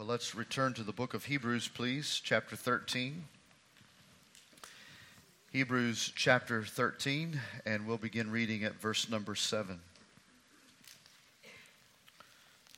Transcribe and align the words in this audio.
Well, 0.00 0.08
let's 0.08 0.34
return 0.34 0.72
to 0.74 0.82
the 0.82 0.94
book 0.94 1.12
of 1.12 1.26
Hebrews, 1.26 1.68
please, 1.68 2.22
chapter 2.24 2.56
13. 2.56 3.24
Hebrews 5.52 6.10
chapter 6.16 6.64
13, 6.64 7.38
and 7.66 7.86
we'll 7.86 7.98
begin 7.98 8.30
reading 8.30 8.64
at 8.64 8.80
verse 8.80 9.10
number 9.10 9.34
7. 9.34 9.78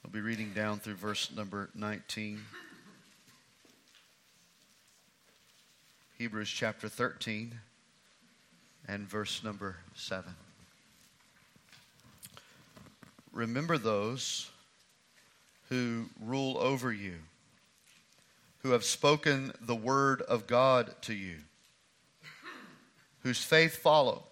We'll 0.03 0.11
be 0.13 0.21
reading 0.21 0.51
down 0.53 0.81
through 0.81 0.97
verse 0.97 1.31
number 1.31 1.71
19. 1.77 2.41
Hebrews 6.19 6.51
chapter 6.51 6.89
13 6.89 7.61
and 8.89 9.09
verse 9.09 9.45
number 9.45 9.77
7. 9.95 10.35
Remember 13.33 13.79
those 13.79 14.51
who 15.73 16.05
rule 16.21 16.59
over 16.59 16.93
you, 16.93 17.15
who 18.59 18.73
have 18.73 18.85
spoken 18.85 19.55
the 19.59 19.75
word 19.75 20.21
of 20.21 20.47
God 20.47 20.95
to 21.01 21.15
you, 21.15 21.37
whose 23.23 23.43
faith 23.43 23.77
follow, 23.77 24.25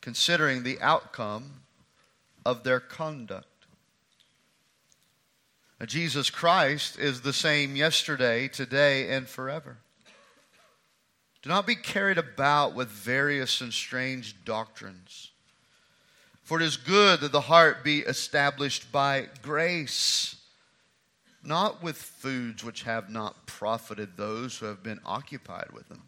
considering 0.00 0.62
the 0.62 0.80
outcome 0.80 1.60
of 2.46 2.64
their 2.64 2.80
conduct. 2.80 3.66
Now, 5.78 5.84
Jesus 5.84 6.30
Christ 6.30 6.98
is 6.98 7.20
the 7.20 7.34
same 7.34 7.76
yesterday, 7.76 8.48
today, 8.48 9.10
and 9.10 9.28
forever. 9.28 9.76
Do 11.42 11.50
not 11.50 11.66
be 11.66 11.74
carried 11.74 12.16
about 12.16 12.74
with 12.74 12.88
various 12.88 13.60
and 13.60 13.74
strange 13.74 14.42
doctrines. 14.46 15.29
For 16.50 16.60
it 16.60 16.64
is 16.64 16.76
good 16.76 17.20
that 17.20 17.30
the 17.30 17.42
heart 17.42 17.84
be 17.84 18.00
established 18.00 18.90
by 18.90 19.28
grace, 19.40 20.34
not 21.44 21.80
with 21.80 21.96
foods 21.96 22.64
which 22.64 22.82
have 22.82 23.08
not 23.08 23.46
profited 23.46 24.16
those 24.16 24.58
who 24.58 24.66
have 24.66 24.82
been 24.82 24.98
occupied 25.06 25.68
with 25.72 25.88
them. 25.88 26.02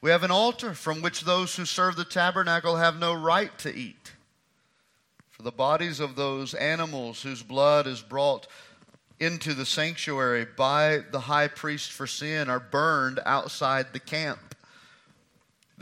We 0.00 0.10
have 0.10 0.24
an 0.24 0.32
altar 0.32 0.74
from 0.74 1.02
which 1.02 1.20
those 1.20 1.54
who 1.54 1.64
serve 1.64 1.94
the 1.94 2.04
tabernacle 2.04 2.74
have 2.74 2.98
no 2.98 3.14
right 3.14 3.56
to 3.60 3.72
eat. 3.72 4.10
For 5.30 5.44
the 5.44 5.52
bodies 5.52 6.00
of 6.00 6.16
those 6.16 6.52
animals 6.52 7.22
whose 7.22 7.44
blood 7.44 7.86
is 7.86 8.02
brought 8.02 8.48
into 9.20 9.54
the 9.54 9.64
sanctuary 9.64 10.48
by 10.56 11.04
the 11.12 11.20
high 11.20 11.46
priest 11.46 11.92
for 11.92 12.08
sin 12.08 12.50
are 12.50 12.58
burned 12.58 13.20
outside 13.24 13.92
the 13.92 14.00
camp. 14.00 14.51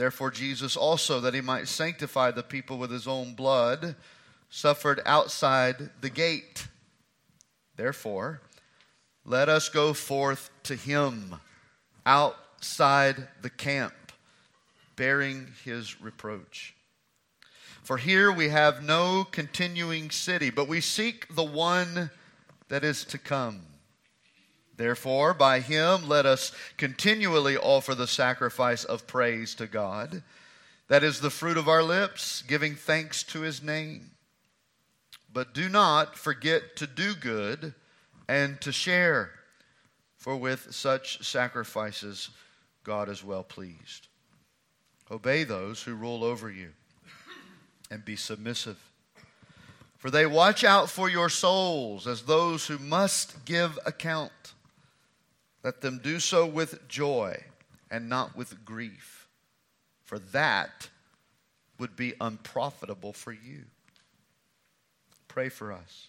Therefore, 0.00 0.30
Jesus 0.30 0.78
also, 0.78 1.20
that 1.20 1.34
he 1.34 1.42
might 1.42 1.68
sanctify 1.68 2.30
the 2.30 2.42
people 2.42 2.78
with 2.78 2.90
his 2.90 3.06
own 3.06 3.34
blood, 3.34 3.96
suffered 4.48 5.02
outside 5.04 5.90
the 6.00 6.08
gate. 6.08 6.68
Therefore, 7.76 8.40
let 9.26 9.50
us 9.50 9.68
go 9.68 9.92
forth 9.92 10.48
to 10.62 10.74
him 10.74 11.36
outside 12.06 13.28
the 13.42 13.50
camp, 13.50 13.92
bearing 14.96 15.48
his 15.66 16.00
reproach. 16.00 16.74
For 17.82 17.98
here 17.98 18.32
we 18.32 18.48
have 18.48 18.82
no 18.82 19.26
continuing 19.30 20.10
city, 20.10 20.48
but 20.48 20.66
we 20.66 20.80
seek 20.80 21.34
the 21.34 21.44
one 21.44 22.10
that 22.70 22.84
is 22.84 23.04
to 23.04 23.18
come. 23.18 23.60
Therefore, 24.80 25.34
by 25.34 25.60
him 25.60 26.08
let 26.08 26.24
us 26.24 26.52
continually 26.78 27.54
offer 27.54 27.94
the 27.94 28.06
sacrifice 28.06 28.82
of 28.82 29.06
praise 29.06 29.54
to 29.56 29.66
God. 29.66 30.22
That 30.88 31.04
is 31.04 31.20
the 31.20 31.28
fruit 31.28 31.58
of 31.58 31.68
our 31.68 31.82
lips, 31.82 32.40
giving 32.40 32.76
thanks 32.76 33.22
to 33.24 33.42
his 33.42 33.62
name. 33.62 34.12
But 35.30 35.52
do 35.52 35.68
not 35.68 36.16
forget 36.16 36.76
to 36.76 36.86
do 36.86 37.14
good 37.14 37.74
and 38.26 38.58
to 38.62 38.72
share, 38.72 39.32
for 40.16 40.34
with 40.34 40.68
such 40.74 41.26
sacrifices 41.26 42.30
God 42.82 43.10
is 43.10 43.22
well 43.22 43.44
pleased. 43.44 44.08
Obey 45.10 45.44
those 45.44 45.82
who 45.82 45.94
rule 45.94 46.24
over 46.24 46.50
you 46.50 46.70
and 47.90 48.02
be 48.02 48.16
submissive 48.16 48.78
for 50.00 50.10
they 50.10 50.24
watch 50.24 50.64
out 50.64 50.88
for 50.88 51.10
your 51.10 51.28
souls 51.28 52.06
as 52.06 52.22
those 52.22 52.66
who 52.66 52.78
must 52.78 53.44
give 53.44 53.78
account. 53.84 54.54
Let 55.62 55.80
them 55.80 56.00
do 56.02 56.20
so 56.20 56.46
with 56.46 56.88
joy 56.88 57.44
and 57.90 58.08
not 58.08 58.36
with 58.36 58.64
grief, 58.64 59.28
for 60.04 60.18
that 60.18 60.88
would 61.78 61.96
be 61.96 62.14
unprofitable 62.20 63.12
for 63.12 63.32
you. 63.32 63.64
Pray 65.28 65.48
for 65.48 65.72
us. 65.72 66.08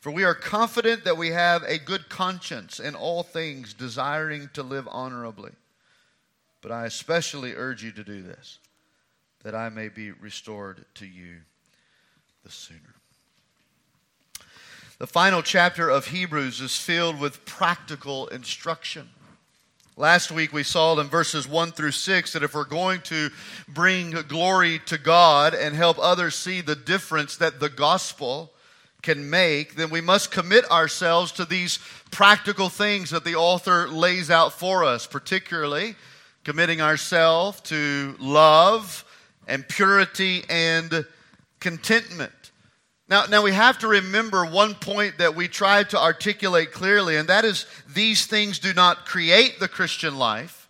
For 0.00 0.12
we 0.12 0.24
are 0.24 0.34
confident 0.34 1.04
that 1.04 1.16
we 1.16 1.30
have 1.30 1.62
a 1.64 1.78
good 1.78 2.08
conscience 2.08 2.78
in 2.78 2.94
all 2.94 3.22
things, 3.22 3.74
desiring 3.74 4.48
to 4.54 4.62
live 4.62 4.88
honorably. 4.90 5.52
But 6.60 6.70
I 6.70 6.86
especially 6.86 7.54
urge 7.54 7.82
you 7.82 7.92
to 7.92 8.04
do 8.04 8.22
this, 8.22 8.58
that 9.42 9.54
I 9.54 9.68
may 9.68 9.88
be 9.88 10.12
restored 10.12 10.84
to 10.94 11.06
you 11.06 11.38
the 12.44 12.50
sooner. 12.50 12.97
The 14.98 15.06
final 15.06 15.42
chapter 15.42 15.88
of 15.88 16.08
Hebrews 16.08 16.60
is 16.60 16.76
filled 16.76 17.20
with 17.20 17.44
practical 17.44 18.26
instruction. 18.26 19.08
Last 19.96 20.32
week 20.32 20.52
we 20.52 20.64
saw 20.64 20.98
in 20.98 21.06
verses 21.06 21.46
1 21.46 21.70
through 21.70 21.92
6 21.92 22.32
that 22.32 22.42
if 22.42 22.52
we're 22.52 22.64
going 22.64 23.02
to 23.02 23.30
bring 23.68 24.10
glory 24.26 24.80
to 24.86 24.98
God 24.98 25.54
and 25.54 25.76
help 25.76 26.00
others 26.00 26.34
see 26.34 26.62
the 26.62 26.74
difference 26.74 27.36
that 27.36 27.60
the 27.60 27.68
gospel 27.68 28.50
can 29.00 29.30
make, 29.30 29.76
then 29.76 29.90
we 29.90 30.00
must 30.00 30.32
commit 30.32 30.68
ourselves 30.68 31.30
to 31.30 31.44
these 31.44 31.78
practical 32.10 32.68
things 32.68 33.10
that 33.10 33.22
the 33.22 33.36
author 33.36 33.86
lays 33.86 34.32
out 34.32 34.52
for 34.52 34.82
us, 34.82 35.06
particularly 35.06 35.94
committing 36.42 36.80
ourselves 36.80 37.60
to 37.60 38.16
love 38.18 39.04
and 39.46 39.68
purity 39.68 40.42
and 40.50 41.06
contentment. 41.60 42.32
Now, 43.08 43.24
now 43.24 43.42
we 43.42 43.52
have 43.52 43.78
to 43.78 43.88
remember 43.88 44.44
one 44.44 44.74
point 44.74 45.18
that 45.18 45.34
we 45.34 45.48
tried 45.48 45.90
to 45.90 46.00
articulate 46.00 46.72
clearly, 46.72 47.16
and 47.16 47.28
that 47.28 47.44
is 47.44 47.64
these 47.94 48.26
things 48.26 48.58
do 48.58 48.74
not 48.74 49.06
create 49.06 49.58
the 49.58 49.68
Christian 49.68 50.18
life. 50.18 50.68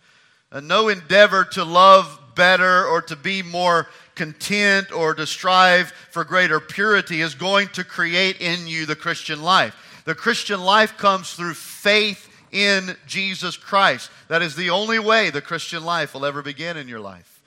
Uh, 0.51 0.61
no 0.61 0.87
endeavor 0.87 1.43
to 1.43 1.63
love 1.63 2.17
better 2.35 2.85
or 2.85 3.01
to 3.03 3.15
be 3.15 3.43
more 3.43 3.87
content 4.15 4.91
or 4.91 5.13
to 5.13 5.27
strive 5.27 5.91
for 6.11 6.23
greater 6.23 6.59
purity 6.59 7.21
is 7.21 7.35
going 7.35 7.67
to 7.69 7.83
create 7.83 8.39
in 8.39 8.67
you 8.67 8.85
the 8.85 8.95
Christian 8.95 9.41
life. 9.41 10.01
The 10.05 10.15
Christian 10.15 10.61
life 10.61 10.97
comes 10.97 11.33
through 11.33 11.53
faith 11.53 12.29
in 12.51 12.95
Jesus 13.05 13.57
Christ. 13.57 14.09
That 14.29 14.41
is 14.41 14.55
the 14.55 14.69
only 14.69 14.97
way 14.97 15.29
the 15.29 15.41
Christian 15.41 15.83
life 15.83 16.13
will 16.13 16.25
ever 16.25 16.41
begin 16.41 16.77
in 16.77 16.87
your 16.87 17.01
life 17.01 17.38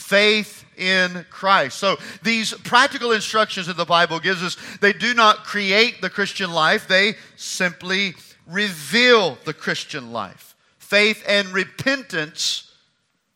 faith 0.00 0.64
in 0.76 1.26
Christ. 1.30 1.78
So 1.78 1.98
these 2.22 2.54
practical 2.54 3.12
instructions 3.12 3.66
that 3.66 3.76
the 3.76 3.84
Bible 3.84 4.18
gives 4.18 4.42
us, 4.42 4.56
they 4.80 4.92
do 4.92 5.14
not 5.14 5.44
create 5.44 6.00
the 6.00 6.10
Christian 6.10 6.50
life, 6.50 6.88
they 6.88 7.14
simply 7.36 8.14
reveal 8.46 9.38
the 9.44 9.52
Christian 9.52 10.10
life. 10.12 10.56
Faith 10.78 11.22
and 11.28 11.48
repentance 11.48 12.72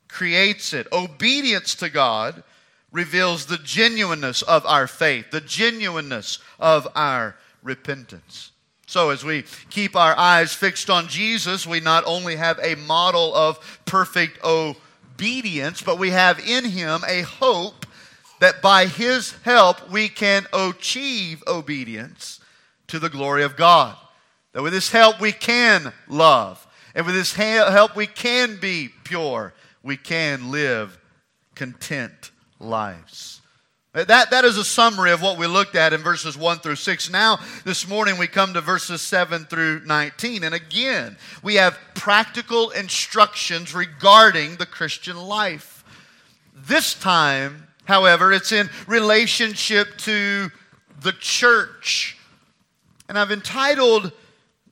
creates 0.08 0.72
it. 0.72 0.88
Obedience 0.92 1.74
to 1.76 1.90
God 1.90 2.42
reveals 2.90 3.46
the 3.46 3.58
genuineness 3.58 4.42
of 4.42 4.64
our 4.64 4.86
faith, 4.86 5.30
the 5.30 5.40
genuineness 5.40 6.38
of 6.58 6.88
our 6.94 7.36
repentance. 7.62 8.52
So, 8.86 9.10
as 9.10 9.24
we 9.24 9.44
keep 9.70 9.96
our 9.96 10.16
eyes 10.16 10.52
fixed 10.52 10.90
on 10.90 11.08
Jesus, 11.08 11.66
we 11.66 11.80
not 11.80 12.04
only 12.06 12.36
have 12.36 12.58
a 12.62 12.74
model 12.74 13.34
of 13.34 13.80
perfect 13.86 14.42
obedience 14.44 14.80
obedience, 15.14 15.82
but 15.82 15.98
we 15.98 16.10
have 16.10 16.38
in 16.40 16.64
him 16.64 17.02
a 17.08 17.22
hope 17.22 17.86
that 18.40 18.60
by 18.60 18.86
his 18.86 19.32
help 19.42 19.90
we 19.90 20.08
can 20.08 20.46
achieve 20.52 21.42
obedience 21.46 22.40
to 22.88 22.98
the 22.98 23.08
glory 23.08 23.44
of 23.44 23.56
God. 23.56 23.96
That 24.52 24.62
with 24.62 24.72
his 24.72 24.90
help 24.90 25.20
we 25.20 25.32
can 25.32 25.92
love. 26.08 26.66
And 26.94 27.06
with 27.06 27.14
his 27.14 27.32
help 27.34 27.96
we 27.96 28.06
can 28.06 28.58
be 28.60 28.90
pure. 29.04 29.54
We 29.82 29.96
can 29.96 30.50
live 30.50 30.98
content 31.54 32.30
lives. 32.58 33.33
That, 33.94 34.32
that 34.32 34.44
is 34.44 34.58
a 34.58 34.64
summary 34.64 35.12
of 35.12 35.22
what 35.22 35.38
we 35.38 35.46
looked 35.46 35.76
at 35.76 35.92
in 35.92 36.02
verses 36.02 36.36
1 36.36 36.58
through 36.58 36.74
6. 36.74 37.10
Now, 37.10 37.38
this 37.64 37.86
morning, 37.86 38.18
we 38.18 38.26
come 38.26 38.52
to 38.54 38.60
verses 38.60 39.00
7 39.02 39.44
through 39.44 39.82
19. 39.84 40.42
And 40.42 40.52
again, 40.52 41.16
we 41.44 41.54
have 41.54 41.78
practical 41.94 42.70
instructions 42.70 43.72
regarding 43.72 44.56
the 44.56 44.66
Christian 44.66 45.16
life. 45.16 45.84
This 46.56 46.94
time, 46.94 47.68
however, 47.84 48.32
it's 48.32 48.50
in 48.50 48.68
relationship 48.88 49.96
to 49.98 50.50
the 51.00 51.12
church. 51.12 52.18
And 53.08 53.16
I've 53.16 53.30
entitled 53.30 54.10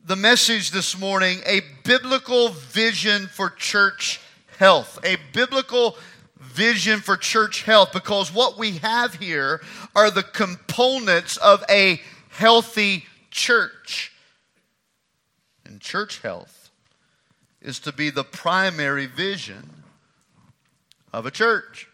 the 0.04 0.16
message 0.16 0.72
this 0.72 0.98
morning, 0.98 1.38
A 1.46 1.60
Biblical 1.84 2.48
Vision 2.48 3.28
for 3.28 3.50
Church 3.50 4.20
Health. 4.58 4.98
A 5.04 5.16
Biblical 5.32 5.96
vision 6.42 7.00
for 7.00 7.16
church 7.16 7.62
health 7.62 7.92
because 7.92 8.32
what 8.32 8.58
we 8.58 8.78
have 8.78 9.14
here 9.14 9.60
are 9.94 10.10
the 10.10 10.22
components 10.22 11.36
of 11.38 11.64
a 11.70 12.00
healthy 12.28 13.04
church. 13.30 14.12
And 15.64 15.80
church 15.80 16.20
health 16.20 16.70
is 17.60 17.80
to 17.80 17.92
be 17.92 18.10
the 18.10 18.24
primary 18.24 19.06
vision 19.06 19.84
of 21.12 21.26
a 21.26 21.30
church. 21.30 21.88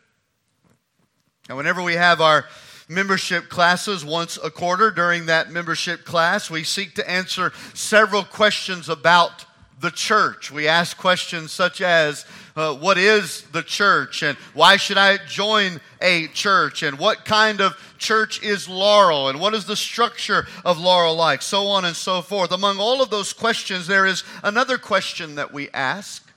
And 1.48 1.56
whenever 1.56 1.82
we 1.82 1.94
have 1.94 2.20
our 2.20 2.44
membership 2.88 3.48
classes 3.48 4.04
once 4.04 4.38
a 4.42 4.50
quarter, 4.50 4.90
during 4.90 5.26
that 5.26 5.50
membership 5.50 6.04
class, 6.04 6.50
we 6.50 6.64
seek 6.64 6.94
to 6.94 7.10
answer 7.10 7.52
several 7.74 8.24
questions 8.24 8.88
about 8.88 9.44
the 9.80 9.90
church. 9.90 10.50
We 10.50 10.66
ask 10.66 10.96
questions 10.96 11.52
such 11.52 11.80
as, 11.80 12.26
uh, 12.58 12.74
What 12.74 12.98
is 12.98 13.42
the 13.52 13.62
church? 13.62 14.22
And 14.22 14.36
why 14.52 14.76
should 14.76 14.98
I 14.98 15.18
join 15.26 15.80
a 16.00 16.26
church? 16.28 16.82
And 16.82 16.98
what 16.98 17.24
kind 17.24 17.60
of 17.60 17.76
church 17.98 18.42
is 18.42 18.68
Laurel? 18.68 19.28
And 19.28 19.40
what 19.40 19.54
is 19.54 19.64
the 19.64 19.76
structure 19.76 20.46
of 20.64 20.78
Laurel 20.78 21.14
like? 21.14 21.40
So 21.40 21.66
on 21.68 21.84
and 21.84 21.94
so 21.94 22.20
forth. 22.20 22.50
Among 22.50 22.78
all 22.78 23.00
of 23.00 23.10
those 23.10 23.32
questions, 23.32 23.86
there 23.86 24.06
is 24.06 24.24
another 24.42 24.76
question 24.76 25.36
that 25.36 25.52
we 25.52 25.70
ask, 25.70 26.28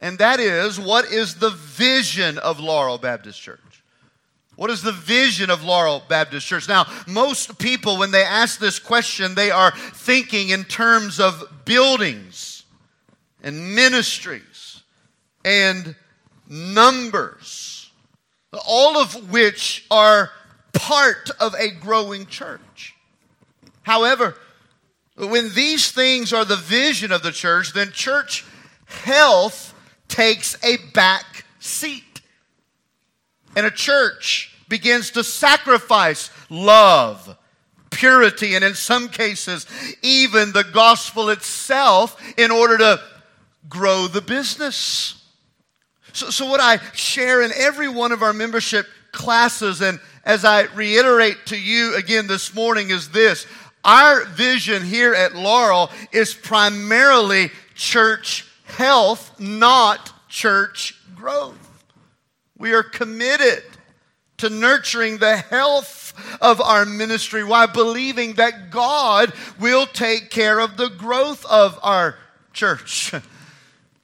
and 0.00 0.18
that 0.18 0.40
is, 0.40 0.78
What 0.78 1.06
is 1.12 1.34
the 1.34 1.50
vision 1.50 2.38
of 2.38 2.60
Laurel 2.60 2.98
Baptist 2.98 3.40
Church? 3.40 3.60
What 4.54 4.70
is 4.70 4.80
the 4.80 4.92
vision 4.92 5.50
of 5.50 5.64
Laurel 5.64 6.02
Baptist 6.08 6.46
Church? 6.46 6.66
Now, 6.66 6.86
most 7.06 7.58
people, 7.58 7.98
when 7.98 8.10
they 8.10 8.24
ask 8.24 8.58
this 8.58 8.78
question, 8.78 9.34
they 9.34 9.50
are 9.50 9.72
thinking 9.76 10.48
in 10.48 10.64
terms 10.64 11.20
of 11.20 11.44
buildings 11.66 12.64
and 13.42 13.74
ministries 13.74 14.42
and 15.46 15.94
numbers, 16.48 17.90
all 18.66 18.98
of 18.98 19.30
which 19.30 19.86
are 19.90 20.32
part 20.72 21.30
of 21.40 21.54
a 21.54 21.70
growing 21.70 22.26
church. 22.26 22.94
However, 23.82 24.36
when 25.16 25.54
these 25.54 25.92
things 25.92 26.32
are 26.32 26.44
the 26.44 26.56
vision 26.56 27.12
of 27.12 27.22
the 27.22 27.30
church, 27.30 27.72
then 27.72 27.92
church 27.92 28.44
health 28.86 29.72
takes 30.08 30.62
a 30.64 30.78
back 30.92 31.44
seat. 31.60 32.20
And 33.54 33.64
a 33.64 33.70
church 33.70 34.52
begins 34.68 35.12
to 35.12 35.22
sacrifice 35.22 36.28
love, 36.50 37.36
purity, 37.90 38.56
and 38.56 38.64
in 38.64 38.74
some 38.74 39.08
cases, 39.08 39.64
even 40.02 40.50
the 40.50 40.64
gospel 40.64 41.30
itself 41.30 42.20
in 42.36 42.50
order 42.50 42.76
to 42.78 43.00
grow 43.68 44.08
the 44.08 44.20
business. 44.20 45.22
So, 46.16 46.30
so, 46.30 46.46
what 46.46 46.60
I 46.60 46.78
share 46.94 47.42
in 47.42 47.52
every 47.54 47.88
one 47.88 48.10
of 48.10 48.22
our 48.22 48.32
membership 48.32 48.86
classes, 49.12 49.82
and 49.82 50.00
as 50.24 50.46
I 50.46 50.62
reiterate 50.62 51.44
to 51.48 51.58
you 51.58 51.94
again 51.94 52.26
this 52.26 52.54
morning, 52.54 52.88
is 52.88 53.10
this 53.10 53.46
our 53.84 54.24
vision 54.24 54.82
here 54.82 55.12
at 55.12 55.36
Laurel 55.36 55.90
is 56.12 56.32
primarily 56.32 57.50
church 57.74 58.46
health, 58.64 59.38
not 59.38 60.10
church 60.30 60.98
growth. 61.14 61.84
We 62.56 62.72
are 62.72 62.82
committed 62.82 63.62
to 64.38 64.48
nurturing 64.48 65.18
the 65.18 65.36
health 65.36 66.14
of 66.40 66.62
our 66.62 66.86
ministry 66.86 67.44
while 67.44 67.66
believing 67.66 68.32
that 68.36 68.70
God 68.70 69.34
will 69.60 69.84
take 69.84 70.30
care 70.30 70.60
of 70.60 70.78
the 70.78 70.88
growth 70.88 71.44
of 71.44 71.78
our 71.82 72.16
church. 72.54 73.12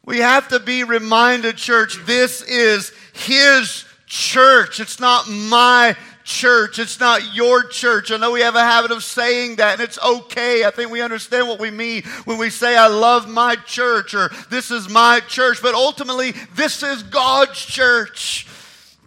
We 0.05 0.19
have 0.19 0.49
to 0.49 0.59
be 0.59 0.83
reminded, 0.85 1.57
church, 1.57 1.99
this 2.05 2.43
is 2.43 2.93
His 3.13 3.85
church. 4.07 4.81
It's 4.81 4.99
not 4.99 5.29
my 5.29 5.97
church. 6.25 6.79
It's 6.79 6.99
not 6.99 7.35
your 7.35 7.65
church. 7.65 8.11
I 8.11 8.17
know 8.17 8.33
we 8.33 8.41
have 8.41 8.57
a 8.57 8.61
habit 8.61 8.91
of 8.91 9.05
saying 9.05 9.57
that, 9.57 9.75
and 9.75 9.81
it's 9.81 9.99
okay. 10.03 10.65
I 10.65 10.71
think 10.71 10.91
we 10.91 11.03
understand 11.03 11.49
what 11.49 11.61
we 11.61 11.71
mean 11.71 12.03
when 12.25 12.39
we 12.39 12.51
say, 12.51 12.77
I 12.77 12.89
love 12.89 13.29
my 13.29 13.55
church, 13.55 14.15
or 14.15 14.31
this 14.51 14.71
is 14.71 14.89
my 14.89 15.21
church. 15.21 15.63
But 15.63 15.75
ultimately, 15.75 16.33
this 16.55 16.83
is 16.83 17.03
God's 17.05 17.65
church. 17.65 18.47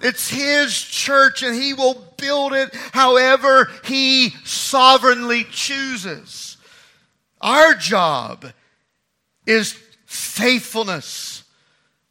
It's 0.02 0.30
His 0.30 0.80
church, 0.80 1.44
and 1.44 1.56
He 1.56 1.74
will 1.74 2.14
build 2.18 2.54
it 2.54 2.74
however 2.94 3.70
He 3.84 4.30
sovereignly 4.46 5.46
chooses. 5.46 6.58
Our 7.42 7.74
job 7.74 8.46
is 9.46 9.78
faithfulness. 10.16 11.44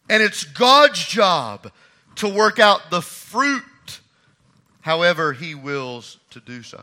And 0.08 0.22
it's 0.22 0.44
God's 0.44 1.04
job 1.04 1.70
to 2.16 2.28
work 2.28 2.58
out 2.58 2.90
the 2.90 3.02
fruit 3.02 3.62
however 4.80 5.32
He 5.32 5.54
wills 5.54 6.18
to 6.30 6.40
do 6.40 6.62
so. 6.62 6.82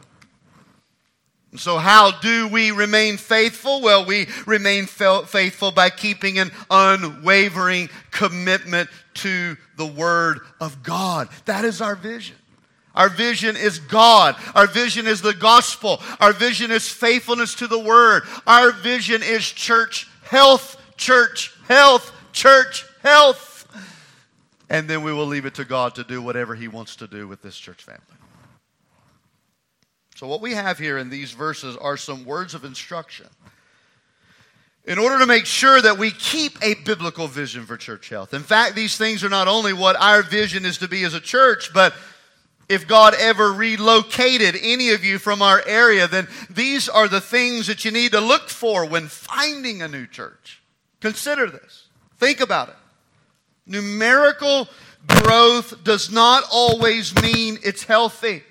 So, 1.57 1.77
how 1.77 2.12
do 2.12 2.47
we 2.47 2.71
remain 2.71 3.18
faithful? 3.18 3.81
Well, 3.81 4.06
we 4.06 4.27
remain 4.45 4.85
faithful 4.85 5.71
by 5.71 5.89
keeping 5.89 6.39
an 6.39 6.50
unwavering 6.69 7.89
commitment 8.09 8.89
to 9.15 9.57
the 9.75 9.85
Word 9.85 10.39
of 10.62 10.81
God. 10.81 11.27
That 11.45 11.65
is 11.65 11.81
our 11.81 11.95
vision. 11.95 12.38
Our 12.95 13.09
vision 13.09 13.57
is 13.57 13.79
God. 13.79 14.35
Our 14.56 14.68
vision 14.68 15.07
is 15.07 15.21
the 15.21 15.33
gospel. 15.33 16.01
Our 16.19 16.33
vision 16.33 16.71
is 16.71 16.88
faithfulness 16.88 17.56
to 17.56 17.68
the 17.68 17.79
Word. 17.79 18.23
Our 18.47 18.71
vision 18.71 19.21
is 19.21 19.45
church 19.45 20.07
health 20.23 20.81
church 21.01 21.53
health, 21.68 22.13
church 22.31 22.86
health. 23.01 23.68
And 24.69 24.89
then 24.89 25.03
we 25.03 25.12
will 25.12 25.25
leave 25.25 25.45
it 25.45 25.56
to 25.56 25.65
God 25.65 25.95
to 25.95 26.03
do 26.03 26.21
whatever 26.21 26.56
He 26.56 26.69
wants 26.69 26.95
to 26.98 27.07
do 27.07 27.27
with 27.27 27.42
this 27.42 27.57
church 27.57 27.83
family. 27.83 28.01
So, 30.15 30.27
what 30.27 30.39
we 30.39 30.53
have 30.53 30.77
here 30.77 31.00
in 31.00 31.09
these 31.09 31.31
verses 31.31 31.75
are 31.75 31.98
some 31.98 32.24
words 32.24 32.53
of 32.53 32.63
instruction 32.63 33.27
in 34.86 34.98
order 34.98 35.19
to 35.19 35.25
make 35.25 35.45
sure 35.45 35.81
that 35.81 35.98
we 35.98 36.12
keep 36.12 36.53
a 36.63 36.75
biblical 36.86 37.27
vision 37.27 37.65
for 37.65 37.75
church 37.75 38.09
health. 38.09 38.33
In 38.33 38.44
fact, 38.44 38.75
these 38.75 38.97
things 38.97 39.24
are 39.24 39.30
not 39.30 39.47
only 39.47 39.74
what 39.74 39.95
our 39.95 40.21
vision 40.21 40.65
is 40.65 40.77
to 40.77 40.88
be 40.88 41.04
as 41.04 41.13
a 41.13 41.19
church, 41.19 41.74
but 41.74 41.94
if 42.69 42.88
God 42.88 43.13
ever 43.19 43.51
relocated 43.51 44.56
any 44.62 44.92
of 44.92 45.04
you 45.04 45.19
from 45.19 45.42
our 45.42 45.62
area, 45.65 46.07
then 46.07 46.27
these 46.50 46.88
are 46.88 47.07
the 47.07 47.21
things 47.21 47.68
that 47.68 47.83
you 47.83 47.92
need 47.92 48.13
to 48.13 48.21
look 48.21 48.47
for 48.47 48.86
when 48.86 49.07
finding 49.07 49.81
a 49.81 49.88
new 49.88 50.07
church. 50.07 50.60
Consider 51.01 51.48
this. 51.48 51.88
Think 52.18 52.39
about 52.39 52.69
it. 52.69 52.75
Numerical 53.65 54.69
growth 55.07 55.83
does 55.83 56.12
not 56.12 56.44
always 56.51 57.13
mean 57.21 57.57
it's 57.63 57.83
healthy. 57.83 58.44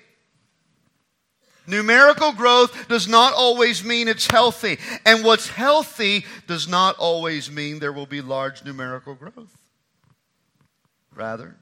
Numerical 1.67 2.33
growth 2.33 2.87
does 2.89 3.07
not 3.07 3.33
always 3.33 3.83
mean 3.83 4.07
it's 4.07 4.27
healthy. 4.27 4.77
And 5.05 5.23
what's 5.23 5.47
healthy 5.47 6.25
does 6.47 6.67
not 6.67 6.97
always 6.97 7.49
mean 7.49 7.79
there 7.79 7.93
will 7.93 8.05
be 8.05 8.21
large 8.21 8.63
numerical 8.65 9.15
growth. 9.15 9.57
Rather, 11.15 11.55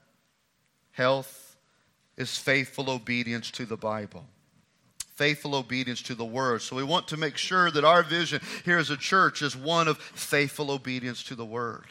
health 0.92 1.56
is 2.16 2.36
faithful 2.36 2.90
obedience 2.90 3.50
to 3.52 3.64
the 3.64 3.76
Bible 3.76 4.24
faithful 5.20 5.54
obedience 5.54 6.00
to 6.00 6.14
the 6.14 6.24
word. 6.24 6.62
So 6.62 6.74
we 6.74 6.82
want 6.82 7.08
to 7.08 7.18
make 7.18 7.36
sure 7.36 7.70
that 7.70 7.84
our 7.84 8.02
vision 8.02 8.40
here 8.64 8.78
as 8.78 8.88
a 8.88 8.96
church 8.96 9.42
is 9.42 9.54
one 9.54 9.86
of 9.86 9.98
faithful 9.98 10.70
obedience 10.70 11.22
to 11.24 11.34
the 11.34 11.44
word. 11.44 11.84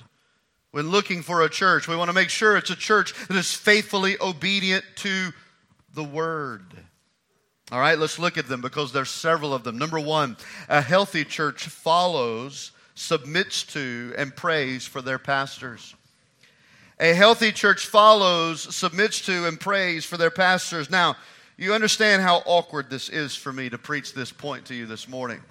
When 0.72 0.90
looking 0.90 1.22
for 1.22 1.44
a 1.44 1.50
church, 1.50 1.88
we 1.88 1.96
want 1.96 2.10
to 2.10 2.16
make 2.16 2.30
sure 2.30 2.58
it's 2.58 2.72
a 2.72 2.76
church 2.76 3.14
that 3.28 3.38
is 3.38 3.54
faithfully 3.54 4.18
obedient 4.20 4.84
to 4.96 5.30
the 5.94 6.04
word. 6.04 6.64
All 7.72 7.80
right, 7.80 8.00
let's 8.00 8.18
look 8.18 8.40
at 8.40 8.48
them 8.48 8.62
because 8.62 8.92
there's 8.94 9.12
several 9.12 9.54
of 9.54 9.64
them. 9.64 9.78
Number 9.78 10.00
one, 10.00 10.36
a 10.68 10.82
healthy 10.82 11.24
church 11.24 11.68
follows, 11.68 12.72
submits 12.96 13.62
to, 13.74 14.12
and 14.18 14.36
prays 14.36 14.88
for 14.88 15.04
their 15.04 15.20
pastors. 15.20 15.94
A 17.00 17.14
healthy 17.14 17.52
church 17.52 17.86
follows, 17.86 18.76
submits 18.76 19.24
to, 19.28 19.46
and 19.46 19.60
prays 19.60 20.04
for 20.04 20.18
their 20.18 20.32
pastors. 20.32 20.90
Now, 20.90 21.16
you 21.60 21.74
understand 21.74 22.22
how 22.22 22.42
awkward 22.46 22.90
this 22.90 23.10
is 23.10 23.36
for 23.36 23.52
me 23.52 23.70
to 23.70 23.78
preach 23.78 24.14
this 24.14 24.32
point 24.32 24.68
to 24.68 24.76
you 24.76 24.86
this 24.86 25.10
morning. 25.10 25.42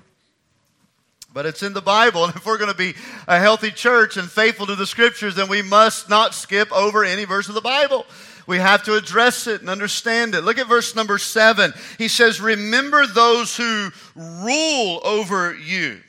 But 1.34 1.44
it's 1.44 1.62
in 1.62 1.74
the 1.74 1.82
Bible, 1.82 2.24
and 2.24 2.34
if 2.34 2.46
we're 2.46 2.56
going 2.56 2.72
to 2.72 2.76
be 2.76 2.94
a 3.26 3.38
healthy 3.38 3.70
church 3.70 4.16
and 4.16 4.30
faithful 4.30 4.66
to 4.66 4.74
the 4.74 4.86
scriptures, 4.86 5.34
then 5.34 5.50
we 5.50 5.60
must 5.60 6.08
not 6.08 6.34
skip 6.34 6.72
over 6.72 7.04
any 7.04 7.26
verse 7.26 7.50
of 7.50 7.54
the 7.54 7.60
Bible. 7.60 8.06
We 8.46 8.56
have 8.56 8.84
to 8.84 8.96
address 8.96 9.46
it 9.46 9.60
and 9.60 9.68
understand 9.68 10.34
it. 10.34 10.40
Look 10.40 10.56
at 10.56 10.66
verse 10.66 10.96
number 10.96 11.18
seven. 11.18 11.74
He 11.98 12.08
says, 12.08 12.40
Remember 12.40 13.06
those 13.06 13.54
who 13.54 13.90
rule 14.16 15.00
over 15.04 15.54
you. 15.54 16.00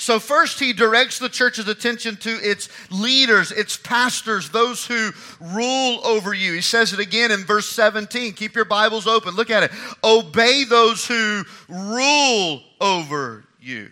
So, 0.00 0.18
first, 0.18 0.58
he 0.58 0.72
directs 0.72 1.18
the 1.18 1.28
church's 1.28 1.68
attention 1.68 2.16
to 2.16 2.30
its 2.30 2.70
leaders, 2.90 3.52
its 3.52 3.76
pastors, 3.76 4.48
those 4.48 4.86
who 4.86 5.10
rule 5.38 6.00
over 6.02 6.32
you. 6.32 6.54
He 6.54 6.62
says 6.62 6.94
it 6.94 7.00
again 7.00 7.30
in 7.30 7.44
verse 7.44 7.68
17. 7.68 8.32
Keep 8.32 8.54
your 8.54 8.64
Bibles 8.64 9.06
open. 9.06 9.34
Look 9.34 9.50
at 9.50 9.64
it. 9.64 9.70
Obey 10.02 10.64
those 10.64 11.06
who 11.06 11.44
rule 11.68 12.62
over 12.80 13.44
you. 13.60 13.90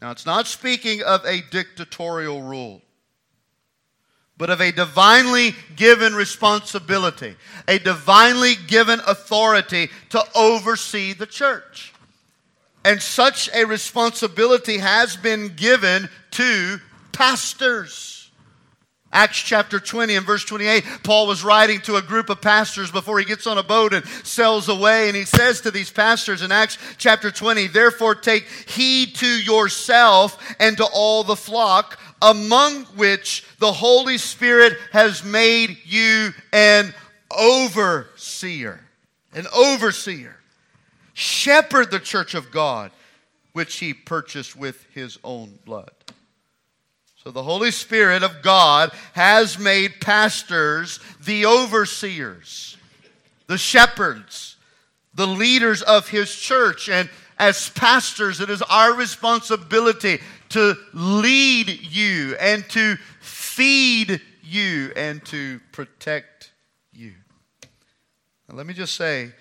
Now, 0.00 0.12
it's 0.12 0.24
not 0.24 0.46
speaking 0.46 1.02
of 1.02 1.22
a 1.26 1.42
dictatorial 1.50 2.40
rule, 2.40 2.80
but 4.38 4.48
of 4.48 4.62
a 4.62 4.72
divinely 4.72 5.54
given 5.76 6.14
responsibility, 6.14 7.36
a 7.68 7.78
divinely 7.78 8.54
given 8.66 9.00
authority 9.06 9.90
to 10.08 10.24
oversee 10.34 11.12
the 11.12 11.26
church. 11.26 11.93
And 12.84 13.00
such 13.00 13.48
a 13.54 13.64
responsibility 13.64 14.78
has 14.78 15.16
been 15.16 15.54
given 15.56 16.08
to 16.32 16.80
pastors. 17.12 18.14
Acts 19.14 19.38
chapter 19.38 19.78
20 19.78 20.16
and 20.16 20.26
verse 20.26 20.44
28, 20.44 20.84
Paul 21.04 21.28
was 21.28 21.44
writing 21.44 21.80
to 21.82 21.96
a 21.96 22.02
group 22.02 22.30
of 22.30 22.42
pastors 22.42 22.90
before 22.90 23.20
he 23.20 23.24
gets 23.24 23.46
on 23.46 23.58
a 23.58 23.62
boat 23.62 23.94
and 23.94 24.04
sails 24.24 24.68
away. 24.68 25.06
And 25.06 25.16
he 25.16 25.24
says 25.24 25.60
to 25.60 25.70
these 25.70 25.90
pastors 25.90 26.42
in 26.42 26.50
Acts 26.50 26.78
chapter 26.98 27.30
20, 27.30 27.68
Therefore 27.68 28.16
take 28.16 28.44
heed 28.68 29.14
to 29.16 29.26
yourself 29.26 30.36
and 30.58 30.76
to 30.78 30.84
all 30.84 31.22
the 31.22 31.36
flock, 31.36 31.98
among 32.20 32.86
which 32.96 33.46
the 33.60 33.72
Holy 33.72 34.18
Spirit 34.18 34.76
has 34.92 35.22
made 35.22 35.78
you 35.84 36.30
an 36.52 36.92
overseer. 37.30 38.80
An 39.32 39.46
overseer. 39.54 40.36
Shepherd 41.14 41.90
the 41.90 42.00
church 42.00 42.34
of 42.34 42.50
God, 42.50 42.90
which 43.52 43.76
he 43.76 43.94
purchased 43.94 44.56
with 44.56 44.84
his 44.92 45.18
own 45.24 45.58
blood. 45.64 45.92
So 47.22 47.30
the 47.30 47.42
Holy 47.42 47.70
Spirit 47.70 48.22
of 48.22 48.42
God 48.42 48.92
has 49.14 49.58
made 49.58 50.00
pastors 50.00 51.00
the 51.24 51.46
overseers, 51.46 52.76
the 53.46 53.56
shepherds, 53.56 54.56
the 55.14 55.26
leaders 55.26 55.80
of 55.80 56.08
his 56.08 56.34
church. 56.34 56.90
And 56.90 57.08
as 57.38 57.70
pastors, 57.70 58.40
it 58.40 58.50
is 58.50 58.60
our 58.62 58.94
responsibility 58.94 60.18
to 60.50 60.76
lead 60.92 61.68
you 61.68 62.36
and 62.36 62.68
to 62.70 62.96
feed 63.20 64.20
you 64.42 64.92
and 64.94 65.24
to 65.26 65.60
protect 65.72 66.52
you. 66.92 67.14
Now, 68.48 68.56
let 68.56 68.66
me 68.66 68.74
just 68.74 68.96
say 68.96 69.32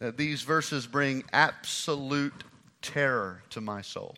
that 0.00 0.16
these 0.16 0.42
verses 0.42 0.86
bring 0.86 1.22
absolute 1.32 2.44
terror 2.82 3.42
to 3.50 3.60
my 3.60 3.82
soul. 3.82 4.16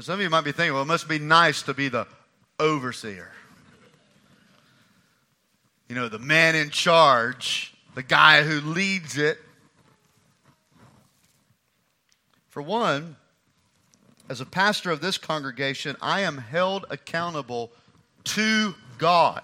some 0.00 0.14
of 0.14 0.20
you 0.22 0.30
might 0.30 0.44
be 0.44 0.52
thinking, 0.52 0.72
well, 0.72 0.84
it 0.84 0.86
must 0.86 1.06
be 1.06 1.18
nice 1.18 1.60
to 1.60 1.74
be 1.74 1.88
the 1.88 2.06
overseer. 2.58 3.30
You 5.86 5.94
know, 5.94 6.08
the 6.08 6.18
man 6.18 6.54
in 6.54 6.70
charge, 6.70 7.74
the 7.94 8.02
guy 8.02 8.42
who 8.42 8.66
leads 8.66 9.18
it. 9.18 9.38
For 12.48 12.62
one, 12.62 13.16
as 14.30 14.40
a 14.40 14.46
pastor 14.46 14.90
of 14.90 15.02
this 15.02 15.18
congregation, 15.18 15.94
I 16.00 16.22
am 16.22 16.38
held 16.38 16.86
accountable 16.88 17.70
to 18.24 18.74
God 18.96 19.42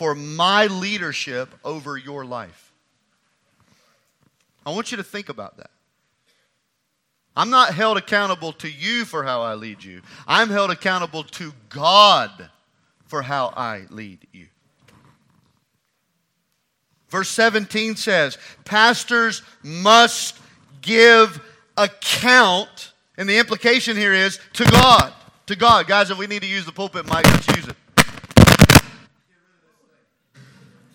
for 0.00 0.14
my 0.14 0.64
leadership 0.64 1.54
over 1.62 1.98
your 1.98 2.24
life. 2.24 2.72
I 4.64 4.70
want 4.70 4.90
you 4.90 4.96
to 4.96 5.02
think 5.02 5.28
about 5.28 5.58
that. 5.58 5.68
I'm 7.36 7.50
not 7.50 7.74
held 7.74 7.98
accountable 7.98 8.54
to 8.54 8.70
you 8.70 9.04
for 9.04 9.24
how 9.24 9.42
I 9.42 9.52
lead 9.52 9.84
you. 9.84 10.00
I'm 10.26 10.48
held 10.48 10.70
accountable 10.70 11.24
to 11.24 11.52
God 11.68 12.48
for 13.08 13.20
how 13.20 13.52
I 13.54 13.82
lead 13.90 14.26
you. 14.32 14.46
Verse 17.10 17.28
17 17.28 17.94
says, 17.96 18.38
Pastors 18.64 19.42
must 19.62 20.38
give 20.80 21.42
account, 21.76 22.94
and 23.18 23.28
the 23.28 23.36
implication 23.36 23.98
here 23.98 24.14
is 24.14 24.40
to 24.54 24.64
God. 24.64 25.12
To 25.48 25.56
God. 25.56 25.86
Guys, 25.86 26.10
if 26.10 26.16
we 26.16 26.26
need 26.26 26.40
to 26.40 26.48
use 26.48 26.64
the 26.64 26.72
pulpit 26.72 27.04
mic, 27.04 27.26
let's 27.26 27.48
use 27.48 27.68
it. 27.68 27.76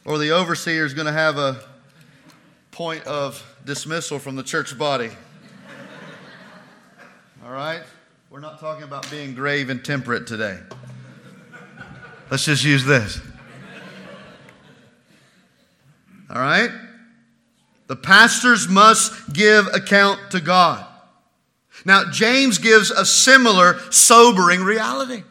Or 0.06 0.20
the 0.20 0.32
overseer 0.32 0.86
is 0.86 0.94
going 0.94 1.08
to 1.08 1.12
have 1.12 1.38
a 1.38 1.60
point 2.72 3.06
of 3.06 3.44
dismissal 3.66 4.20
from 4.20 4.36
the 4.36 4.44
church 4.44 4.78
body. 4.78 5.10
All 7.44 7.52
right? 7.52 7.82
We're 8.30 8.40
not 8.40 8.60
talking 8.60 8.84
about 8.84 9.10
being 9.10 9.34
grave 9.34 9.70
and 9.70 9.84
temperate 9.84 10.28
today. 10.28 10.60
Let's 12.30 12.46
just 12.46 12.64
use 12.64 12.86
this. 12.86 13.20
All 16.30 16.42
right? 16.42 16.70
The 17.88 17.96
pastors 17.96 18.68
must 18.68 19.34
give 19.34 19.68
account 19.74 20.32
to 20.32 20.40
God. 20.40 20.86
Now, 21.84 22.12
James 22.12 22.58
gives 22.58 22.92
a 22.92 23.06
similar 23.06 23.80
sobering 23.92 24.62
reality. 24.62 25.24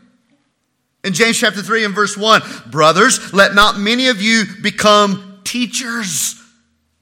In 1.04 1.12
James 1.12 1.38
chapter 1.38 1.62
3 1.62 1.84
and 1.84 1.94
verse 1.94 2.16
1, 2.16 2.42
brothers, 2.70 3.32
let 3.34 3.54
not 3.54 3.78
many 3.78 4.08
of 4.08 4.22
you 4.22 4.44
become 4.62 5.40
teachers 5.44 6.40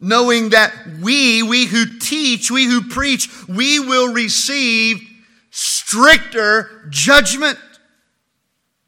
knowing 0.02 0.50
that 0.50 0.74
we, 1.00 1.44
we 1.44 1.66
who 1.66 1.86
teach, 2.00 2.50
we 2.50 2.64
who 2.64 2.88
preach, 2.88 3.30
we 3.48 3.78
will 3.78 4.12
receive 4.12 5.00
stricter 5.50 6.86
judgment. 6.90 7.56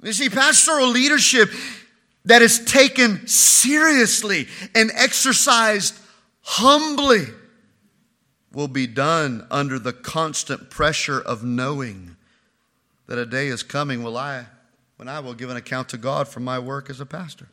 You 0.02 0.12
see, 0.12 0.28
pastoral 0.28 0.88
leadership 0.88 1.50
that 2.24 2.42
is 2.42 2.64
taken 2.64 3.28
seriously 3.28 4.48
and 4.74 4.90
exercised 4.92 5.96
humbly 6.42 7.26
will 8.52 8.68
be 8.68 8.88
done 8.88 9.46
under 9.50 9.78
the 9.78 9.92
constant 9.92 10.68
pressure 10.68 11.20
of 11.20 11.44
knowing 11.44 12.16
that 13.06 13.18
a 13.18 13.26
day 13.26 13.46
is 13.46 13.62
coming 13.62 14.02
will 14.02 14.16
I, 14.16 14.46
when 14.96 15.08
I 15.08 15.20
will 15.20 15.34
give 15.34 15.50
an 15.50 15.56
account 15.56 15.88
to 15.90 15.98
God 15.98 16.28
for 16.28 16.40
my 16.40 16.58
work 16.58 16.88
as 16.90 17.00
a 17.00 17.06
pastor. 17.06 17.48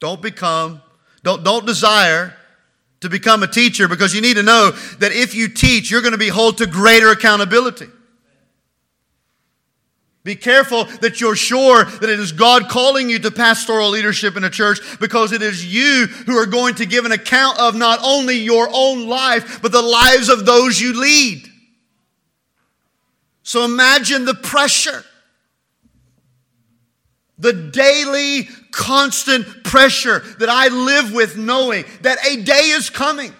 Don't 0.00 0.20
become 0.20 0.82
don't, 1.24 1.42
don't 1.42 1.66
desire 1.66 2.36
to 3.00 3.08
become 3.08 3.42
a 3.42 3.46
teacher 3.46 3.88
because 3.88 4.14
you 4.14 4.20
need 4.20 4.34
to 4.34 4.42
know 4.42 4.70
that 4.98 5.10
if 5.12 5.34
you 5.34 5.48
teach, 5.48 5.90
you're 5.90 6.02
going 6.02 6.12
to 6.12 6.18
be 6.18 6.28
held 6.28 6.58
to 6.58 6.66
greater 6.66 7.10
accountability. 7.10 7.88
Be 10.22 10.36
careful 10.36 10.84
that 11.00 11.20
you're 11.20 11.36
sure 11.36 11.84
that 11.84 12.08
it 12.08 12.20
is 12.20 12.32
God 12.32 12.68
calling 12.68 13.10
you 13.10 13.18
to 13.18 13.30
pastoral 13.30 13.90
leadership 13.90 14.36
in 14.36 14.44
a 14.44 14.50
church 14.50 14.78
because 15.00 15.32
it 15.32 15.42
is 15.42 15.66
you 15.66 16.06
who 16.26 16.36
are 16.36 16.46
going 16.46 16.76
to 16.76 16.86
give 16.86 17.04
an 17.04 17.12
account 17.12 17.58
of 17.58 17.74
not 17.74 18.00
only 18.02 18.36
your 18.36 18.68
own 18.72 19.06
life, 19.06 19.60
but 19.60 19.72
the 19.72 19.82
lives 19.82 20.28
of 20.30 20.46
those 20.46 20.80
you 20.80 20.98
lead. 20.98 21.46
So 23.44 23.64
imagine 23.64 24.24
the 24.24 24.34
pressure 24.34 25.04
the 27.38 27.52
daily, 27.52 28.44
constant 28.70 29.64
pressure 29.64 30.20
that 30.38 30.48
I 30.48 30.68
live 30.68 31.12
with, 31.12 31.36
knowing 31.36 31.84
that 32.02 32.18
a 32.26 32.42
day 32.42 32.70
is 32.70 32.90
coming 32.90 33.32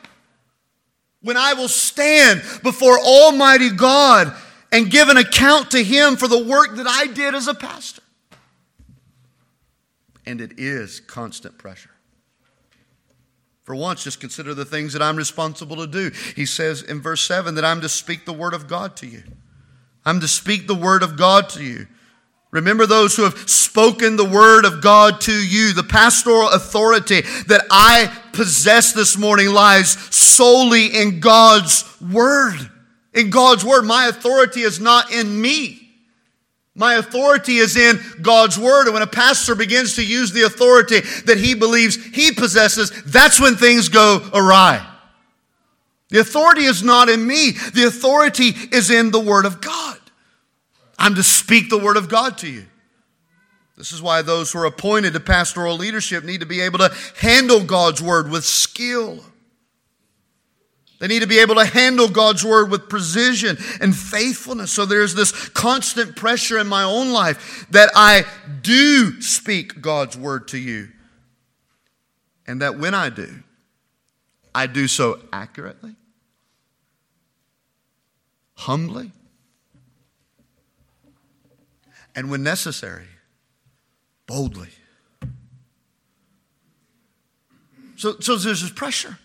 when 1.22 1.36
I 1.36 1.54
will 1.54 1.68
stand 1.68 2.42
before 2.62 2.98
Almighty 2.98 3.70
God 3.70 4.34
and 4.72 4.90
give 4.90 5.08
an 5.08 5.16
account 5.16 5.70
to 5.70 5.82
Him 5.82 6.16
for 6.16 6.28
the 6.28 6.42
work 6.42 6.76
that 6.76 6.86
I 6.86 7.06
did 7.06 7.34
as 7.34 7.46
a 7.46 7.54
pastor. 7.54 8.02
And 10.26 10.40
it 10.40 10.58
is 10.58 11.00
constant 11.00 11.56
pressure. 11.58 11.90
For 13.62 13.74
once, 13.74 14.04
just 14.04 14.20
consider 14.20 14.52
the 14.52 14.64
things 14.64 14.92
that 14.92 15.00
I'm 15.00 15.16
responsible 15.16 15.76
to 15.76 15.86
do. 15.86 16.10
He 16.36 16.44
says 16.44 16.82
in 16.82 17.00
verse 17.00 17.22
7 17.22 17.54
that 17.54 17.64
I'm 17.64 17.80
to 17.80 17.88
speak 17.88 18.26
the 18.26 18.32
word 18.32 18.52
of 18.52 18.66
God 18.66 18.96
to 18.96 19.06
you. 19.06 19.22
I'm 20.04 20.20
to 20.20 20.28
speak 20.28 20.66
the 20.66 20.74
word 20.74 21.02
of 21.02 21.16
God 21.16 21.48
to 21.50 21.62
you. 21.62 21.86
Remember 22.50 22.86
those 22.86 23.16
who 23.16 23.24
have 23.24 23.50
spoken 23.50 24.16
the 24.16 24.24
word 24.24 24.64
of 24.64 24.80
God 24.80 25.20
to 25.22 25.32
you. 25.32 25.72
The 25.72 25.82
pastoral 25.82 26.50
authority 26.50 27.22
that 27.48 27.66
I 27.68 28.16
possess 28.32 28.92
this 28.92 29.18
morning 29.18 29.48
lies 29.48 29.90
solely 30.14 30.86
in 30.86 31.18
God's 31.18 31.84
word. 32.00 32.58
In 33.12 33.30
God's 33.30 33.64
word. 33.64 33.82
My 33.82 34.06
authority 34.06 34.60
is 34.60 34.78
not 34.78 35.10
in 35.10 35.40
me. 35.40 35.80
My 36.76 36.94
authority 36.94 37.56
is 37.56 37.76
in 37.76 37.98
God's 38.22 38.56
word. 38.56 38.84
And 38.84 38.94
when 38.94 39.02
a 39.02 39.08
pastor 39.08 39.56
begins 39.56 39.96
to 39.96 40.06
use 40.06 40.32
the 40.32 40.42
authority 40.42 41.00
that 41.26 41.38
he 41.38 41.54
believes 41.54 41.96
he 41.96 42.30
possesses, 42.30 42.90
that's 43.04 43.40
when 43.40 43.56
things 43.56 43.88
go 43.88 44.28
awry. 44.32 44.84
The 46.14 46.20
authority 46.20 46.62
is 46.62 46.84
not 46.84 47.08
in 47.08 47.26
me. 47.26 47.50
The 47.50 47.88
authority 47.88 48.50
is 48.70 48.88
in 48.88 49.10
the 49.10 49.18
word 49.18 49.46
of 49.46 49.60
God. 49.60 49.98
I'm 50.96 51.16
to 51.16 51.24
speak 51.24 51.70
the 51.70 51.76
word 51.76 51.96
of 51.96 52.08
God 52.08 52.38
to 52.38 52.48
you. 52.48 52.66
This 53.76 53.90
is 53.90 54.00
why 54.00 54.22
those 54.22 54.52
who 54.52 54.60
are 54.60 54.66
appointed 54.66 55.14
to 55.14 55.18
pastoral 55.18 55.76
leadership 55.76 56.22
need 56.22 56.38
to 56.38 56.46
be 56.46 56.60
able 56.60 56.78
to 56.78 56.94
handle 57.16 57.64
God's 57.64 58.00
word 58.00 58.30
with 58.30 58.44
skill. 58.44 59.24
They 61.00 61.08
need 61.08 61.22
to 61.22 61.26
be 61.26 61.40
able 61.40 61.56
to 61.56 61.64
handle 61.64 62.08
God's 62.08 62.44
word 62.44 62.70
with 62.70 62.88
precision 62.88 63.56
and 63.80 63.92
faithfulness. 63.92 64.70
So 64.70 64.86
there's 64.86 65.16
this 65.16 65.32
constant 65.48 66.14
pressure 66.14 66.60
in 66.60 66.68
my 66.68 66.84
own 66.84 67.10
life 67.10 67.66
that 67.70 67.90
I 67.96 68.24
do 68.62 69.20
speak 69.20 69.80
God's 69.80 70.16
word 70.16 70.46
to 70.48 70.58
you. 70.58 70.90
And 72.46 72.62
that 72.62 72.78
when 72.78 72.94
I 72.94 73.10
do, 73.10 73.42
I 74.54 74.68
do 74.68 74.86
so 74.86 75.18
accurately, 75.32 75.96
humbly, 78.54 79.12
and 82.14 82.30
when 82.30 82.42
necessary, 82.42 83.06
boldly. 84.26 84.68
So, 87.96 88.16
so 88.20 88.36
there's 88.36 88.62
this 88.62 88.70
pressure. 88.70 89.18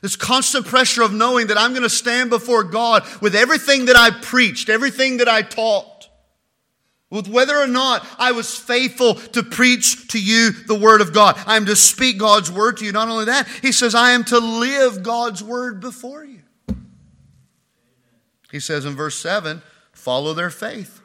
This 0.00 0.16
constant 0.16 0.66
pressure 0.66 1.02
of 1.02 1.12
knowing 1.12 1.48
that 1.48 1.58
I'm 1.58 1.72
going 1.72 1.82
to 1.82 1.90
stand 1.90 2.30
before 2.30 2.62
God 2.62 3.04
with 3.20 3.34
everything 3.34 3.86
that 3.86 3.96
I 3.96 4.10
preached, 4.10 4.68
everything 4.68 5.16
that 5.16 5.28
I 5.28 5.42
taught, 5.42 6.08
with 7.10 7.26
whether 7.26 7.56
or 7.56 7.66
not 7.66 8.06
I 8.18 8.32
was 8.32 8.54
faithful 8.54 9.14
to 9.14 9.42
preach 9.42 10.08
to 10.08 10.20
you 10.20 10.50
the 10.50 10.78
Word 10.78 11.00
of 11.00 11.12
God. 11.12 11.36
I 11.46 11.56
am 11.56 11.66
to 11.66 11.74
speak 11.74 12.18
God's 12.18 12.50
Word 12.50 12.76
to 12.76 12.84
you. 12.84 12.92
Not 12.92 13.08
only 13.08 13.24
that, 13.26 13.48
He 13.60 13.72
says, 13.72 13.94
I 13.94 14.12
am 14.12 14.24
to 14.24 14.38
live 14.38 15.02
God's 15.02 15.42
Word 15.42 15.80
before 15.80 16.24
you. 16.24 16.42
He 18.50 18.60
says 18.60 18.84
in 18.84 18.96
verse 18.96 19.18
7 19.18 19.62
follow 19.92 20.32
their 20.32 20.50
faith. 20.50 21.00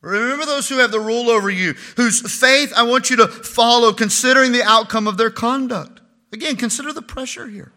Remember 0.00 0.46
those 0.46 0.68
who 0.68 0.78
have 0.78 0.92
the 0.92 1.00
rule 1.00 1.28
over 1.28 1.50
you, 1.50 1.74
whose 1.96 2.20
faith 2.38 2.72
I 2.76 2.84
want 2.84 3.10
you 3.10 3.16
to 3.16 3.28
follow, 3.28 3.92
considering 3.92 4.52
the 4.52 4.62
outcome 4.62 5.08
of 5.08 5.16
their 5.16 5.30
conduct. 5.30 6.00
Again, 6.32 6.56
consider 6.56 6.92
the 6.92 7.02
pressure 7.02 7.48
here. 7.48 7.72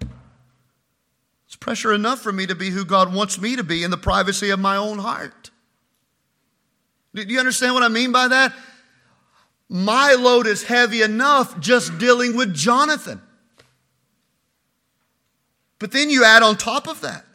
It's 1.47 1.55
pressure 1.55 1.93
enough 1.93 2.19
for 2.19 2.31
me 2.31 2.45
to 2.45 2.55
be 2.55 2.69
who 2.69 2.85
God 2.85 3.13
wants 3.13 3.41
me 3.41 3.55
to 3.55 3.63
be 3.63 3.83
in 3.83 3.91
the 3.91 3.97
privacy 3.97 4.51
of 4.51 4.59
my 4.59 4.77
own 4.77 4.99
heart. 4.99 5.49
Do 7.13 7.23
you 7.23 7.39
understand 7.39 7.73
what 7.73 7.83
I 7.83 7.89
mean 7.89 8.11
by 8.11 8.27
that? 8.29 8.53
My 9.67 10.13
load 10.13 10.47
is 10.47 10.63
heavy 10.63 11.01
enough 11.01 11.59
just 11.59 11.97
dealing 11.97 12.37
with 12.37 12.53
Jonathan. 12.53 13.21
But 15.79 15.91
then 15.91 16.09
you 16.09 16.23
add 16.23 16.43
on 16.43 16.55
top 16.55 16.87
of 16.87 17.01
that 17.01 17.25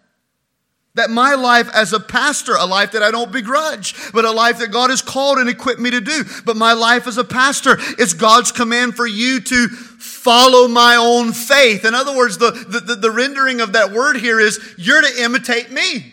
that 0.97 1.11
my 1.11 1.35
life 1.35 1.71
as 1.73 1.93
a 1.93 2.01
pastor, 2.01 2.55
a 2.57 2.67
life 2.67 2.93
that 2.93 3.03
I 3.03 3.11
don't 3.11 3.31
begrudge, 3.31 3.95
but 4.13 4.25
a 4.25 4.31
life 4.31 4.59
that 4.59 4.73
God 4.73 4.91
has 4.91 5.03
called 5.03 5.39
and 5.39 5.49
equipped 5.49 5.81
me 5.81 5.91
to 5.91 6.01
do. 6.01 6.25
But 6.45 6.57
my 6.57 6.73
life 6.73 7.07
as 7.07 7.19
a 7.19 7.25
pastor 7.25 7.79
is 7.99 8.15
God's 8.15 8.51
command 8.51 8.97
for 8.97 9.07
you 9.07 9.41
to 9.41 9.69
follow 9.69 10.69
my 10.69 10.97
own 10.97 11.33
faith. 11.33 11.85
In 11.85 11.95
other 11.95 12.17
words, 12.17 12.39
the, 12.39 12.51
the, 12.51 12.97
the 12.97 13.11
rendering 13.11 13.61
of 13.61 13.75
that 13.75 13.93
word 13.93 14.17
here 14.17 14.41
is 14.41 14.59
you're 14.79 15.03
to 15.03 15.23
imitate 15.23 15.71
me. 15.71 16.13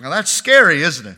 Now 0.00 0.10
that's 0.10 0.30
scary, 0.30 0.82
isn't 0.82 1.06
it? 1.06 1.16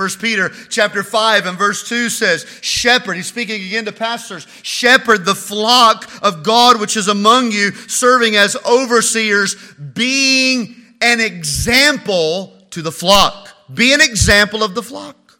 1 0.00 0.08
Peter 0.18 0.48
chapter 0.70 1.02
5 1.02 1.44
and 1.44 1.58
verse 1.58 1.86
2 1.86 2.08
says, 2.08 2.46
Shepherd, 2.62 3.16
he's 3.16 3.26
speaking 3.26 3.62
again 3.62 3.84
to 3.84 3.92
pastors, 3.92 4.46
shepherd 4.62 5.26
the 5.26 5.34
flock 5.34 6.10
of 6.22 6.42
God 6.42 6.80
which 6.80 6.96
is 6.96 7.06
among 7.06 7.52
you, 7.52 7.70
serving 7.72 8.34
as 8.34 8.56
overseers, 8.64 9.56
being 9.92 10.74
an 11.02 11.20
example 11.20 12.56
to 12.70 12.80
the 12.80 12.90
flock. 12.90 13.50
Be 13.74 13.92
an 13.92 14.00
example 14.00 14.62
of 14.62 14.74
the 14.74 14.82
flock. 14.82 15.38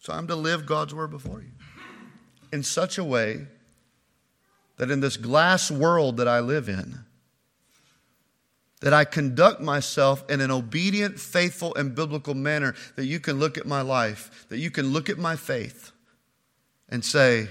So 0.00 0.12
I'm 0.12 0.26
to 0.26 0.36
live 0.36 0.66
God's 0.66 0.94
word 0.94 1.10
before 1.10 1.40
you 1.40 1.52
in 2.52 2.62
such 2.62 2.98
a 2.98 3.04
way 3.04 3.46
that 4.76 4.90
in 4.90 5.00
this 5.00 5.16
glass 5.16 5.70
world 5.70 6.18
that 6.18 6.28
I 6.28 6.40
live 6.40 6.68
in, 6.68 6.98
that 8.82 8.92
I 8.92 9.04
conduct 9.04 9.60
myself 9.60 10.28
in 10.28 10.40
an 10.40 10.50
obedient, 10.50 11.18
faithful, 11.18 11.72
and 11.76 11.94
biblical 11.94 12.34
manner, 12.34 12.74
that 12.96 13.06
you 13.06 13.20
can 13.20 13.38
look 13.38 13.56
at 13.56 13.64
my 13.64 13.80
life, 13.80 14.46
that 14.48 14.58
you 14.58 14.70
can 14.72 14.92
look 14.92 15.08
at 15.08 15.18
my 15.18 15.36
faith 15.36 15.92
and 16.88 17.04
say, 17.04 17.48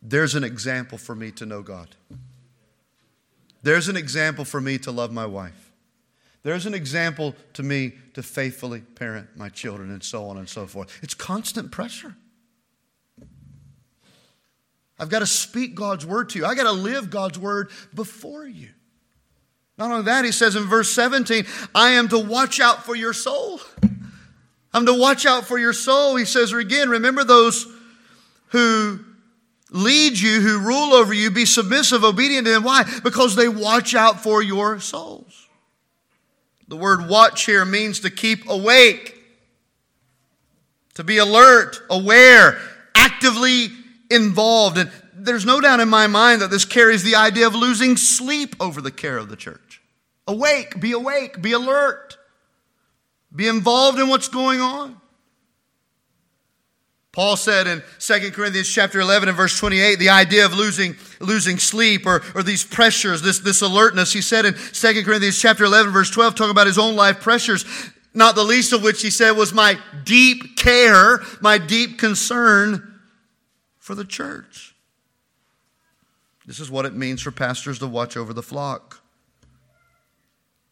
there's 0.00 0.36
an 0.36 0.44
example 0.44 0.98
for 0.98 1.16
me 1.16 1.32
to 1.32 1.44
know 1.44 1.62
God. 1.62 1.88
There's 3.62 3.88
an 3.88 3.96
example 3.96 4.44
for 4.44 4.60
me 4.60 4.78
to 4.78 4.92
love 4.92 5.12
my 5.12 5.26
wife. 5.26 5.72
There's 6.44 6.64
an 6.64 6.74
example 6.74 7.34
to 7.54 7.62
me 7.64 7.92
to 8.14 8.22
faithfully 8.22 8.80
parent 8.80 9.36
my 9.36 9.48
children 9.48 9.90
and 9.90 10.02
so 10.02 10.26
on 10.26 10.38
and 10.38 10.48
so 10.48 10.66
forth. 10.66 10.96
It's 11.02 11.12
constant 11.12 11.72
pressure. 11.72 12.14
I've 14.96 15.10
got 15.10 15.18
to 15.18 15.26
speak 15.26 15.74
God's 15.74 16.06
word 16.06 16.30
to 16.30 16.38
you. 16.38 16.46
I've 16.46 16.56
got 16.56 16.64
to 16.64 16.72
live 16.72 17.10
God's 17.10 17.38
word 17.38 17.70
before 17.92 18.46
you. 18.46 18.68
Not 19.80 19.90
only 19.90 20.04
that, 20.04 20.26
he 20.26 20.30
says 20.30 20.56
in 20.56 20.64
verse 20.64 20.90
17, 20.90 21.46
I 21.74 21.92
am 21.92 22.08
to 22.10 22.18
watch 22.18 22.60
out 22.60 22.84
for 22.84 22.94
your 22.94 23.14
soul. 23.14 23.62
I'm 24.74 24.84
to 24.84 24.92
watch 24.92 25.24
out 25.24 25.46
for 25.46 25.58
your 25.58 25.72
soul. 25.72 26.16
He 26.16 26.26
says 26.26 26.52
again, 26.52 26.90
remember 26.90 27.24
those 27.24 27.66
who 28.48 29.00
lead 29.70 30.18
you, 30.18 30.42
who 30.42 30.58
rule 30.60 30.92
over 30.92 31.14
you, 31.14 31.30
be 31.30 31.46
submissive, 31.46 32.04
obedient 32.04 32.46
to 32.46 32.52
them. 32.52 32.62
Why? 32.62 32.84
Because 33.02 33.36
they 33.36 33.48
watch 33.48 33.94
out 33.94 34.22
for 34.22 34.42
your 34.42 34.80
souls. 34.80 35.48
The 36.68 36.76
word 36.76 37.08
watch 37.08 37.46
here 37.46 37.64
means 37.64 38.00
to 38.00 38.10
keep 38.10 38.50
awake, 38.50 39.16
to 40.92 41.02
be 41.02 41.16
alert, 41.16 41.80
aware, 41.88 42.60
actively 42.94 43.68
involved. 44.10 44.76
And 44.76 44.90
there's 45.14 45.46
no 45.46 45.60
doubt 45.60 45.80
in 45.80 45.88
my 45.88 46.06
mind 46.06 46.42
that 46.42 46.50
this 46.50 46.64
carries 46.66 47.02
the 47.02 47.16
idea 47.16 47.46
of 47.46 47.54
losing 47.54 47.96
sleep 47.96 48.54
over 48.60 48.82
the 48.82 48.90
care 48.90 49.16
of 49.16 49.30
the 49.30 49.36
church. 49.36 49.69
Awake, 50.26 50.80
be 50.80 50.92
awake, 50.92 51.40
be 51.42 51.52
alert, 51.52 52.16
be 53.34 53.48
involved 53.48 53.98
in 53.98 54.08
what's 54.08 54.28
going 54.28 54.60
on. 54.60 55.00
Paul 57.12 57.36
said 57.36 57.66
in 57.66 57.82
2 57.98 58.30
Corinthians 58.30 58.68
chapter 58.72 59.00
11 59.00 59.28
and 59.28 59.36
verse 59.36 59.58
28, 59.58 59.98
the 59.98 60.10
idea 60.10 60.44
of 60.44 60.54
losing, 60.54 60.94
losing 61.18 61.58
sleep 61.58 62.06
or, 62.06 62.22
or 62.36 62.42
these 62.44 62.62
pressures, 62.62 63.20
this, 63.20 63.40
this 63.40 63.62
alertness, 63.62 64.12
he 64.12 64.20
said 64.20 64.44
in 64.44 64.54
2 64.54 65.02
Corinthians 65.02 65.40
chapter 65.40 65.64
11 65.64 65.92
verse 65.92 66.10
12, 66.10 66.36
talking 66.36 66.52
about 66.52 66.68
his 66.68 66.78
own 66.78 66.94
life 66.94 67.20
pressures, 67.20 67.64
not 68.14 68.36
the 68.36 68.44
least 68.44 68.72
of 68.72 68.82
which 68.82 69.02
he 69.02 69.10
said 69.10 69.32
was 69.32 69.52
my 69.52 69.76
deep 70.04 70.56
care, 70.56 71.20
my 71.40 71.58
deep 71.58 71.98
concern 71.98 73.00
for 73.78 73.96
the 73.96 74.04
church. 74.04 74.76
This 76.46 76.60
is 76.60 76.70
what 76.70 76.86
it 76.86 76.94
means 76.94 77.22
for 77.22 77.32
pastors 77.32 77.80
to 77.80 77.88
watch 77.88 78.16
over 78.16 78.32
the 78.32 78.42
flock. 78.42 78.99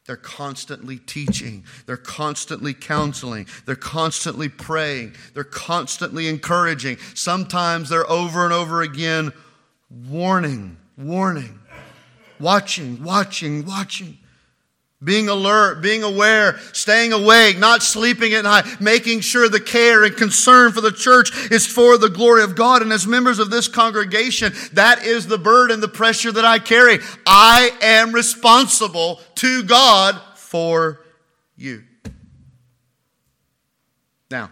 They're 0.08 0.16
constantly 0.16 0.96
teaching. 0.96 1.66
They're 1.84 1.98
constantly 1.98 2.72
counseling. 2.72 3.46
They're 3.66 3.76
constantly 3.76 4.48
praying. 4.48 5.14
They're 5.34 5.44
constantly 5.44 6.28
encouraging. 6.28 6.96
Sometimes 7.12 7.90
they're 7.90 8.10
over 8.10 8.42
and 8.44 8.54
over 8.54 8.80
again 8.80 9.34
warning, 9.90 10.78
warning, 10.96 11.58
watching, 12.40 13.04
watching, 13.04 13.66
watching. 13.66 14.16
Being 15.02 15.28
alert, 15.28 15.80
being 15.80 16.02
aware, 16.02 16.58
staying 16.72 17.12
awake, 17.12 17.56
not 17.56 17.84
sleeping 17.84 18.34
at 18.34 18.42
night, 18.42 18.80
making 18.80 19.20
sure 19.20 19.48
the 19.48 19.60
care 19.60 20.02
and 20.02 20.16
concern 20.16 20.72
for 20.72 20.80
the 20.80 20.90
church 20.90 21.30
is 21.52 21.64
for 21.64 21.96
the 21.98 22.08
glory 22.08 22.42
of 22.42 22.56
God. 22.56 22.82
And 22.82 22.92
as 22.92 23.06
members 23.06 23.38
of 23.38 23.48
this 23.48 23.68
congregation, 23.68 24.52
that 24.72 25.04
is 25.04 25.28
the 25.28 25.38
burden, 25.38 25.78
the 25.78 25.86
pressure 25.86 26.32
that 26.32 26.44
I 26.44 26.58
carry. 26.58 26.98
I 27.24 27.70
am 27.80 28.12
responsible 28.12 29.20
to 29.36 29.62
God 29.62 30.20
for 30.34 30.98
you. 31.56 31.84
Now, 34.32 34.50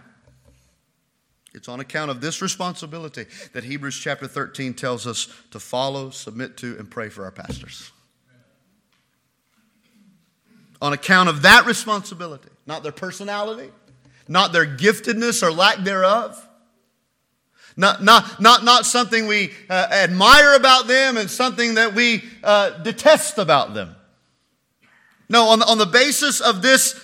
it's 1.53 1.67
on 1.67 1.81
account 1.81 2.09
of 2.09 2.21
this 2.21 2.41
responsibility 2.41 3.25
that 3.51 3.65
Hebrews 3.65 3.97
chapter 3.97 4.27
13 4.27 4.75
tells 4.75 5.05
us 5.05 5.27
to 5.51 5.59
follow, 5.59 6.09
submit 6.09 6.55
to, 6.57 6.77
and 6.79 6.89
pray 6.89 7.09
for 7.09 7.25
our 7.25 7.31
pastors 7.31 7.91
on 10.81 10.93
account 10.93 11.29
of 11.29 11.41
that 11.43 11.65
responsibility, 11.65 12.49
not 12.65 12.83
their 12.83 12.91
personality, 12.91 13.71
not 14.27 14.53
their 14.53 14.65
giftedness 14.65 15.41
or 15.41 15.51
lack 15.51 15.77
thereof. 15.77 16.43
Not, 17.79 18.03
not, 18.03 18.41
not, 18.41 18.63
not 18.63 18.87
something 18.87 19.27
we 19.27 19.51
uh, 19.69 19.87
admire 19.91 20.55
about 20.55 20.87
them 20.87 21.15
and 21.15 21.29
something 21.29 21.75
that 21.75 21.93
we 21.93 22.23
uh, 22.43 22.71
detest 22.79 23.37
about 23.37 23.75
them. 23.75 23.95
No, 25.29 25.49
on 25.49 25.59
the, 25.59 25.67
on 25.67 25.77
the 25.77 25.85
basis 25.85 26.41
of 26.41 26.63
this 26.63 26.99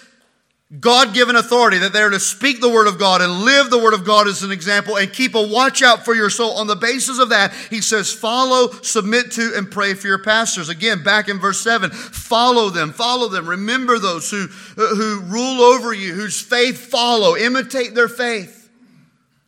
God 0.79 1.13
given 1.13 1.35
authority 1.35 1.77
that 1.79 1.93
they're 1.93 2.09
to 2.09 2.19
speak 2.19 2.59
the 2.59 2.69
word 2.69 2.87
of 2.87 2.97
God 2.97 3.21
and 3.21 3.41
live 3.41 3.69
the 3.69 3.77
word 3.77 3.93
of 3.93 4.03
God 4.03 4.27
as 4.27 4.41
an 4.41 4.51
example 4.51 4.97
and 4.97 5.13
keep 5.13 5.35
a 5.35 5.47
watch 5.47 5.83
out 5.83 6.03
for 6.03 6.15
your 6.15 6.31
soul. 6.31 6.53
On 6.53 6.65
the 6.65 6.75
basis 6.75 7.19
of 7.19 7.29
that, 7.29 7.53
he 7.69 7.79
says, 7.79 8.11
follow, 8.11 8.71
submit 8.81 9.31
to, 9.33 9.53
and 9.55 9.69
pray 9.69 9.93
for 9.93 10.07
your 10.07 10.23
pastors. 10.23 10.69
Again, 10.69 11.03
back 11.03 11.29
in 11.29 11.39
verse 11.39 11.61
7, 11.61 11.91
follow 11.91 12.71
them, 12.71 12.91
follow 12.91 13.27
them. 13.27 13.47
Remember 13.47 13.99
those 13.99 14.31
who, 14.31 14.47
uh, 14.75 14.95
who 14.95 15.21
rule 15.21 15.61
over 15.61 15.93
you, 15.93 16.13
whose 16.13 16.41
faith 16.41 16.79
follow, 16.87 17.35
imitate 17.35 17.93
their 17.93 18.07
faith. 18.07 18.67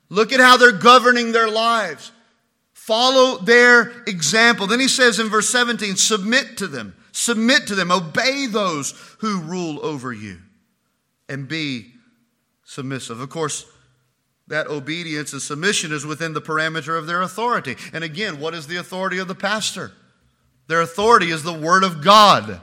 Look 0.10 0.32
at 0.32 0.40
how 0.40 0.58
they're 0.58 0.72
governing 0.74 1.32
their 1.32 1.50
lives. 1.50 2.12
Follow 2.74 3.40
their 3.40 4.04
example. 4.06 4.68
Then 4.68 4.80
he 4.80 4.88
says 4.88 5.20
in 5.20 5.30
verse 5.30 5.50
17, 5.50 5.96
submit 5.96 6.58
to 6.58 6.68
them, 6.68 6.96
submit 7.12 7.66
to 7.68 7.74
them, 7.74 7.92
obey 7.92 8.46
those 8.46 8.92
who 9.22 9.42
rule 9.42 9.84
over 9.84 10.14
you 10.14 10.38
and 11.30 11.48
be 11.48 11.94
submissive. 12.64 13.20
Of 13.20 13.30
course, 13.30 13.66
that 14.48 14.68
obedience 14.68 15.34
and 15.34 15.42
submission 15.42 15.92
is 15.92 16.06
within 16.06 16.34
the 16.34 16.42
parameter 16.42 16.98
of 16.98 17.08
their 17.08 17.22
authority. 17.22 17.76
And 17.94 18.04
again, 18.04 18.40
what 18.40 18.54
is 18.54 18.68
the 18.68 18.78
authority 18.78 19.18
of 19.18 19.28
the 19.28 19.36
pastor? 19.36 19.92
Their 20.68 20.82
authority 20.82 21.32
is 21.32 21.44
the 21.44 21.54
Word 21.54 21.84
of 21.84 22.04
God. 22.04 22.62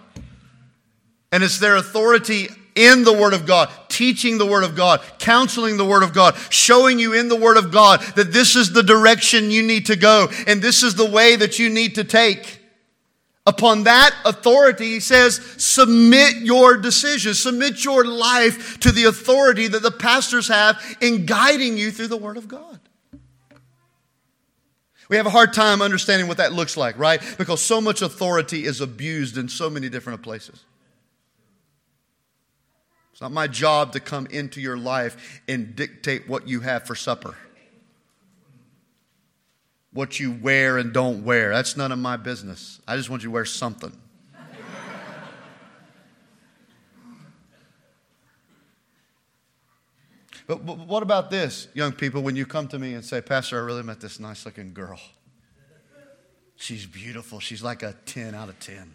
And 1.33 1.43
it's 1.43 1.59
their 1.59 1.77
authority 1.77 2.49
in 2.75 3.05
the 3.05 3.13
Word 3.13 3.35
of 3.35 3.47
God, 3.47 3.71
teaching 3.89 4.39
the 4.39 4.47
Word 4.47 4.65
of 4.65 4.77
God, 4.77 5.03
counseling 5.19 5.77
the 5.77 5.85
Word 5.85 6.03
of 6.03 6.13
God, 6.13 6.37
showing 6.51 6.99
you 6.99 7.15
in 7.15 7.29
the 7.29 7.37
Word 7.37 7.57
of 7.57 7.71
God 7.71 8.01
that 8.17 8.33
this 8.33 8.57
is 8.57 8.73
the 8.73 8.83
direction 8.83 9.51
you 9.51 9.63
need 9.63 9.87
to 9.87 9.97
go 9.97 10.29
and 10.47 10.63
this 10.63 10.83
is 10.83 10.95
the 10.95 11.11
way 11.11 11.37
that 11.37 11.59
you 11.59 11.69
need 11.69 11.97
to 11.97 12.05
take. 12.05 12.62
Upon 13.45 13.85
that 13.85 14.15
authority, 14.25 14.85
he 14.85 15.01
says, 15.01 15.41
submit 15.57 16.37
your 16.37 16.77
decisions, 16.77 17.41
submit 17.41 17.85
your 17.85 18.05
life 18.05 18.79
to 18.81 18.93
the 18.93 19.05
authority 19.05 19.67
that 19.67 19.83
the 19.83 19.91
pastors 19.91 20.47
have 20.47 20.81
in 21.01 21.27
guiding 21.27 21.77
you 21.77 21.91
through 21.91 22.07
the 22.07 22.17
Word 22.17 22.37
of 22.37 22.47
God. 22.47 22.79
We 25.09 25.17
have 25.17 25.27
a 25.27 25.31
hard 25.31 25.53
time 25.53 25.83
understanding 25.83 26.29
what 26.29 26.37
that 26.37 26.53
looks 26.53 26.77
like, 26.77 26.97
right? 26.99 27.21
Because 27.37 27.61
so 27.61 27.81
much 27.81 28.01
authority 28.01 28.65
is 28.65 28.81
abused 28.81 29.37
in 29.37 29.49
so 29.49 29.69
many 29.69 29.89
different 29.89 30.23
places. 30.23 30.65
It's 33.13 33.21
not 33.21 33.33
my 33.33 33.49
job 33.49 33.93
to 33.93 34.01
come 34.01 34.27
into 34.27 34.61
your 34.61 34.79
life 34.79 35.43
and 35.49 35.75
dictate 35.75 36.29
what 36.29 36.47
you 36.47 36.61
have 36.61 36.87
for 36.87 36.95
supper 36.95 37.37
what 39.93 40.19
you 40.19 40.33
wear 40.33 40.79
and 40.79 40.93
don't 40.93 41.25
wear. 41.25 41.51
That's 41.51 41.77
none 41.77 41.93
of 41.93 41.99
my 41.99 42.17
business. 42.17 42.81
I 42.89 42.97
just 42.97 43.11
want 43.11 43.23
you 43.23 43.29
to 43.29 43.33
wear 43.33 43.45
something. 43.45 43.93
but, 50.47 50.65
but, 50.65 50.79
what 50.79 51.03
about 51.03 51.31
this, 51.31 51.69
young 51.75 51.93
people, 51.93 52.23
when 52.23 52.37
you 52.37 52.47
come 52.47 52.69
to 52.69 52.79
me 52.79 52.95
and 52.95 53.05
say, 53.05 53.21
Pastor, 53.21 53.59
I 53.61 53.65
really 53.65 53.83
met 53.83 54.01
this 54.01 54.19
nice 54.19 54.47
looking 54.47 54.73
girl? 54.73 54.99
She's 56.57 56.87
beautiful. 56.87 57.41
She's 57.41 57.63
like 57.63 57.83
a 57.83 57.95
10 58.07 58.35
out 58.35 58.49
of 58.49 58.59
10. 58.61 58.95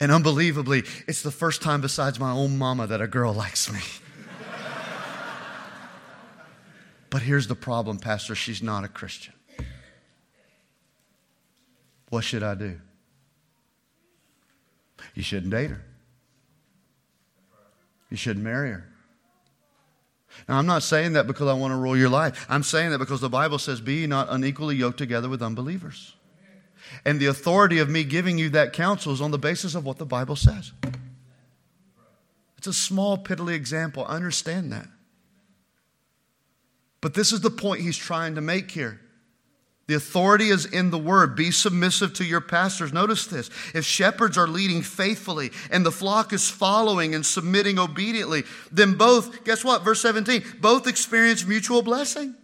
And 0.00 0.12
unbelievably, 0.12 0.84
it's 1.06 1.22
the 1.22 1.30
first 1.30 1.62
time 1.62 1.80
besides 1.80 2.20
my 2.20 2.30
own 2.30 2.58
mama 2.58 2.86
that 2.86 3.00
a 3.00 3.06
girl 3.06 3.32
likes 3.32 3.72
me. 3.72 3.80
But 7.14 7.22
here's 7.22 7.46
the 7.46 7.54
problem, 7.54 8.00
Pastor 8.00 8.34
she's 8.34 8.60
not 8.60 8.82
a 8.82 8.88
Christian. 8.88 9.34
What 12.08 12.24
should 12.24 12.42
I 12.42 12.56
do? 12.56 12.80
You 15.14 15.22
shouldn't 15.22 15.52
date 15.52 15.70
her. 15.70 15.84
You 18.10 18.16
shouldn't 18.16 18.44
marry 18.44 18.72
her. 18.72 18.88
Now, 20.48 20.58
I'm 20.58 20.66
not 20.66 20.82
saying 20.82 21.12
that 21.12 21.28
because 21.28 21.46
I 21.46 21.52
want 21.52 21.70
to 21.70 21.76
rule 21.76 21.96
your 21.96 22.08
life. 22.08 22.46
I'm 22.48 22.64
saying 22.64 22.90
that 22.90 22.98
because 22.98 23.20
the 23.20 23.30
Bible 23.30 23.58
says, 23.60 23.80
Be 23.80 23.94
ye 24.00 24.06
not 24.08 24.26
unequally 24.28 24.74
yoked 24.74 24.98
together 24.98 25.28
with 25.28 25.40
unbelievers. 25.40 26.16
And 27.04 27.20
the 27.20 27.26
authority 27.26 27.78
of 27.78 27.88
me 27.88 28.02
giving 28.02 28.38
you 28.38 28.48
that 28.50 28.72
counsel 28.72 29.12
is 29.12 29.20
on 29.20 29.30
the 29.30 29.38
basis 29.38 29.76
of 29.76 29.84
what 29.84 29.98
the 29.98 30.04
Bible 30.04 30.34
says. 30.34 30.72
It's 32.58 32.66
a 32.66 32.72
small, 32.72 33.16
piddly 33.16 33.54
example. 33.54 34.04
I 34.04 34.16
understand 34.16 34.72
that. 34.72 34.88
But 37.04 37.12
this 37.12 37.32
is 37.32 37.42
the 37.42 37.50
point 37.50 37.82
he's 37.82 37.98
trying 37.98 38.36
to 38.36 38.40
make 38.40 38.70
here. 38.70 38.98
The 39.88 39.94
authority 39.94 40.48
is 40.48 40.64
in 40.64 40.90
the 40.90 40.96
word. 40.96 41.36
Be 41.36 41.50
submissive 41.50 42.14
to 42.14 42.24
your 42.24 42.40
pastors. 42.40 42.94
Notice 42.94 43.26
this. 43.26 43.50
If 43.74 43.84
shepherds 43.84 44.38
are 44.38 44.48
leading 44.48 44.80
faithfully 44.80 45.50
and 45.70 45.84
the 45.84 45.92
flock 45.92 46.32
is 46.32 46.48
following 46.48 47.14
and 47.14 47.26
submitting 47.26 47.78
obediently, 47.78 48.44
then 48.72 48.94
both, 48.94 49.44
guess 49.44 49.62
what? 49.62 49.82
Verse 49.82 50.00
17, 50.00 50.44
both 50.62 50.86
experience 50.86 51.44
mutual 51.44 51.82
blessing. 51.82 52.34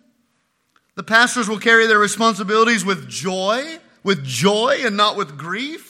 The 0.95 1.05
pastors 1.05 1.49
will 1.49 1.59
carry 1.59 1.87
their 1.87 1.99
responsibilities 1.99 2.85
with 2.85 3.09
joy, 3.09 3.79
with 4.05 4.23
joy 4.27 4.83
and 4.85 4.95
not 4.95 5.17
with 5.17 5.39
grief. 5.39 5.90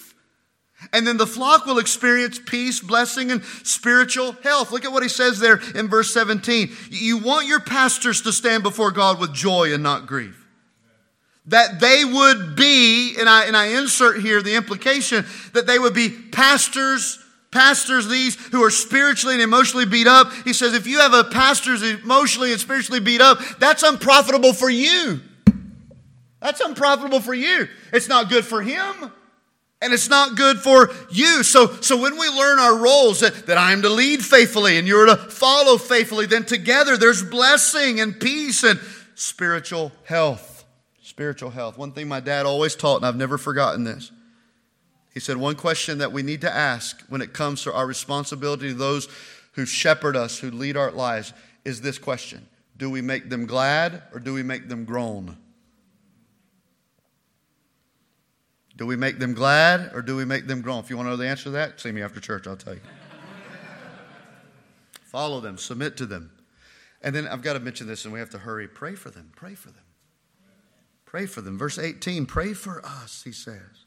And 0.93 1.07
then 1.07 1.17
the 1.19 1.27
flock 1.27 1.67
will 1.67 1.79
experience 1.79 2.41
peace, 2.45 2.81
blessing, 2.81 3.31
and 3.31 3.45
spiritual 3.63 4.33
health. 4.43 4.73
Look 4.73 4.85
at 4.85 4.93
what 4.93 5.03
he 5.03 5.09
says 5.09 5.39
there 5.39 5.61
in 5.75 5.89
verse 5.89 6.13
17. 6.13 6.71
You 6.91 7.19
want 7.19 7.47
your 7.47 7.61
pastors 7.61 8.23
to 8.23 8.33
stand 8.33 8.63
before 8.63 8.91
God 8.91 9.21
with 9.21 9.35
joy 9.35 9.73
and 9.73 9.83
not 9.83 10.07
grief. 10.07 10.37
That 11.47 11.81
they 11.81 12.05
would 12.05 12.57
be, 12.57 13.17
and 13.19 13.29
I, 13.29 13.45
and 13.45 13.57
I 13.57 13.79
insert 13.79 14.21
here 14.21 14.43
the 14.43 14.57
implication 14.57 15.25
that 15.53 15.67
they 15.67 15.79
would 15.79 15.95
be 15.95 16.11
pastors, 16.11 17.19
pastors 17.51 18.09
these 18.09 18.37
who 18.49 18.63
are 18.63 18.71
spiritually 18.71 19.35
and 19.35 19.43
emotionally 19.43 19.87
beat 19.87 20.07
up. 20.07 20.33
He 20.45 20.53
says, 20.53 20.75
if 20.75 20.87
you 20.87 21.01
have 21.01 21.15
a 21.15 21.25
pastor's 21.25 21.83
emotionally 21.83 22.53
and 22.53 22.61
spiritually 22.61 23.01
beat 23.01 23.21
up, 23.21 23.39
that's 23.59 23.83
unprofitable 23.83 24.53
for 24.53 24.71
you. 24.71 25.21
That's 26.41 26.61
unprofitable 26.61 27.21
for 27.21 27.35
you. 27.35 27.69
It's 27.93 28.09
not 28.09 28.29
good 28.29 28.45
for 28.45 28.63
him. 28.63 29.13
And 29.83 29.95
it's 29.95 30.11
not 30.11 30.37
good 30.37 30.59
for 30.59 30.91
you. 31.11 31.43
So, 31.43 31.67
so 31.81 31.97
when 31.97 32.19
we 32.19 32.29
learn 32.29 32.59
our 32.59 32.77
roles, 32.77 33.21
that, 33.21 33.47
that 33.47 33.57
I 33.57 33.73
am 33.73 33.83
to 33.83 33.89
lead 33.89 34.23
faithfully 34.23 34.77
and 34.77 34.87
you're 34.87 35.07
to 35.07 35.17
follow 35.17 35.79
faithfully, 35.79 36.27
then 36.27 36.45
together 36.45 36.99
there's 36.99 37.23
blessing 37.23 37.99
and 37.99 38.19
peace 38.19 38.63
and 38.63 38.79
spiritual 39.15 39.91
health. 40.05 40.65
Spiritual 41.03 41.51
health. 41.51 41.79
One 41.79 41.93
thing 41.93 42.09
my 42.09 42.21
dad 42.21 42.45
always 42.45 42.75
taught, 42.75 42.97
and 42.97 43.07
I've 43.07 43.17
never 43.17 43.39
forgotten 43.39 43.85
this. 43.85 44.13
He 45.15 45.21
said, 45.21 45.39
one 45.39 45.57
question 45.57 45.99
that 45.99 46.13
we 46.13 46.23
need 46.23 46.43
to 46.43 46.55
ask 46.55 47.03
when 47.09 47.21
it 47.21 47.33
comes 47.33 47.63
to 47.63 47.73
our 47.73 47.87
responsibility 47.87 48.69
to 48.69 48.75
those 48.75 49.09
who 49.53 49.65
shepherd 49.65 50.15
us, 50.15 50.39
who 50.39 50.51
lead 50.51 50.77
our 50.77 50.93
lives, 50.93 51.33
is 51.65 51.81
this 51.81 51.99
question 51.99 52.47
Do 52.77 52.91
we 52.91 53.01
make 53.01 53.31
them 53.31 53.47
glad 53.47 54.03
or 54.13 54.21
do 54.21 54.35
we 54.35 54.43
make 54.43 54.69
them 54.69 54.85
groan? 54.85 55.37
Do 58.81 58.87
we 58.87 58.97
make 58.97 59.19
them 59.19 59.35
glad 59.35 59.91
or 59.93 60.01
do 60.01 60.17
we 60.17 60.25
make 60.25 60.47
them 60.47 60.63
groan? 60.63 60.79
If 60.79 60.89
you 60.89 60.97
want 60.97 61.09
to 61.09 61.11
know 61.11 61.17
the 61.19 61.29
answer 61.29 61.45
to 61.45 61.51
that, 61.51 61.79
see 61.79 61.93
me 61.93 62.01
after 62.01 62.19
church, 62.19 62.47
I'll 62.47 62.57
tell 62.57 62.73
you. 62.73 62.81
Follow 65.03 65.41
them, 65.41 65.59
submit 65.59 65.99
to 65.99 66.07
them. 66.07 66.31
And 67.03 67.15
then 67.15 67.29
I've 67.29 67.43
got 67.43 67.53
to 67.53 67.61
mention 67.61 67.87
this 67.87 68.07
and 68.07 68.15
we 68.15 68.21
have 68.21 68.31
to 68.31 68.39
hurry. 68.39 68.67
Pray 68.67 68.95
for 68.95 69.11
them, 69.11 69.33
pray 69.37 69.55
for 69.55 69.69
them. 69.69 69.85
Pray 71.05 71.27
for 71.27 71.43
them. 71.43 71.59
Verse 71.59 71.79
18 71.79 72.25
Pray 72.25 72.55
for 72.55 72.83
us, 72.83 73.23
he 73.23 73.33
says. 73.33 73.85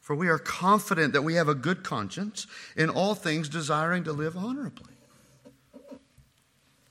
For 0.00 0.16
we 0.16 0.26
are 0.26 0.38
confident 0.40 1.12
that 1.12 1.22
we 1.22 1.34
have 1.34 1.48
a 1.48 1.54
good 1.54 1.84
conscience 1.84 2.48
in 2.76 2.90
all 2.90 3.14
things, 3.14 3.48
desiring 3.48 4.02
to 4.02 4.12
live 4.12 4.36
honorably. 4.36 4.94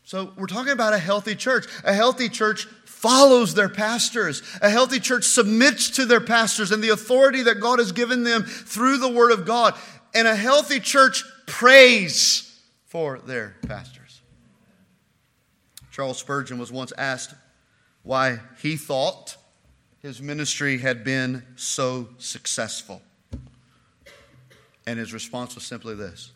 So, 0.06 0.32
we're 0.38 0.48
talking 0.48 0.74
about 0.74 0.94
a 0.94 0.98
healthy 0.98 1.36
church. 1.36 1.66
A 1.84 1.94
healthy 1.94 2.30
church 2.30 2.68
follows 3.04 3.54
their 3.54 3.68
pastors. 3.68 4.42
A 4.62 4.70
healthy 4.70 4.98
church 4.98 5.26
submits 5.26 5.90
to 5.90 6.06
their 6.06 6.22
pastors 6.22 6.72
and 6.72 6.82
the 6.82 6.88
authority 6.88 7.44
that 7.44 7.60
God 7.60 7.80
has 7.80 7.92
given 7.92 8.24
them 8.24 8.44
through 8.44 8.98
the 8.98 9.10
Word 9.10 9.34
of 9.34 9.46
God. 9.46 9.76
And 10.16 10.26
a 10.26 10.36
healthy 10.38 10.80
church 10.80 11.26
prays 11.46 12.62
for 12.86 13.20
their 13.20 13.58
pastors. 13.68 14.22
Charles 15.92 16.18
Spurgeon 16.18 16.58
was 16.58 16.72
once 16.72 16.94
asked 16.98 17.36
why 18.04 18.40
he 18.62 18.78
thought 18.78 19.36
his 20.00 20.22
ministry 20.22 20.78
had 20.78 21.04
been 21.04 21.44
so 21.58 22.08
successful. 22.20 23.02
And 24.88 24.98
his 24.98 25.12
response 25.12 25.56
was 25.56 25.66
simply 25.66 25.96
this 25.96 26.32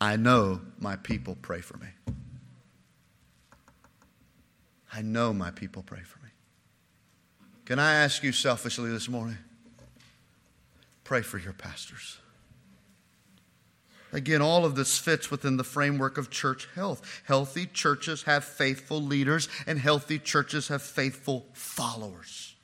I 0.00 0.14
know 0.14 0.60
my 0.78 0.94
people 0.94 1.36
pray 1.42 1.60
for 1.60 1.76
me. 1.78 1.88
I 4.92 5.02
know 5.02 5.32
my 5.32 5.50
people 5.50 5.82
pray 5.82 6.00
for 6.00 6.18
me. 6.24 6.30
Can 7.64 7.78
I 7.78 7.94
ask 7.94 8.22
you 8.22 8.32
selfishly 8.32 8.90
this 8.90 9.08
morning? 9.08 9.38
Pray 11.04 11.22
for 11.22 11.38
your 11.38 11.52
pastors. 11.52 12.18
Again, 14.12 14.42
all 14.42 14.64
of 14.64 14.74
this 14.74 14.98
fits 14.98 15.30
within 15.30 15.56
the 15.56 15.64
framework 15.64 16.18
of 16.18 16.30
church 16.30 16.68
health. 16.74 17.22
Healthy 17.24 17.66
churches 17.66 18.24
have 18.24 18.44
faithful 18.44 19.00
leaders, 19.00 19.48
and 19.66 19.78
healthy 19.78 20.18
churches 20.18 20.68
have 20.68 20.82
faithful 20.82 21.46
followers. 21.52 22.56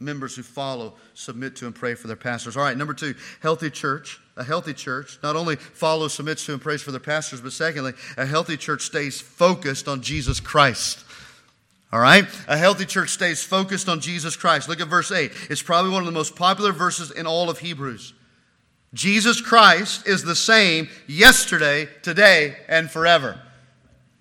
Members 0.00 0.34
who 0.34 0.42
follow, 0.42 0.94
submit 1.14 1.54
to, 1.56 1.66
and 1.66 1.74
pray 1.74 1.94
for 1.94 2.08
their 2.08 2.16
pastors. 2.16 2.56
All 2.56 2.64
right, 2.64 2.76
number 2.76 2.94
two, 2.94 3.14
healthy 3.40 3.70
church. 3.70 4.18
A 4.36 4.42
healthy 4.42 4.74
church 4.74 5.20
not 5.22 5.36
only 5.36 5.54
follows, 5.54 6.12
submits 6.12 6.44
to, 6.46 6.52
and 6.52 6.60
prays 6.60 6.82
for 6.82 6.90
their 6.90 6.98
pastors, 6.98 7.40
but 7.40 7.52
secondly, 7.52 7.92
a 8.16 8.26
healthy 8.26 8.56
church 8.56 8.82
stays 8.82 9.20
focused 9.20 9.86
on 9.86 10.02
Jesus 10.02 10.40
Christ. 10.40 11.04
All 11.94 12.00
right? 12.00 12.26
A 12.48 12.56
healthy 12.56 12.86
church 12.86 13.10
stays 13.10 13.44
focused 13.44 13.88
on 13.88 14.00
Jesus 14.00 14.34
Christ. 14.34 14.68
Look 14.68 14.80
at 14.80 14.88
verse 14.88 15.12
8. 15.12 15.30
It's 15.48 15.62
probably 15.62 15.92
one 15.92 16.00
of 16.00 16.06
the 16.06 16.12
most 16.12 16.34
popular 16.34 16.72
verses 16.72 17.12
in 17.12 17.24
all 17.24 17.48
of 17.48 17.60
Hebrews. 17.60 18.14
Jesus 18.94 19.40
Christ 19.40 20.04
is 20.04 20.24
the 20.24 20.34
same 20.34 20.88
yesterday, 21.06 21.88
today, 22.02 22.56
and 22.66 22.90
forever. 22.90 23.40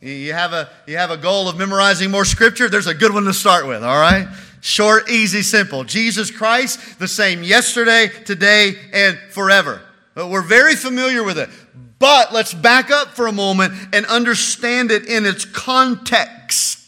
You 0.02 0.34
have 0.34 0.54
a, 0.54 0.70
you 0.86 0.98
have 0.98 1.10
a 1.10 1.18
goal 1.18 1.50
of 1.50 1.58
memorizing 1.58 2.12
more 2.12 2.26
scripture? 2.26 2.70
There's 2.70 2.86
a 2.86 2.94
good 2.94 3.12
one 3.12 3.24
to 3.24 3.34
start 3.34 3.66
with, 3.66 3.84
all 3.84 4.00
right? 4.00 4.28
Short, 4.62 5.10
easy, 5.10 5.42
simple. 5.42 5.84
Jesus 5.84 6.30
Christ, 6.30 7.00
the 7.00 7.08
same 7.08 7.42
yesterday, 7.42 8.08
today, 8.24 8.76
and 8.94 9.18
forever. 9.32 9.82
But 10.14 10.28
we're 10.28 10.44
very 10.44 10.76
familiar 10.76 11.24
with 11.24 11.40
it. 11.40 11.50
But 11.98 12.34
let's 12.34 12.54
back 12.54 12.92
up 12.92 13.16
for 13.16 13.26
a 13.26 13.32
moment 13.32 13.74
and 13.94 14.06
understand 14.06 14.92
it 14.92 15.08
in 15.08 15.26
its 15.26 15.44
context. 15.44 16.83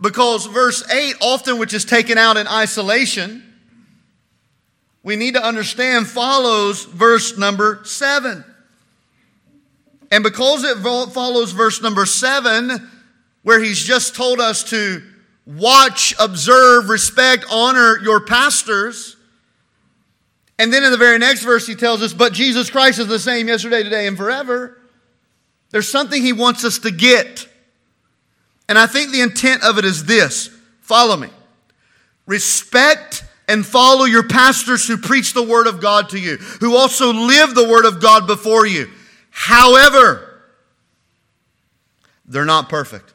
Because 0.00 0.46
verse 0.46 0.88
8, 0.90 1.16
often 1.20 1.58
which 1.58 1.74
is 1.74 1.84
taken 1.84 2.16
out 2.16 2.36
in 2.36 2.46
isolation, 2.46 3.44
we 5.02 5.16
need 5.16 5.34
to 5.34 5.44
understand 5.44 6.06
follows 6.06 6.84
verse 6.84 7.36
number 7.36 7.80
7. 7.84 8.44
And 10.10 10.24
because 10.24 10.64
it 10.64 10.78
follows 10.78 11.52
verse 11.52 11.82
number 11.82 12.06
7, 12.06 12.90
where 13.42 13.62
he's 13.62 13.82
just 13.82 14.14
told 14.14 14.40
us 14.40 14.64
to 14.64 15.02
watch, 15.46 16.14
observe, 16.18 16.88
respect, 16.88 17.44
honor 17.50 17.98
your 18.02 18.20
pastors. 18.20 19.16
And 20.58 20.72
then 20.72 20.84
in 20.84 20.90
the 20.90 20.98
very 20.98 21.18
next 21.18 21.42
verse, 21.42 21.66
he 21.66 21.74
tells 21.74 22.02
us, 22.02 22.12
But 22.12 22.32
Jesus 22.32 22.70
Christ 22.70 22.98
is 22.98 23.06
the 23.06 23.18
same 23.18 23.48
yesterday, 23.48 23.82
today, 23.82 24.06
and 24.06 24.16
forever. 24.16 24.80
There's 25.70 25.88
something 25.88 26.22
he 26.22 26.32
wants 26.32 26.64
us 26.64 26.80
to 26.80 26.90
get. 26.90 27.46
And 28.70 28.78
I 28.78 28.86
think 28.86 29.12
the 29.12 29.20
intent 29.20 29.62
of 29.62 29.76
it 29.76 29.84
is 29.84 30.06
this 30.06 30.48
follow 30.80 31.18
me. 31.18 31.28
Respect 32.24 33.22
and 33.48 33.66
follow 33.66 34.06
your 34.06 34.26
pastors 34.26 34.88
who 34.88 34.96
preach 34.96 35.34
the 35.34 35.42
word 35.42 35.66
of 35.66 35.82
God 35.82 36.08
to 36.10 36.18
you, 36.18 36.36
who 36.36 36.74
also 36.74 37.12
live 37.12 37.54
the 37.54 37.68
word 37.68 37.84
of 37.84 38.00
God 38.00 38.26
before 38.26 38.64
you. 38.64 38.88
However, 39.30 40.42
they're 42.24 42.46
not 42.46 42.70
perfect 42.70 43.12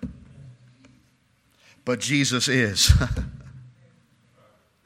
but 1.85 1.99
Jesus 1.99 2.47
is. 2.47 2.91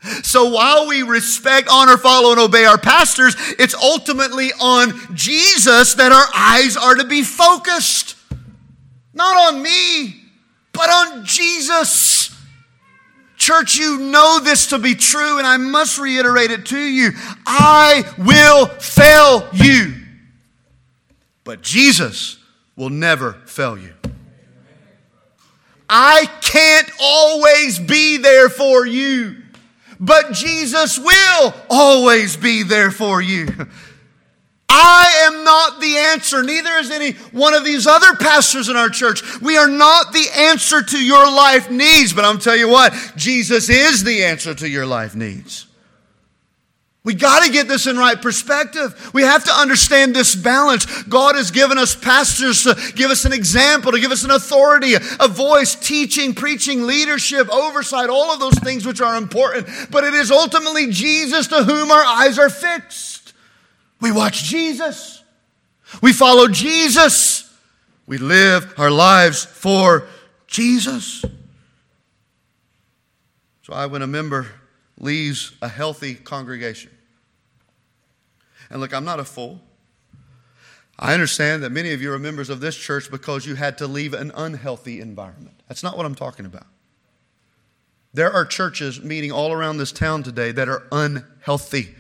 so 0.22 0.50
while 0.50 0.88
we 0.88 1.02
respect, 1.02 1.70
honor, 1.72 1.98
follow, 1.98 2.32
and 2.32 2.40
obey 2.40 2.66
our 2.66 2.78
pastors, 2.78 3.36
it's 3.58 3.74
ultimately 3.74 4.52
on 4.60 5.16
Jesus 5.16 5.96
that 5.96 6.12
our 6.12 6.28
eyes 6.36 6.76
are 6.78 6.96
to 6.96 7.06
be 7.06 7.24
focused. 7.24 8.18
Not 9.14 9.54
on 9.54 9.64
me, 9.64 10.19
but 10.80 10.90
on 10.90 11.26
Jesus. 11.26 12.34
Church, 13.36 13.76
you 13.76 14.00
know 14.00 14.40
this 14.40 14.68
to 14.68 14.80
be 14.80 14.96
true, 14.96 15.38
and 15.38 15.46
I 15.46 15.58
must 15.58 16.00
reiterate 16.00 16.52
it 16.52 16.68
to 16.68 16.80
you. 16.80 17.12
I 17.46 18.06
will 18.18 18.68
fail 18.68 19.46
you, 19.52 19.94
but 21.44 21.62
Jesus 21.62 22.38
will 22.78 22.90
never 22.90 23.34
fail 23.46 23.78
you. 23.78 23.94
I 25.90 26.26
can't 26.40 26.90
always 27.02 27.78
be 27.78 28.16
there 28.16 28.48
for 28.48 28.86
you, 28.86 29.36
but 30.00 30.32
Jesus 30.32 30.98
will 30.98 31.54
always 31.70 32.38
be 32.38 32.64
there 32.64 32.92
for 32.92 33.22
you. 33.22 33.48
I 34.70 35.26
am 35.26 35.44
not 35.44 35.82
the 35.82 35.98
answer. 35.98 36.44
Neither 36.44 36.72
is 36.78 36.92
any 36.92 37.14
one 37.32 37.56
of 37.56 37.66
these 37.66 37.88
other 37.88 38.14
pastors 38.16 38.70
in 38.70 38.76
our 38.76 38.90
church. 38.90 39.42
We 39.42 39.58
are 39.58 39.68
not 39.68 40.14
the 40.14 40.28
answer 40.36 40.84
to 40.84 41.04
your 41.04 41.26
life 41.26 41.72
needs, 41.72 42.14
but 42.14 42.24
I'm 42.24 42.38
telling 42.38 42.60
you 42.60 42.70
what, 42.70 42.94
Jesus 43.16 43.70
is 43.70 44.04
the 44.04 44.24
answer 44.24 44.54
to 44.54 44.70
your 44.70 44.86
life 44.86 45.16
needs. 45.16 45.66
We 47.04 47.16
got 47.16 47.44
to 47.44 47.52
get 47.52 47.68
this 47.68 47.88
in 47.88 47.98
right 47.98 48.22
perspective. 48.22 49.12
We 49.14 49.24
have 49.24 49.46
to 49.46 49.52
understand 49.52 50.16
this 50.16 50.36
balance. 50.36 50.86
God 51.04 51.36
has 51.36 51.50
given 51.50 51.80
us 51.80 51.96
pastors 51.96 52.64
to 52.64 52.76
give 52.94 53.10
us 53.10 53.26
an 53.26 53.34
example, 53.34 53.94
to 53.94 54.00
give 54.00 54.12
us 54.12 54.24
an 54.24 54.32
authority, 54.32 54.94
a 54.94 55.28
voice, 55.28 55.74
teaching, 55.76 56.36
preaching, 56.36 56.86
leadership, 56.86 57.50
oversight, 57.50 58.10
all 58.10 58.32
of 58.32 58.40
those 58.40 58.60
things 58.60 58.86
which 58.86 59.02
are 59.02 59.16
important. 59.16 59.68
But 59.90 60.04
it 60.04 60.14
is 60.14 60.30
ultimately 60.30 60.92
Jesus 60.92 61.48
to 61.48 61.64
whom 61.64 61.90
our 61.90 62.04
eyes 62.04 62.38
are 62.38 62.50
fixed. 62.50 63.19
We 64.02 64.12
watch 64.12 64.44
Jesus. 64.44 65.24
We 66.02 66.14
follow 66.14 66.48
Jesus. 66.48 67.52
We 68.06 68.18
live 68.18 68.74
our 68.78 68.92
lives 68.92 69.44
for 69.46 70.08
Jesus. 70.48 71.24
So 73.62 73.74
I, 73.74 73.86
when 73.86 74.02
a 74.02 74.08
member 74.08 74.48
leaves 74.98 75.54
a 75.62 75.68
healthy 75.68 76.16
congregation. 76.16 76.92
And 78.70 78.82
look, 78.82 78.94
I'm 78.94 79.06
not 79.06 79.20
a 79.20 79.24
fool. 79.24 79.62
I 80.98 81.14
understand 81.14 81.64
that 81.64 81.72
many 81.72 81.94
of 81.94 82.02
you 82.02 82.12
are 82.12 82.20
members 82.20 82.50
of 82.50 82.60
this 82.60 82.76
church 82.76 83.10
because 83.10 83.46
you 83.46 83.56
had 83.56 83.78
to 83.78 83.88
leave 83.88 84.14
an 84.14 84.32
unhealthy 84.36 85.00
environment. 85.00 85.62
That's 85.68 85.82
not 85.82 85.96
what 85.96 86.06
I'm 86.06 86.16
talking 86.16 86.46
about. 86.46 86.68
There 88.14 88.32
are 88.32 88.44
churches 88.44 89.02
meeting 89.02 89.32
all 89.32 89.54
around 89.54 89.78
this 89.78 89.92
town 89.92 90.24
today 90.24 90.52
that 90.52 90.68
are 90.68 90.84
unhealthy. 90.92 91.96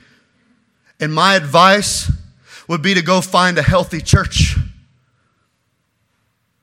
And 0.99 1.13
my 1.13 1.35
advice 1.35 2.11
would 2.67 2.81
be 2.81 2.93
to 2.93 3.01
go 3.01 3.21
find 3.21 3.57
a 3.57 3.63
healthy 3.63 4.01
church. 4.01 4.57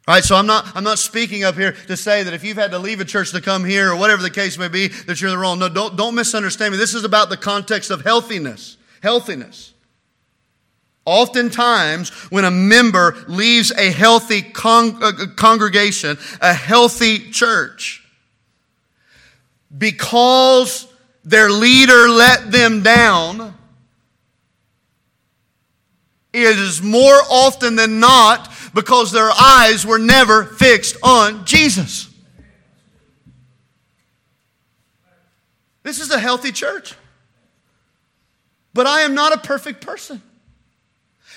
All 0.09 0.15
right, 0.15 0.23
so 0.23 0.37
I'm 0.37 0.47
not, 0.47 0.77
I'm 0.77 0.85
not 0.85 1.01
speaking 1.01 1.43
up 1.43 1.57
here 1.57 1.73
to 1.89 1.97
say 1.97 2.23
that 2.23 2.33
if 2.33 2.45
you've 2.45 2.57
had 2.57 2.71
to 2.71 2.79
leave 2.79 3.01
a 3.01 3.05
church 3.05 3.33
to 3.33 3.41
come 3.41 3.65
here 3.65 3.91
or 3.91 3.97
whatever 3.97 4.23
the 4.23 4.31
case 4.31 4.57
may 4.57 4.69
be, 4.69 4.87
that 4.87 5.21
you're 5.21 5.33
the 5.33 5.39
wrong. 5.39 5.59
No, 5.59 5.69
don't, 5.69 5.97
don't 5.97 6.15
misunderstand 6.15 6.73
me. 6.73 6.79
This 6.79 6.95
is 6.95 7.03
about 7.03 7.29
the 7.29 7.37
context 7.37 7.91
of 7.91 8.03
healthiness. 8.03 8.77
Healthiness. 9.03 9.75
Oftentimes, 11.05 12.11
when 12.31 12.45
a 12.45 12.53
member 12.53 13.17
leaves 13.27 13.73
a 13.73 13.91
healthy 13.91 14.43
con- 14.43 15.03
uh, 15.03 15.13
congregation, 15.35 16.19
a 16.41 16.53
healthy 16.53 17.31
church, 17.31 18.05
because 19.77 20.87
their 21.25 21.51
leader 21.51 22.09
let 22.09 22.53
them 22.53 22.83
down, 22.85 23.56
it 26.37 26.59
is 26.59 26.83
more 26.83 27.19
often 27.31 27.77
than 27.77 27.99
not 27.99 28.53
because 28.75 29.11
their 29.11 29.31
eyes 29.31 29.87
were 29.87 29.99
never 29.99 30.45
fixed 30.45 30.97
on 31.03 31.45
Jesus. 31.47 32.09
This 35.83 36.01
is 36.01 36.11
a 36.11 36.19
healthy 36.19 36.53
church. 36.53 36.95
But 38.75 38.87
I 38.87 39.01
am 39.03 39.15
not 39.15 39.33
a 39.33 39.39
perfect 39.39 39.81
person. 39.81 40.21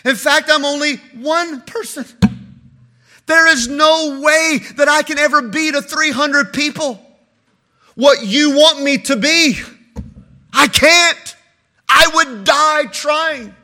In 0.03 0.15
fact, 0.15 0.49
I'm 0.51 0.65
only 0.65 0.97
one 1.15 1.62
person. 1.62 2.05
There 3.27 3.47
is 3.47 3.67
no 3.67 4.19
way 4.21 4.59
that 4.75 4.89
I 4.89 5.03
can 5.03 5.17
ever 5.17 5.41
be 5.43 5.71
to 5.71 5.81
300 5.81 6.51
people 6.51 6.99
what 7.95 8.25
you 8.25 8.51
want 8.51 8.81
me 8.81 8.97
to 8.97 9.15
be. 9.15 9.59
I 10.51 10.67
can't. 10.67 11.35
I 11.88 12.09
would 12.15 12.43
die 12.43 12.85
trying. 12.85 13.55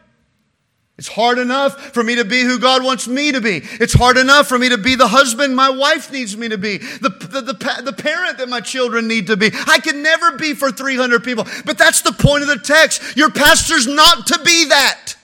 It's 0.98 1.10
hard 1.10 1.40
enough 1.40 1.94
for 1.94 2.04
me 2.04 2.16
to 2.16 2.24
be 2.24 2.42
who 2.42 2.58
God 2.58 2.82
wants 2.82 3.06
me 3.06 3.34
to 3.34 3.42
be. 3.42 3.62
It's 3.64 3.94
hard 3.94 4.18
enough 4.18 4.48
for 4.48 4.58
me 4.58 4.70
to 4.70 4.78
be 4.78 4.96
the 4.96 5.10
husband 5.10 5.54
my 5.54 5.70
wife 5.70 6.10
needs 6.10 6.38
me 6.38 6.48
to 6.48 6.58
be, 6.58 6.78
the, 6.78 7.10
the, 7.10 7.42
the, 7.42 7.82
the, 7.84 7.94
parent 7.94 8.38
that 8.38 8.48
my 8.48 8.62
children 8.62 9.06
need 9.06 9.28
to 9.28 9.36
be. 9.36 9.52
I 9.68 9.80
can 9.80 10.02
never 10.02 10.38
be 10.38 10.54
for 10.54 10.72
300 10.72 11.22
people. 11.22 11.46
But 11.66 11.78
that's 11.78 12.02
the 12.02 12.14
point 12.14 12.44
of 12.44 12.48
the 12.48 12.60
text. 12.60 13.18
Your 13.18 13.30
pastor's 13.30 13.88
not 13.88 14.28
to 14.28 14.40
be 14.40 14.66
that, 14.70 15.16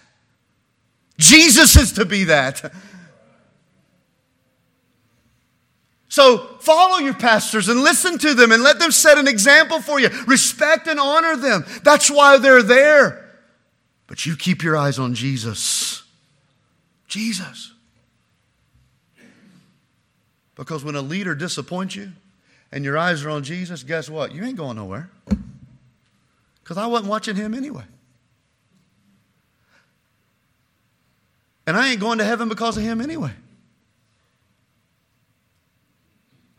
Jesus 1.18 1.78
is 1.78 1.94
to 1.94 2.06
be 2.06 2.26
that. 2.26 2.74
So 6.10 6.58
follow 6.60 6.98
your 6.98 7.14
pastors 7.14 7.70
and 7.70 7.80
listen 7.80 8.18
to 8.18 8.34
them 8.34 8.52
and 8.52 8.62
let 8.62 8.80
them 8.80 8.92
set 8.92 9.18
an 9.18 9.30
example 9.30 9.82
for 9.82 9.98
you. 9.98 10.10
Respect 10.28 10.88
and 10.88 11.00
honor 11.00 11.38
them. 11.38 11.64
That's 11.84 12.12
why 12.12 12.38
they're 12.38 12.62
there. 12.62 13.21
But 14.12 14.26
you 14.26 14.36
keep 14.36 14.62
your 14.62 14.76
eyes 14.76 15.00
on 15.00 15.14
Jesus. 15.14 16.04
Jesus. 17.08 17.72
Because 20.54 20.84
when 20.84 20.96
a 20.96 21.02
leader 21.02 21.34
disappoints 21.34 21.96
you 21.96 22.12
and 22.74 22.84
your 22.84 22.98
eyes 22.98 23.24
are 23.24 23.30
on 23.30 23.46
Jesus, 23.46 23.84
guess 23.84 24.10
what? 24.10 24.36
You 24.36 24.44
ain't 24.44 24.58
going 24.58 24.76
nowhere. 24.76 25.10
Because 26.62 26.76
I 26.76 26.88
wasn't 26.88 27.10
watching 27.10 27.38
him 27.38 27.54
anyway. 27.54 27.86
And 31.66 31.78
I 31.78 31.92
ain't 31.92 32.02
going 32.02 32.18
to 32.18 32.26
heaven 32.26 32.50
because 32.50 32.76
of 32.76 32.84
him 32.84 33.00
anyway. 33.00 33.32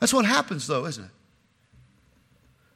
That's 0.01 0.15
what 0.15 0.25
happens, 0.25 0.67
though, 0.67 0.87
isn't 0.87 1.05
it? 1.05 1.11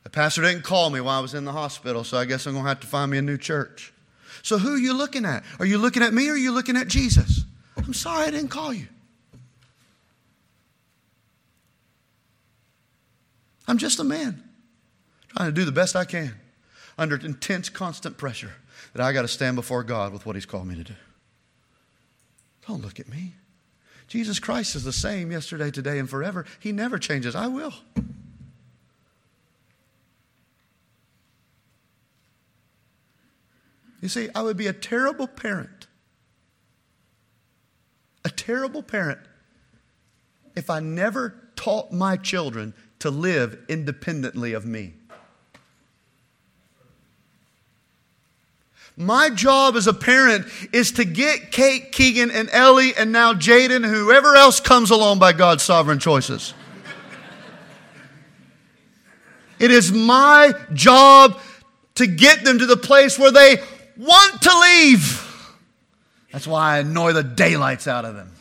The 0.03 0.11
pastor 0.11 0.43
didn't 0.43 0.65
call 0.65 0.91
me 0.91 1.01
while 1.01 1.19
I 1.19 1.23
was 1.23 1.33
in 1.33 1.47
the 1.47 1.53
hospital, 1.53 2.05
so 2.05 2.19
I 2.19 2.27
guess 2.27 2.45
I'm 2.45 2.53
going 2.53 2.67
to 2.67 2.69
have 2.69 2.81
to 2.81 2.87
find 2.87 3.11
me 3.11 3.17
a 3.17 3.23
new 3.23 3.39
church. 3.39 3.95
So 4.47 4.59
who 4.59 4.75
are 4.75 4.79
you 4.79 4.97
looking 4.97 5.25
at? 5.25 5.43
Are 5.59 5.67
you 5.67 5.77
looking 5.77 6.05
at 6.05 6.15
me 6.15 6.29
or 6.29 6.35
are 6.35 6.37
you 6.37 6.53
looking 6.53 6.77
at 6.77 6.87
Jesus? 6.87 7.43
I'm 7.77 7.93
sorry 7.93 8.29
I 8.29 8.31
didn't 8.31 8.51
call 8.51 8.73
you. 8.73 8.87
I'm 13.67 13.77
just 13.77 13.99
a 13.99 14.05
man 14.05 14.41
trying 15.31 15.49
to 15.49 15.53
do 15.53 15.65
the 15.65 15.73
best 15.73 15.97
I 15.97 16.05
can 16.05 16.37
under 16.97 17.17
intense, 17.17 17.69
constant 17.69 18.19
pressure 18.19 18.53
that 18.93 19.03
I 19.03 19.13
got 19.13 19.23
to 19.23 19.29
stand 19.29 19.57
before 19.57 19.83
God 19.83 20.13
with 20.13 20.25
what 20.25 20.37
He's 20.37 20.47
called 20.47 20.69
me 20.69 20.77
to 20.77 20.85
do. 20.85 20.95
Don't 22.69 22.83
look 22.83 23.01
at 23.01 23.09
me. 23.09 23.33
Jesus 24.07 24.39
Christ 24.39 24.77
is 24.77 24.85
the 24.85 24.93
same 24.93 25.33
yesterday, 25.33 25.73
today, 25.73 25.99
and 25.99 26.09
forever. 26.09 26.47
He 26.61 26.71
never 26.71 27.01
changes. 27.01 27.35
I 27.35 27.49
will. 27.49 27.75
You 34.01 34.09
see, 34.09 34.29
I 34.35 34.43
would 34.43 34.57
be 34.57 34.67
a 34.67 34.73
terrible 34.73 35.27
parent, 35.27 35.87
a 38.25 38.31
terrible 38.31 38.83
parent, 38.83 39.21
if 40.55 40.71
I 40.71 40.81
never 40.81 41.35
taught 41.57 41.93
my 41.93 42.17
children 42.17 42.75
to 42.99 43.11
live 43.11 43.59
independently 43.69 44.53
of 44.53 44.65
me. 44.67 44.95
My 48.99 49.29
job 49.29 49.77
as 49.77 49.87
a 49.87 49.93
parent 49.93 50.47
is 50.73 50.93
to 50.93 51.05
get 51.05 51.53
Kate, 51.53 51.93
Keegan, 51.93 52.31
and 52.31 52.49
Ellie, 52.51 52.95
and 52.97 53.13
now 53.13 53.35
Jaden, 53.35 53.85
whoever 53.85 54.35
else 54.35 54.59
comes 54.59 54.91
along 54.91 55.19
by 55.19 55.35
God's 55.35 55.63
sovereign 55.63 55.99
choices. 55.99 56.55
it 59.59 59.71
is 59.71 59.93
my 59.93 60.55
job 60.73 61.39
to 61.97 62.07
get 62.07 62.45
them 62.45 62.59
to 62.59 62.65
the 62.65 62.77
place 62.77 63.19
where 63.19 63.31
they 63.31 63.59
want 63.97 64.43
to 64.43 64.59
leave. 64.59 65.23
That's 66.33 66.47
why 66.47 66.77
I 66.77 66.79
annoy 66.79 67.13
the 67.13 67.23
daylights 67.23 67.89
out 67.89 68.05
of 68.05 68.15
them. 68.15 68.33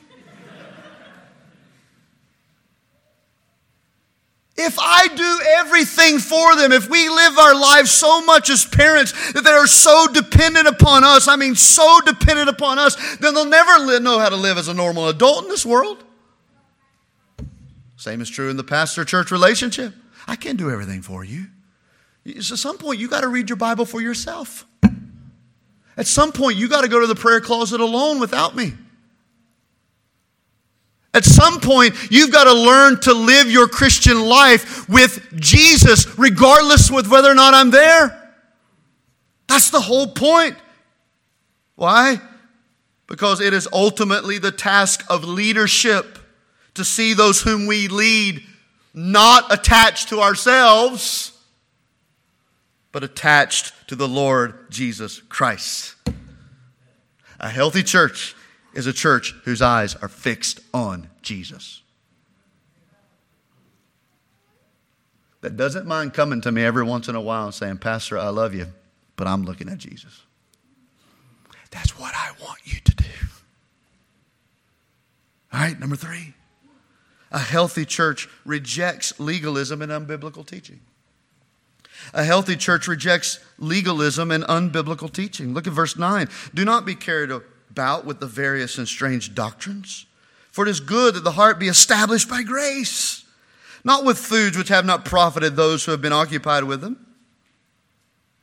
If 4.58 4.80
I 4.80 5.08
do 5.08 5.39
everything 5.58 6.18
for 6.18 6.56
them, 6.56 6.72
if 6.72 6.89
we 6.89 7.10
live 7.10 7.38
our 7.38 7.54
lives 7.54 7.91
so 7.91 8.26
much 8.26 8.50
as 8.50 8.65
parents 8.65 9.12
that 9.34 9.44
they 9.44 9.52
are 9.52 9.68
so 9.68 10.08
dependent 10.08 10.68
upon 10.68 11.04
us, 11.04 11.28
I 11.28 11.36
mean, 11.36 11.56
so 11.56 12.00
dependent 12.06 12.48
upon 12.48 12.80
us, 12.80 13.18
then 13.18 13.34
they'll 13.34 13.44
never 13.44 14.00
know 14.00 14.18
how 14.18 14.30
to 14.30 14.38
live 14.38 14.58
as 14.58 14.70
a 14.70 14.74
normal 14.74 15.10
adult 15.10 15.44
in 15.44 15.50
this 15.50 15.65
world. 15.65 16.06
Same 17.98 18.22
is 18.22 18.30
true 18.30 18.50
in 18.50 18.56
the 18.56 18.63
pastor 18.63 19.04
church 19.04 19.30
relationship. 19.30 19.94
I 20.26 20.38
can't 20.38 20.58
do 20.58 20.72
everything 20.72 21.02
for 21.02 21.26
you. 21.26 21.48
At 22.26 22.44
some 22.44 22.78
point, 22.78 23.00
you 23.00 23.10
got 23.10 23.22
to 23.22 23.28
read 23.28 23.50
your 23.50 23.58
Bible 23.58 23.86
for 23.86 24.02
yourself. 24.02 24.65
At 25.98 26.08
some 26.08 26.32
point, 26.32 26.58
you 26.58 26.68
got 26.68 26.82
to 26.82 26.88
go 26.88 27.00
to 27.00 27.08
the 27.08 27.16
prayer 27.16 27.42
closet 27.42 27.80
alone 27.80 28.20
without 28.20 28.56
me. 28.56 28.74
At 31.14 31.24
some 31.24 31.62
point, 31.62 31.96
you've 32.12 32.32
got 32.32 32.44
to 32.44 32.54
learn 32.54 33.00
to 33.02 33.14
live 33.14 33.50
your 33.50 33.70
Christian 33.70 34.20
life 34.20 34.90
with 34.90 35.34
Jesus, 35.40 36.18
regardless 36.18 36.92
with 36.92 37.08
whether 37.08 37.32
or 37.32 37.36
not 37.36 37.54
I'm 37.54 37.72
there. 37.72 38.34
That's 39.48 39.70
the 39.70 39.80
whole 39.80 40.08
point. 40.08 40.58
Why? 41.76 42.20
Because 43.08 43.40
it 43.40 43.54
is 43.54 43.68
ultimately 43.72 44.40
the 44.40 44.52
task 44.52 45.06
of 45.10 45.24
leadership 45.24 46.20
to 46.74 46.84
see 46.84 47.14
those 47.14 47.42
whom 47.42 47.66
we 47.66 47.88
lead 47.88 48.44
not 48.94 49.54
attached 49.54 50.10
to 50.10 50.20
ourselves, 50.20 51.32
but 52.96 53.04
attached 53.04 53.74
to 53.90 53.94
the 53.94 54.08
Lord 54.08 54.72
Jesus 54.72 55.20
Christ. 55.28 55.96
A 57.42 57.50
healthy 57.50 57.84
church 57.84 58.34
is 58.74 58.88
a 58.88 58.94
church 58.94 59.36
whose 59.44 59.62
eyes 59.62 59.96
are 59.96 60.08
fixed 60.08 60.62
on 60.74 61.10
Jesus. 61.22 61.82
That 65.42 65.58
doesn't 65.58 65.86
mind 65.86 66.14
coming 66.14 66.40
to 66.40 66.54
me 66.54 66.64
every 66.64 66.86
once 66.86 67.10
in 67.10 67.16
a 67.16 67.22
while 67.22 67.44
and 67.44 67.54
saying, 67.54 67.80
Pastor, 67.80 68.18
I 68.18 68.30
love 68.30 68.56
you, 68.56 68.68
but 69.18 69.28
I'm 69.28 69.44
looking 69.44 69.68
at 69.68 69.78
Jesus. 69.78 70.22
That's 71.72 72.00
what 72.00 72.14
I 72.16 72.30
want 72.42 72.60
you 72.64 72.80
to 72.80 72.96
do. 72.96 73.04
All 75.52 75.60
right, 75.60 75.78
number 75.78 75.98
three. 75.98 76.34
A 77.30 77.40
healthy 77.40 77.84
church 77.84 78.30
rejects 78.46 79.20
legalism 79.20 79.82
and 79.82 79.92
unbiblical 79.92 80.48
teaching. 80.48 80.80
A 82.13 82.24
healthy 82.24 82.56
church 82.56 82.88
rejects 82.88 83.39
legalism 83.58 84.32
and 84.32 84.44
unbiblical 84.46 85.12
teaching. 85.12 85.54
Look 85.54 85.68
at 85.68 85.74
verse 85.74 85.98
9. 85.98 86.30
Do 86.54 86.65
not 86.65 86.86
be 86.86 86.96
carried 86.96 87.32
about 87.32 88.06
with 88.06 88.20
the 88.20 88.28
various 88.28 88.78
and 88.78 88.88
strange 88.88 89.36
doctrines. 89.36 90.06
For 90.52 90.65
it 90.65 90.70
is 90.70 90.80
good 90.80 91.15
that 91.15 91.24
the 91.24 91.32
heart 91.32 91.60
be 91.60 91.68
established 91.68 92.30
by 92.30 92.44
grace, 92.44 93.26
not 93.84 94.06
with 94.06 94.18
foods 94.18 94.58
which 94.58 94.70
have 94.70 94.86
not 94.86 95.04
profited 95.04 95.56
those 95.56 95.84
who 95.84 95.91
have 95.91 96.02
been 96.02 96.13
occupied 96.13 96.63
with 96.63 96.82
them. 96.82 97.06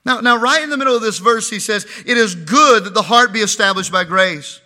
Now, 0.04 0.20
now, 0.20 0.36
right 0.36 0.62
in 0.62 0.70
the 0.70 0.76
middle 0.76 0.96
of 0.96 1.02
this 1.02 1.18
verse, 1.18 1.48
he 1.48 1.60
says, 1.60 1.86
It 2.04 2.18
is 2.18 2.34
good 2.34 2.84
that 2.84 2.94
the 2.94 3.02
heart 3.02 3.32
be 3.32 3.40
established 3.40 3.92
by 3.92 4.04
grace. 4.04 4.60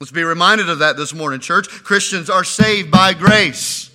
Let's 0.00 0.12
be 0.12 0.24
reminded 0.24 0.68
of 0.68 0.78
that 0.80 0.96
this 0.96 1.12
morning, 1.12 1.40
church. 1.40 1.68
Christians 1.68 2.30
are 2.30 2.44
saved 2.44 2.90
by 2.90 3.14
grace. 3.14 3.90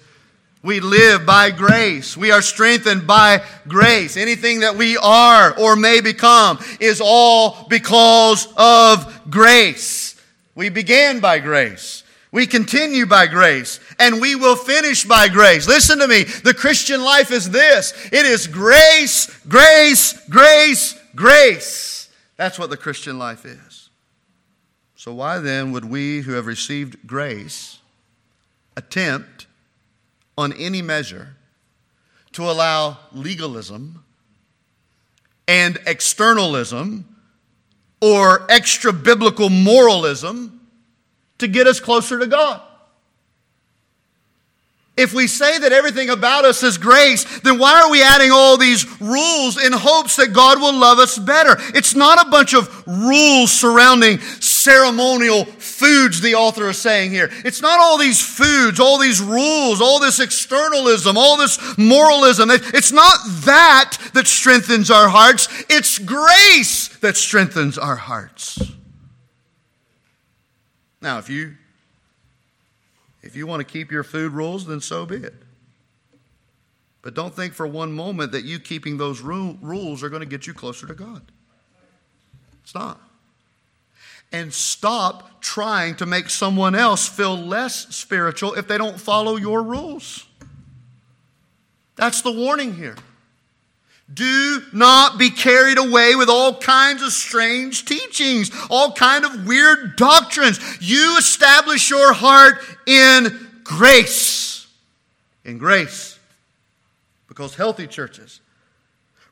We 0.61 0.81
live 0.81 1.25
by 1.25 1.51
grace. 1.51 2.17
We 2.17 2.31
are 2.31 2.41
strengthened 2.41 3.07
by 3.07 3.43
grace. 3.67 4.17
Anything 4.17 4.59
that 4.59 4.75
we 4.75 4.97
are 4.97 5.57
or 5.57 5.75
may 5.75 6.01
become 6.01 6.59
is 6.81 7.01
all 7.03 7.65
because 7.69 8.47
of 8.57 9.21
grace. 9.29 10.19
We 10.55 10.67
began 10.69 11.21
by 11.21 11.39
grace. 11.39 12.03
We 12.31 12.45
continue 12.45 13.05
by 13.05 13.27
grace 13.27 13.79
and 13.97 14.21
we 14.21 14.35
will 14.35 14.57
finish 14.57 15.05
by 15.05 15.29
grace. 15.29 15.67
Listen 15.67 15.99
to 15.99 16.07
me. 16.07 16.23
The 16.23 16.53
Christian 16.53 17.03
life 17.03 17.31
is 17.31 17.49
this. 17.49 17.93
It 18.11 18.25
is 18.25 18.45
grace, 18.45 19.27
grace, 19.47 20.13
grace, 20.29 20.99
grace. 21.15 22.09
That's 22.35 22.59
what 22.59 22.69
the 22.69 22.77
Christian 22.77 23.17
life 23.17 23.45
is. 23.45 23.89
So 24.95 25.13
why 25.13 25.39
then 25.39 25.71
would 25.71 25.85
we 25.85 26.21
who 26.21 26.33
have 26.33 26.45
received 26.45 27.07
grace 27.07 27.79
attempt 28.75 29.47
on 30.39 30.53
any 30.53 30.81
measure 30.81 31.35
to 32.31 32.49
allow 32.49 32.97
legalism 33.11 34.01
and 35.49 35.77
externalism 35.85 37.03
or 37.99 38.49
extra 38.49 38.93
biblical 38.93 39.49
moralism 39.49 40.61
to 41.39 41.47
get 41.49 41.67
us 41.67 41.81
closer 41.81 42.17
to 42.19 42.25
God. 42.25 42.61
If 44.99 45.13
we 45.13 45.27
say 45.27 45.57
that 45.59 45.71
everything 45.71 46.09
about 46.09 46.43
us 46.43 46.61
is 46.61 46.77
grace, 46.77 47.39
then 47.39 47.57
why 47.57 47.81
are 47.81 47.89
we 47.89 48.03
adding 48.03 48.31
all 48.31 48.57
these 48.57 48.85
rules 48.99 49.63
in 49.63 49.71
hopes 49.71 50.17
that 50.17 50.33
God 50.33 50.59
will 50.59 50.77
love 50.77 50.99
us 50.99 51.17
better? 51.17 51.55
It's 51.73 51.95
not 51.95 52.25
a 52.25 52.29
bunch 52.29 52.53
of 52.53 52.85
rules 52.85 53.51
surrounding 53.51 54.19
ceremonial 54.19 55.45
foods, 55.45 56.19
the 56.19 56.35
author 56.35 56.69
is 56.69 56.77
saying 56.77 57.11
here. 57.11 57.29
It's 57.45 57.61
not 57.61 57.79
all 57.79 57.97
these 57.97 58.21
foods, 58.21 58.79
all 58.79 58.99
these 58.99 59.21
rules, 59.21 59.81
all 59.81 59.99
this 59.99 60.19
externalism, 60.19 61.17
all 61.17 61.37
this 61.37 61.77
moralism. 61.77 62.49
It's 62.51 62.91
not 62.91 63.19
that 63.45 63.97
that 64.13 64.27
strengthens 64.27 64.91
our 64.91 65.07
hearts, 65.07 65.47
it's 65.69 65.97
grace 65.97 66.89
that 66.97 67.15
strengthens 67.15 67.77
our 67.77 67.95
hearts. 67.95 68.59
Now, 71.01 71.19
if 71.19 71.29
you 71.29 71.55
if 73.29 73.35
you 73.35 73.45
want 73.45 73.59
to 73.59 73.63
keep 73.63 73.91
your 73.91 74.01
food 74.03 74.31
rules, 74.31 74.65
then 74.65 74.81
so 74.81 75.05
be 75.05 75.17
it. 75.17 75.35
But 77.03 77.13
don't 77.13 77.31
think 77.31 77.53
for 77.53 77.67
one 77.67 77.91
moment 77.91 78.31
that 78.31 78.43
you 78.43 78.57
keeping 78.57 78.97
those 78.97 79.21
rules 79.21 80.01
are 80.01 80.09
going 80.09 80.21
to 80.21 80.25
get 80.25 80.47
you 80.47 80.53
closer 80.55 80.87
to 80.87 80.95
God. 80.95 81.21
It's 82.63 82.73
not. 82.73 82.99
And 84.31 84.51
stop 84.51 85.41
trying 85.41 85.95
to 85.97 86.07
make 86.07 86.31
someone 86.31 86.73
else 86.73 87.07
feel 87.07 87.37
less 87.37 87.95
spiritual 87.95 88.55
if 88.55 88.67
they 88.67 88.79
don't 88.79 88.99
follow 88.99 89.35
your 89.35 89.61
rules. 89.61 90.25
That's 91.97 92.23
the 92.23 92.31
warning 92.31 92.73
here. 92.73 92.95
Do 94.11 94.63
not 94.73 95.19
be 95.19 95.29
carried 95.29 95.77
away 95.77 96.15
with 96.15 96.29
all 96.29 96.55
kinds 96.55 97.03
of 97.03 97.11
strange 97.11 97.85
teachings, 97.85 98.51
all 98.69 98.91
kind 98.91 99.23
of 99.23 99.45
weird 99.45 99.95
doctrines. 99.95 100.59
You 100.81 101.17
establish 101.17 101.89
your 101.89 102.13
heart 102.13 102.55
in 102.87 103.47
grace. 103.63 104.67
In 105.45 105.57
grace. 105.57 106.17
Because 107.27 107.55
healthy 107.55 107.87
churches 107.87 108.41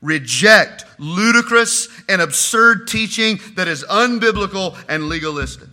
reject 0.02 0.86
ludicrous 1.00 1.90
and 2.08 2.22
absurd 2.22 2.88
teaching 2.88 3.40
that 3.56 3.68
is 3.68 3.84
unbiblical 3.86 4.78
and 4.88 5.10
legalistic. 5.10 5.70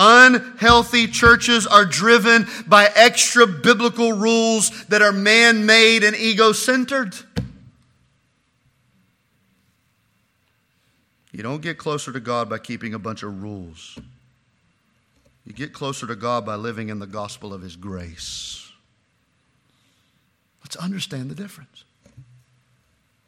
Unhealthy 0.00 1.08
churches 1.08 1.66
are 1.66 1.84
driven 1.84 2.46
by 2.68 2.88
extra 2.94 3.48
biblical 3.48 4.12
rules 4.12 4.86
that 4.86 5.02
are 5.02 5.10
man 5.10 5.66
made 5.66 6.04
and 6.04 6.14
ego 6.14 6.52
centered. 6.52 7.16
You 11.32 11.42
don't 11.42 11.60
get 11.60 11.78
closer 11.78 12.12
to 12.12 12.20
God 12.20 12.48
by 12.48 12.58
keeping 12.58 12.94
a 12.94 12.98
bunch 12.98 13.24
of 13.24 13.42
rules. 13.42 13.98
You 15.44 15.52
get 15.52 15.72
closer 15.72 16.06
to 16.06 16.14
God 16.14 16.46
by 16.46 16.54
living 16.54 16.90
in 16.90 17.00
the 17.00 17.06
gospel 17.06 17.52
of 17.52 17.62
His 17.62 17.74
grace. 17.74 18.70
Let's 20.62 20.76
understand 20.76 21.28
the 21.28 21.34
difference. 21.34 21.84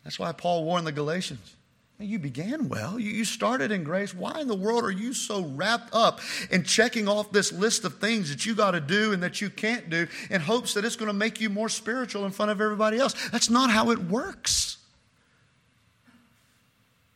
That's 0.04 0.20
why 0.20 0.30
Paul 0.32 0.64
warned 0.64 0.86
the 0.86 0.92
Galatians. 0.92 1.56
You 2.00 2.18
began 2.18 2.68
well. 2.68 2.98
You 2.98 3.24
started 3.26 3.70
in 3.70 3.84
grace. 3.84 4.14
Why 4.14 4.40
in 4.40 4.48
the 4.48 4.56
world 4.56 4.84
are 4.84 4.90
you 4.90 5.12
so 5.12 5.42
wrapped 5.44 5.94
up 5.94 6.20
in 6.50 6.64
checking 6.64 7.08
off 7.08 7.30
this 7.30 7.52
list 7.52 7.84
of 7.84 7.98
things 7.98 8.30
that 8.30 8.46
you 8.46 8.54
got 8.54 8.70
to 8.70 8.80
do 8.80 9.12
and 9.12 9.22
that 9.22 9.42
you 9.42 9.50
can't 9.50 9.90
do 9.90 10.06
in 10.30 10.40
hopes 10.40 10.72
that 10.74 10.84
it's 10.84 10.96
going 10.96 11.08
to 11.08 11.12
make 11.12 11.40
you 11.40 11.50
more 11.50 11.68
spiritual 11.68 12.24
in 12.24 12.30
front 12.30 12.50
of 12.50 12.60
everybody 12.60 12.98
else? 12.98 13.14
That's 13.30 13.50
not 13.50 13.70
how 13.70 13.90
it 13.90 13.98
works. 13.98 14.78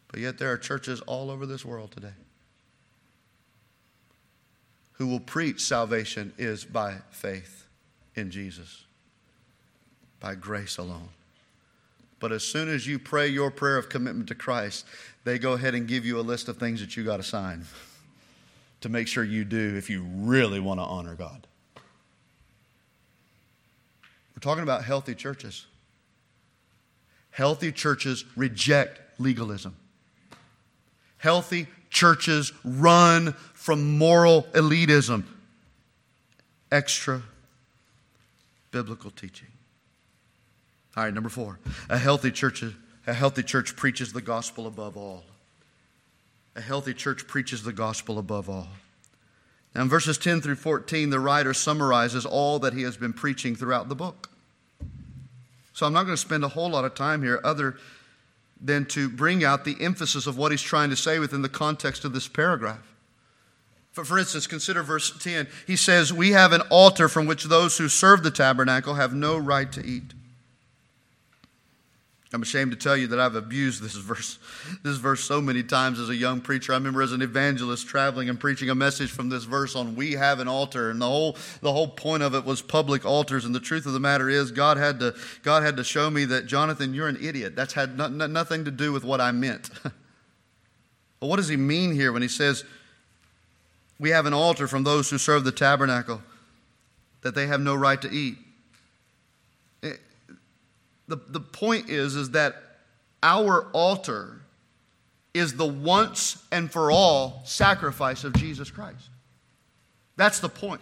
But 0.09 0.21
yet, 0.21 0.39
there 0.39 0.53
are 0.53 0.59
churches 0.59 1.01
all 1.01 1.31
over 1.31 1.47
this 1.47 1.65
world 1.65 1.91
today 1.91 2.13
who 4.93 5.09
will 5.09 5.21
preach 5.21 5.61
salvation 5.61 6.33
is 6.39 6.65
by 6.65 6.97
faith 7.11 7.67
in 8.15 8.31
Jesus, 8.31 8.85
by 10.21 10.35
grace 10.35 10.77
alone. 10.79 11.09
But 12.25 12.33
as 12.33 12.43
soon 12.43 12.71
as 12.71 12.87
you 12.87 12.99
pray 12.99 13.29
your 13.29 13.51
prayer 13.51 13.77
of 13.77 13.91
commitment 13.91 14.29
to 14.29 14.35
Christ, 14.35 14.87
they 15.25 15.39
go 15.39 15.53
ahead 15.53 15.75
and 15.75 15.87
give 15.87 16.07
you 16.07 16.19
a 16.19 16.23
list 16.23 16.49
of 16.49 16.57
things 16.57 16.81
that 16.81 16.97
you 16.97 17.05
got 17.05 17.19
to 17.19 17.23
sign 17.23 17.67
to 18.81 18.89
make 18.89 19.09
sure 19.09 19.23
you 19.23 19.45
do 19.45 19.77
if 19.77 19.91
you 19.91 20.07
really 20.17 20.59
want 20.59 20.81
to 20.81 20.85
honor 20.85 21.15
God. 21.15 21.47
We're 24.35 24.41
talking 24.41 24.63
about 24.63 24.85
healthy 24.85 25.15
churches. 25.15 25.67
Healthy 27.31 27.73
churches 27.73 28.25
reject 28.37 29.21
legalism. 29.21 29.77
Healthy 31.19 31.67
churches 31.91 32.55
run 32.65 33.35
from 33.53 33.99
moral 33.99 34.45
elitism. 34.55 35.25
Extra 36.73 37.21
biblical 38.71 39.11
teaching. 39.11 39.49
All 40.97 41.05
right, 41.05 41.13
number 41.13 41.29
four. 41.29 41.59
A 41.89 41.99
healthy 41.99 42.31
church, 42.31 42.63
a 43.07 43.15
healthy 43.15 43.43
church 43.43 43.77
preaches 43.77 44.13
the 44.13 44.23
gospel 44.23 44.67
above 44.67 44.97
all. 44.97 45.25
A 46.57 46.61
healthy 46.61 46.95
church 46.95 47.27
preaches 47.27 47.65
the 47.65 47.73
gospel 47.73 48.19
above 48.19 48.49
all. 48.49 48.69
Now, 49.75 49.83
in 49.83 49.89
verses 49.89 50.19
10 50.19 50.41
through 50.41 50.55
14, 50.55 51.11
the 51.11 51.19
writer 51.19 51.53
summarizes 51.53 52.25
all 52.25 52.61
that 52.61 52.75
he 52.75 52.83
has 52.83 52.97
been 52.97 53.13
preaching 53.13 53.57
throughout 53.57 53.89
the 53.89 53.97
book. 53.97 54.31
So 55.73 55.85
I'm 55.85 55.93
not 55.93 56.05
going 56.05 56.15
to 56.15 56.21
spend 56.21 56.45
a 56.45 56.49
whole 56.49 56.71
lot 56.71 56.85
of 56.85 56.95
time 56.95 57.23
here 57.23 57.41
other 57.43 57.77
than 58.61 58.87
to 58.87 59.09
bring 59.09 59.43
out 59.43 59.65
the 59.65 59.77
emphasis 59.81 60.29
of 60.29 60.39
what 60.39 60.53
he's 60.53 60.63
trying 60.63 60.91
to 60.91 60.97
say 60.97 61.19
within 61.19 61.43
the 61.43 61.49
context 61.49 62.05
of 62.05 62.13
this 62.13 62.29
paragraph. 62.29 62.95
For, 63.91 64.05
for 64.05 64.17
instance, 64.17 64.47
consider 64.47 64.85
verse 64.85 65.17
10. 65.19 65.49
He 65.67 65.75
says, 65.75 66.13
We 66.13 66.31
have 66.31 66.53
an 66.53 66.63
altar 66.63 67.09
from 67.09 67.27
which 67.27 67.45
those 67.45 67.79
who 67.79 67.89
serve 67.89 68.23
the 68.23 68.31
tabernacle 68.31 68.95
have 68.95 69.13
no 69.13 69.37
right 69.37 69.71
to 69.73 69.85
eat. 69.85 70.15
I'm 72.35 72.43
ashamed 72.43 72.73
to 72.73 72.77
tell 72.77 72.97
you 72.97 73.07
that 73.09 73.21
I've 73.21 73.37
abused 73.37 73.81
this 73.81 73.95
verse, 73.95 74.39
this 74.83 74.97
verse 74.97 75.23
so 75.23 75.41
many 75.41 75.63
times 75.63 76.01
as 76.01 76.09
a 76.09 76.17
young 76.17 76.41
preacher. 76.41 76.73
I 76.73 76.77
remember 76.77 77.01
as 77.01 77.13
an 77.13 77.23
evangelist 77.23 77.87
traveling 77.87 78.29
and 78.29 78.41
preaching 78.41 78.71
a 78.71 78.75
message 78.75 79.11
from 79.11 79.29
this 79.29 79.45
verse 79.45 79.77
on 79.77 79.95
we 79.95 80.13
have 80.13 80.41
an 80.41 80.49
altar, 80.49 80.91
and 80.91 81.01
the 81.01 81.07
whole 81.07 81.37
the 81.61 81.73
whole 81.73 81.87
point 81.87 82.25
of 82.25 82.35
it 82.35 82.45
was 82.45 82.61
public 82.61 83.07
altars. 83.07 83.45
And 83.45 83.55
the 83.55 83.61
truth 83.61 83.87
of 83.87 83.93
the 83.93 84.01
matter 84.01 84.29
is, 84.29 84.51
God 84.51 84.77
had 84.77 84.99
to 85.01 85.15
God 85.43 85.63
had 85.63 85.77
to 85.77 85.85
show 85.85 86.11
me 86.11 86.25
that 86.25 86.47
Jonathan, 86.47 86.93
you're 86.93 87.09
an 87.09 87.19
idiot. 87.23 87.55
That's 87.55 87.73
had 87.73 87.97
no, 87.97 88.09
no, 88.09 88.27
nothing 88.27 88.65
to 88.65 88.73
do 88.73 88.93
with 88.93 89.05
what 89.05 89.21
I 89.21 89.31
meant. 89.31 89.71
well, 89.85 91.31
what 91.31 91.37
does 91.37 91.49
he 91.49 91.57
mean 91.57 91.95
here 91.95 92.13
when 92.13 92.23
he 92.23 92.29
says 92.29 92.65
we 94.01 94.11
have 94.11 94.27
an 94.27 94.35
altar 94.35 94.67
from 94.67 94.83
those 94.83 95.09
who 95.09 95.19
serve 95.19 95.45
the 95.45 95.53
tabernacle 95.53 96.21
that 97.23 97.37
they 97.37 97.47
have 97.47 97.61
no 97.61 97.77
right 97.77 98.03
to 98.03 98.11
eat? 98.11 98.39
The, 101.09 101.17
the 101.29 101.41
point 101.41 101.91
is, 101.91 102.17
is 102.17 102.31
that 102.31 102.57
our 103.23 103.69
altar 103.73 104.43
is 105.33 105.55
the 105.55 105.67
once 105.67 106.43
and 106.53 106.71
for 106.71 106.91
all 106.91 107.43
sacrifice 107.45 108.25
of 108.25 108.33
Jesus 108.35 108.71
Christ. 108.71 109.11
That's 110.17 110.41
the 110.41 110.49
point. 110.49 110.81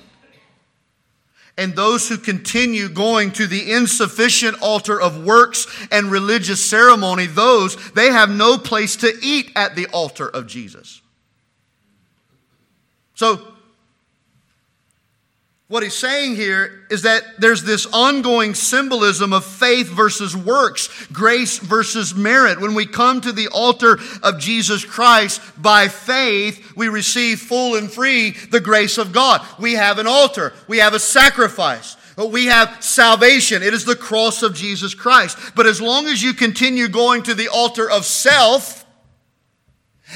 And 1.59 1.77
those 1.77 2.09
who 2.09 2.17
continue 2.17 2.89
going 2.89 3.31
to 3.33 3.47
the 3.47 3.73
insufficient 3.73 4.63
altar 4.63 5.01
of 5.01 5.25
works 5.25 5.67
and 5.91 6.11
religious 6.11 6.65
ceremony, 6.65 7.27
those, 7.27 7.77
they 7.93 8.11
have 8.11 8.31
no 8.31 8.57
place 8.57 8.97
to 8.97 9.13
eat 9.23 9.53
at 9.55 9.77
the 9.77 9.87
altar 9.89 10.29
of 10.29 10.47
Jesus. 10.47 11.03
So, 13.15 13.47
what 15.73 15.83
he's 15.83 15.97
saying 15.97 16.37
here 16.37 16.85
is 16.91 17.01
that 17.01 17.23
there's 17.39 17.63
this 17.63 17.87
ongoing 17.87 18.53
symbolism 18.53 19.33
of 19.33 19.43
faith 19.43 19.89
versus 19.89 20.37
works, 20.37 21.07
grace 21.07 21.57
versus 21.61 22.15
merit. 22.15 22.61
When 22.61 22.75
we 22.75 22.85
come 22.85 23.23
to 23.23 23.33
the 23.33 23.49
altar 23.49 23.99
of 24.23 24.39
Jesus 24.39 24.85
Christ 24.85 25.41
by 25.57 25.89
faith, 25.89 26.77
we 26.77 26.89
receive 26.89 27.41
full 27.41 27.77
and 27.77 27.91
free 27.91 28.33
the 28.51 28.61
grace 28.61 28.99
of 28.99 29.13
God. 29.13 29.41
We 29.59 29.73
have 29.73 29.97
an 29.97 30.07
altar, 30.07 30.53
we 30.69 30.77
have 30.77 30.93
a 30.93 30.99
sacrifice. 30.99 31.97
But 32.17 32.31
we 32.31 32.45
have 32.47 32.85
salvation. 32.85 33.63
It 33.63 33.73
is 33.73 33.87
the 33.87 33.97
cross 33.97 34.43
of 34.43 34.55
Jesus 34.55 34.95
Christ. 34.95 35.39
But 35.55 35.67
as 35.67 35.81
long 35.81 36.07
as 36.07 36.23
you 36.23 36.35
continue 36.35 36.89
going 36.89 37.23
to 37.23 37.35
the 37.35 37.49
altar 37.49 37.91
of 37.91 38.05
self, 38.05 38.82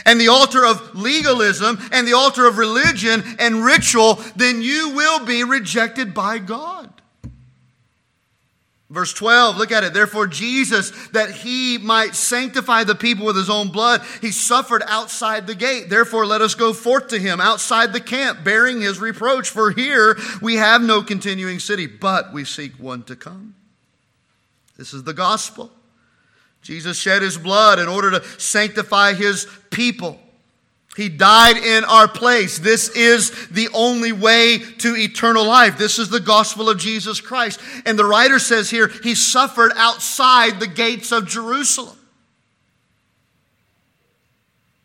and 0.05 0.21
the 0.21 0.29
altar 0.29 0.65
of 0.65 0.95
legalism 0.95 1.79
and 1.93 2.07
the 2.07 2.13
altar 2.13 2.47
of 2.47 2.59
religion 2.59 3.23
and 3.39 3.65
ritual, 3.65 4.15
then 4.37 4.63
you 4.63 4.91
will 4.95 5.25
be 5.25 5.45
rejected 5.45 6.13
by 6.13 6.39
God. 6.39 6.93
Verse 8.89 9.13
12, 9.13 9.57
look 9.57 9.73
at 9.73 9.83
it. 9.83 9.93
Therefore, 9.93 10.29
Jesus, 10.29 10.91
that 11.09 11.31
he 11.31 11.77
might 11.77 12.15
sanctify 12.15 12.85
the 12.85 12.95
people 12.95 13.27
with 13.27 13.35
his 13.35 13.51
own 13.51 13.71
blood, 13.71 14.01
he 14.21 14.31
suffered 14.31 14.83
outside 14.87 15.47
the 15.47 15.57
gate. 15.57 15.91
Therefore, 15.91 16.25
let 16.25 16.41
us 16.41 16.55
go 16.55 16.73
forth 16.73 17.09
to 17.09 17.19
him 17.19 17.41
outside 17.41 17.93
the 17.93 18.01
camp, 18.01 18.45
bearing 18.45 18.81
his 18.81 19.01
reproach. 19.01 19.51
For 19.51 19.73
here 19.73 20.17
we 20.41 20.55
have 20.55 20.83
no 20.83 21.03
continuing 21.03 21.59
city, 21.59 21.87
but 21.87 22.33
we 22.33 22.45
seek 22.45 22.75
one 22.79 23.03
to 23.05 23.17
come. 23.17 23.57
This 24.77 24.95
is 24.95 25.03
the 25.03 25.15
gospel. 25.15 25.73
Jesus 26.67 26.99
shed 26.99 27.23
his 27.23 27.39
blood 27.39 27.79
in 27.79 27.87
order 27.87 28.11
to 28.11 28.25
sanctify 28.41 29.15
his 29.15 29.47
people. 29.71 30.19
He 30.97 31.09
died 31.09 31.59
in 31.59 31.85
our 31.85 32.09
place. 32.09 32.59
This 32.59 32.89
is 32.89 33.49
the 33.49 33.69
only 33.75 34.13
way 34.13 34.59
to 34.79 34.97
eternal 34.97 35.45
life. 35.45 35.77
This 35.79 35.99
is 35.99 36.09
the 36.09 36.21
gospel 36.21 36.71
of 36.71 36.79
Jesus 36.79 37.21
Christ. 37.21 37.61
And 37.85 37.99
the 37.99 38.05
writer 38.07 38.39
says 38.39 38.71
here, 38.71 38.89
he 38.89 39.15
suffered 39.15 39.73
outside 39.77 40.59
the 40.59 40.67
gates 40.67 41.13
of 41.13 41.29
Jerusalem. 41.29 41.97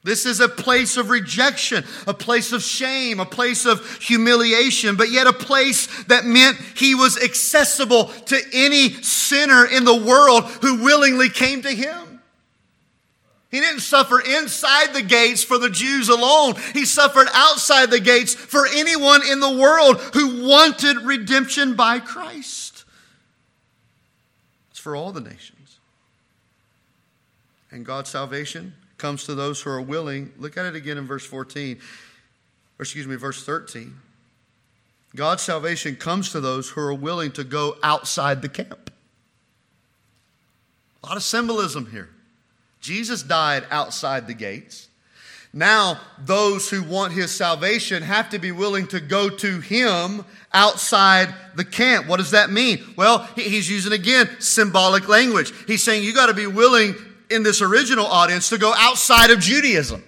This 0.04 0.26
is 0.26 0.40
a 0.40 0.50
place 0.50 0.98
of 0.98 1.12
rejection, 1.12 1.84
a 2.08 2.14
place 2.14 2.54
of 2.54 2.64
shame, 2.64 3.20
a 3.20 3.26
place 3.26 3.68
of 3.68 3.98
humiliation, 4.02 4.96
but 4.96 5.12
yet 5.12 5.28
a 5.28 5.34
place 5.34 6.04
that 6.06 6.26
meant 6.26 6.58
he 6.76 6.96
was 6.96 7.22
accessible 7.22 8.06
to 8.06 8.42
any 8.52 8.90
sinner 9.04 9.66
in 9.66 9.86
the 9.86 9.96
world 9.96 10.46
who 10.62 10.84
willingly 10.84 11.30
came 11.30 11.62
to 11.62 11.70
him. 11.70 12.20
He 13.52 13.60
didn't 13.60 13.82
suffer 13.82 14.20
inside 14.20 14.94
the 14.94 15.04
gates 15.04 15.44
for 15.44 15.60
the 15.60 15.70
Jews 15.70 16.10
alone. 16.10 16.56
He 16.74 16.86
suffered 16.86 17.28
outside 17.34 17.92
the 17.92 18.00
gates 18.00 18.34
for 18.34 18.66
anyone 18.66 19.22
in 19.30 19.40
the 19.40 19.58
world 19.58 20.00
who 20.14 20.48
wanted 20.48 20.98
redemption 21.02 21.76
by 21.76 22.00
Christ. 22.00 22.86
It's 24.72 24.80
for 24.80 24.96
all 24.96 25.12
the 25.12 25.22
nations. 25.22 25.78
And 27.72 27.86
God's 27.86 28.10
salvation 28.10 28.74
comes 29.02 29.26
to 29.26 29.34
those 29.34 29.60
who 29.60 29.72
are 29.72 29.82
willing. 29.82 30.32
Look 30.38 30.58
at 30.58 30.66
it 30.68 30.76
again 30.76 31.00
in 31.00 31.08
verse 31.08 31.26
14, 31.26 31.78
or 32.78 32.84
excuse 32.84 33.08
me, 33.08 33.16
verse 33.16 33.44
13. 33.44 33.96
God's 35.16 35.42
salvation 35.42 35.96
comes 35.96 36.32
to 36.32 36.40
those 36.40 36.70
who 36.70 36.82
are 36.82 36.94
willing 36.94 37.32
to 37.32 37.44
go 37.44 37.76
outside 37.82 38.44
the 38.44 38.48
camp. 38.48 38.92
A 41.04 41.08
lot 41.08 41.18
of 41.18 41.24
symbolism 41.24 41.90
here. 41.90 42.10
Jesus 42.80 43.24
died 43.24 43.66
outside 43.72 44.28
the 44.28 44.36
gates. 44.36 44.88
Now, 45.52 46.00
those 46.20 46.70
who 46.70 46.84
want 46.84 47.12
his 47.12 47.32
salvation 47.32 48.04
have 48.04 48.30
to 48.30 48.40
be 48.40 48.52
willing 48.52 48.88
to 48.88 49.00
go 49.02 49.30
to 49.30 49.60
him 49.60 50.24
outside 50.54 51.34
the 51.56 51.66
camp. 51.66 52.08
What 52.08 52.18
does 52.18 52.32
that 52.32 52.52
mean? 52.52 52.82
Well, 52.96 53.28
he's 53.36 53.70
using 53.70 53.92
again 53.94 54.30
symbolic 54.40 55.10
language. 55.10 55.52
He's 55.66 55.84
saying 55.84 56.04
you 56.04 56.14
got 56.14 56.28
to 56.28 56.34
be 56.34 56.48
willing 56.48 56.96
in 57.32 57.44
this 57.44 57.62
original 57.62 58.06
audience 58.06 58.50
to 58.50 58.58
go 58.58 58.74
outside 58.76 59.32
of 59.32 59.40
Judaism. 59.40 60.04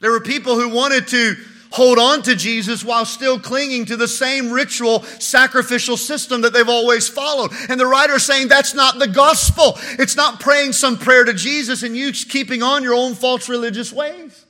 There 0.00 0.10
were 0.10 0.20
people 0.20 0.54
who 0.54 0.68
wanted 0.68 1.08
to 1.08 1.36
hold 1.70 1.98
on 1.98 2.22
to 2.22 2.34
Jesus 2.34 2.84
while 2.84 3.04
still 3.04 3.38
clinging 3.38 3.86
to 3.86 3.96
the 3.96 4.08
same 4.08 4.50
ritual 4.50 5.02
sacrificial 5.02 5.96
system 5.96 6.42
that 6.42 6.52
they've 6.52 6.68
always 6.68 7.08
followed. 7.08 7.52
And 7.68 7.78
the 7.78 7.86
writer 7.86 8.18
saying 8.18 8.48
that's 8.48 8.74
not 8.74 8.98
the 8.98 9.08
gospel. 9.08 9.74
It's 9.98 10.16
not 10.16 10.40
praying 10.40 10.72
some 10.72 10.96
prayer 10.96 11.24
to 11.24 11.34
Jesus 11.34 11.82
and 11.82 11.96
you 11.96 12.12
keeping 12.12 12.62
on 12.62 12.82
your 12.82 12.94
own 12.94 13.14
false 13.14 13.48
religious 13.48 13.92
ways. 13.92 14.46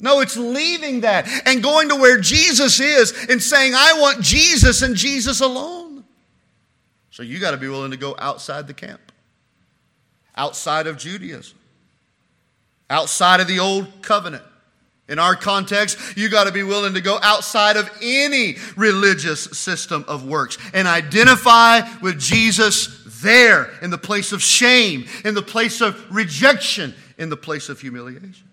No, 0.00 0.20
it's 0.20 0.36
leaving 0.36 1.00
that 1.00 1.28
and 1.44 1.62
going 1.62 1.88
to 1.88 1.96
where 1.96 2.20
Jesus 2.20 2.78
is 2.78 3.26
and 3.28 3.42
saying, 3.42 3.72
I 3.74 3.98
want 3.98 4.20
Jesus 4.20 4.82
and 4.82 4.94
Jesus 4.94 5.40
alone. 5.40 6.04
So 7.10 7.24
you 7.24 7.40
got 7.40 7.50
to 7.50 7.56
be 7.56 7.66
willing 7.66 7.90
to 7.90 7.96
go 7.96 8.14
outside 8.16 8.68
the 8.68 8.74
camp 8.74 9.00
outside 10.38 10.86
of 10.86 10.96
Judaism, 10.96 11.58
outside 12.88 13.40
of 13.40 13.46
the 13.46 13.58
old 13.58 13.86
covenant. 14.00 14.44
In 15.08 15.18
our 15.18 15.34
context, 15.34 16.16
you 16.16 16.28
got 16.28 16.44
to 16.44 16.52
be 16.52 16.62
willing 16.62 16.94
to 16.94 17.00
go 17.00 17.18
outside 17.22 17.76
of 17.76 17.90
any 18.02 18.56
religious 18.76 19.44
system 19.44 20.04
of 20.06 20.26
works 20.26 20.58
and 20.74 20.86
identify 20.86 21.80
with 22.00 22.18
Jesus 22.18 23.02
there 23.22 23.70
in 23.82 23.90
the 23.90 23.98
place 23.98 24.32
of 24.32 24.42
shame, 24.42 25.06
in 25.24 25.34
the 25.34 25.42
place 25.42 25.80
of 25.80 26.14
rejection, 26.14 26.94
in 27.16 27.30
the 27.30 27.36
place 27.36 27.68
of 27.68 27.80
humiliation. 27.80 28.48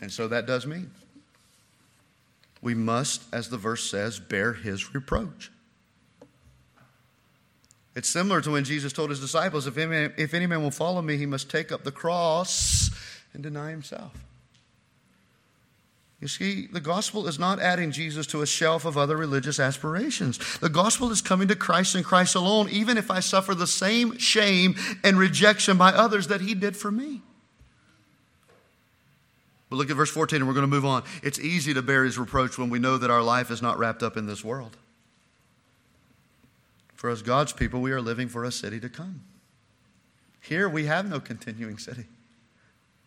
And 0.00 0.12
so 0.12 0.28
that 0.28 0.46
does 0.46 0.66
mean 0.66 0.90
we 2.60 2.74
must, 2.74 3.22
as 3.32 3.48
the 3.48 3.56
verse 3.56 3.88
says, 3.88 4.18
bear 4.18 4.52
his 4.52 4.92
reproach. 4.94 5.50
It's 7.98 8.08
similar 8.08 8.40
to 8.42 8.52
when 8.52 8.62
Jesus 8.62 8.92
told 8.92 9.10
his 9.10 9.18
disciples, 9.18 9.66
if 9.66 9.76
any, 9.76 10.12
if 10.16 10.32
any 10.32 10.46
man 10.46 10.62
will 10.62 10.70
follow 10.70 11.02
me, 11.02 11.16
he 11.16 11.26
must 11.26 11.50
take 11.50 11.72
up 11.72 11.82
the 11.82 11.90
cross 11.90 12.90
and 13.34 13.42
deny 13.42 13.70
himself. 13.70 14.12
You 16.20 16.28
see, 16.28 16.68
the 16.68 16.78
gospel 16.78 17.26
is 17.26 17.40
not 17.40 17.58
adding 17.58 17.90
Jesus 17.90 18.24
to 18.28 18.40
a 18.40 18.46
shelf 18.46 18.84
of 18.84 18.96
other 18.96 19.16
religious 19.16 19.58
aspirations. 19.58 20.38
The 20.60 20.68
gospel 20.68 21.10
is 21.10 21.20
coming 21.20 21.48
to 21.48 21.56
Christ 21.56 21.96
and 21.96 22.04
Christ 22.04 22.36
alone, 22.36 22.68
even 22.70 22.98
if 22.98 23.10
I 23.10 23.18
suffer 23.18 23.52
the 23.52 23.66
same 23.66 24.16
shame 24.16 24.76
and 25.02 25.18
rejection 25.18 25.76
by 25.76 25.90
others 25.90 26.28
that 26.28 26.40
he 26.40 26.54
did 26.54 26.76
for 26.76 26.92
me. 26.92 27.22
But 29.70 29.76
look 29.76 29.90
at 29.90 29.96
verse 29.96 30.10
14, 30.12 30.36
and 30.36 30.46
we're 30.46 30.54
going 30.54 30.62
to 30.62 30.68
move 30.68 30.84
on. 30.84 31.02
It's 31.24 31.40
easy 31.40 31.74
to 31.74 31.82
bear 31.82 32.04
his 32.04 32.16
reproach 32.16 32.58
when 32.58 32.70
we 32.70 32.78
know 32.78 32.96
that 32.96 33.10
our 33.10 33.22
life 33.22 33.50
is 33.50 33.60
not 33.60 33.76
wrapped 33.76 34.04
up 34.04 34.16
in 34.16 34.26
this 34.26 34.44
world. 34.44 34.76
For 36.98 37.08
as 37.10 37.22
God's 37.22 37.52
people, 37.52 37.80
we 37.80 37.92
are 37.92 38.00
living 38.00 38.26
for 38.26 38.42
a 38.42 38.50
city 38.50 38.80
to 38.80 38.88
come. 38.88 39.20
Here 40.40 40.68
we 40.68 40.86
have 40.86 41.08
no 41.08 41.20
continuing 41.20 41.78
city. 41.78 42.06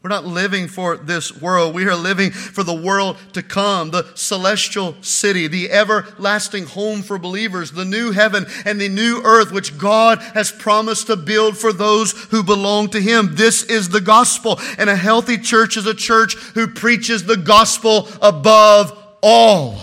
We're 0.01 0.09
not 0.09 0.23
living 0.23 0.69
for 0.69 0.95
this 0.95 1.41
world. 1.41 1.75
We 1.75 1.85
are 1.87 1.95
living 1.95 2.31
for 2.31 2.63
the 2.63 2.73
world 2.73 3.17
to 3.33 3.43
come, 3.43 3.91
the 3.91 4.09
celestial 4.15 4.95
city, 5.01 5.47
the 5.47 5.69
everlasting 5.71 6.67
home 6.67 7.01
for 7.01 7.19
believers, 7.19 7.73
the 7.73 7.83
new 7.83 8.11
heaven 8.11 8.45
and 8.65 8.79
the 8.79 8.87
new 8.87 9.21
earth 9.25 9.51
which 9.51 9.77
God 9.77 10.19
has 10.35 10.53
promised 10.53 11.07
to 11.07 11.17
build 11.17 11.57
for 11.57 11.73
those 11.73 12.13
who 12.13 12.43
belong 12.43 12.87
to 12.91 13.01
Him. 13.01 13.35
This 13.35 13.61
is 13.63 13.89
the 13.89 13.99
gospel. 13.99 14.57
And 14.77 14.89
a 14.89 14.95
healthy 14.95 15.37
church 15.37 15.75
is 15.75 15.85
a 15.85 15.93
church 15.93 16.35
who 16.35 16.67
preaches 16.67 17.25
the 17.25 17.35
gospel 17.35 18.07
above 18.21 18.97
all. 19.21 19.77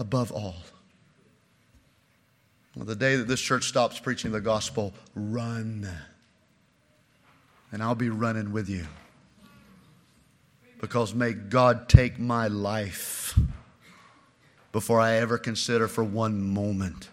Above 0.00 0.32
all. 0.32 0.56
The 2.78 2.94
day 2.96 3.16
that 3.16 3.26
this 3.26 3.40
church 3.40 3.64
stops 3.64 3.98
preaching 3.98 4.30
the 4.30 4.40
gospel, 4.40 4.94
run 5.14 5.88
and 7.72 7.82
I'll 7.82 7.94
be 7.94 8.10
running 8.10 8.52
with 8.52 8.68
you. 8.68 8.86
Because 10.80 11.14
may 11.14 11.32
God 11.32 11.88
take 11.88 12.18
my 12.18 12.48
life 12.48 13.38
before 14.72 15.00
I 15.00 15.14
ever 15.14 15.38
consider 15.38 15.88
for 15.88 16.04
one 16.04 16.40
moment 16.40 17.08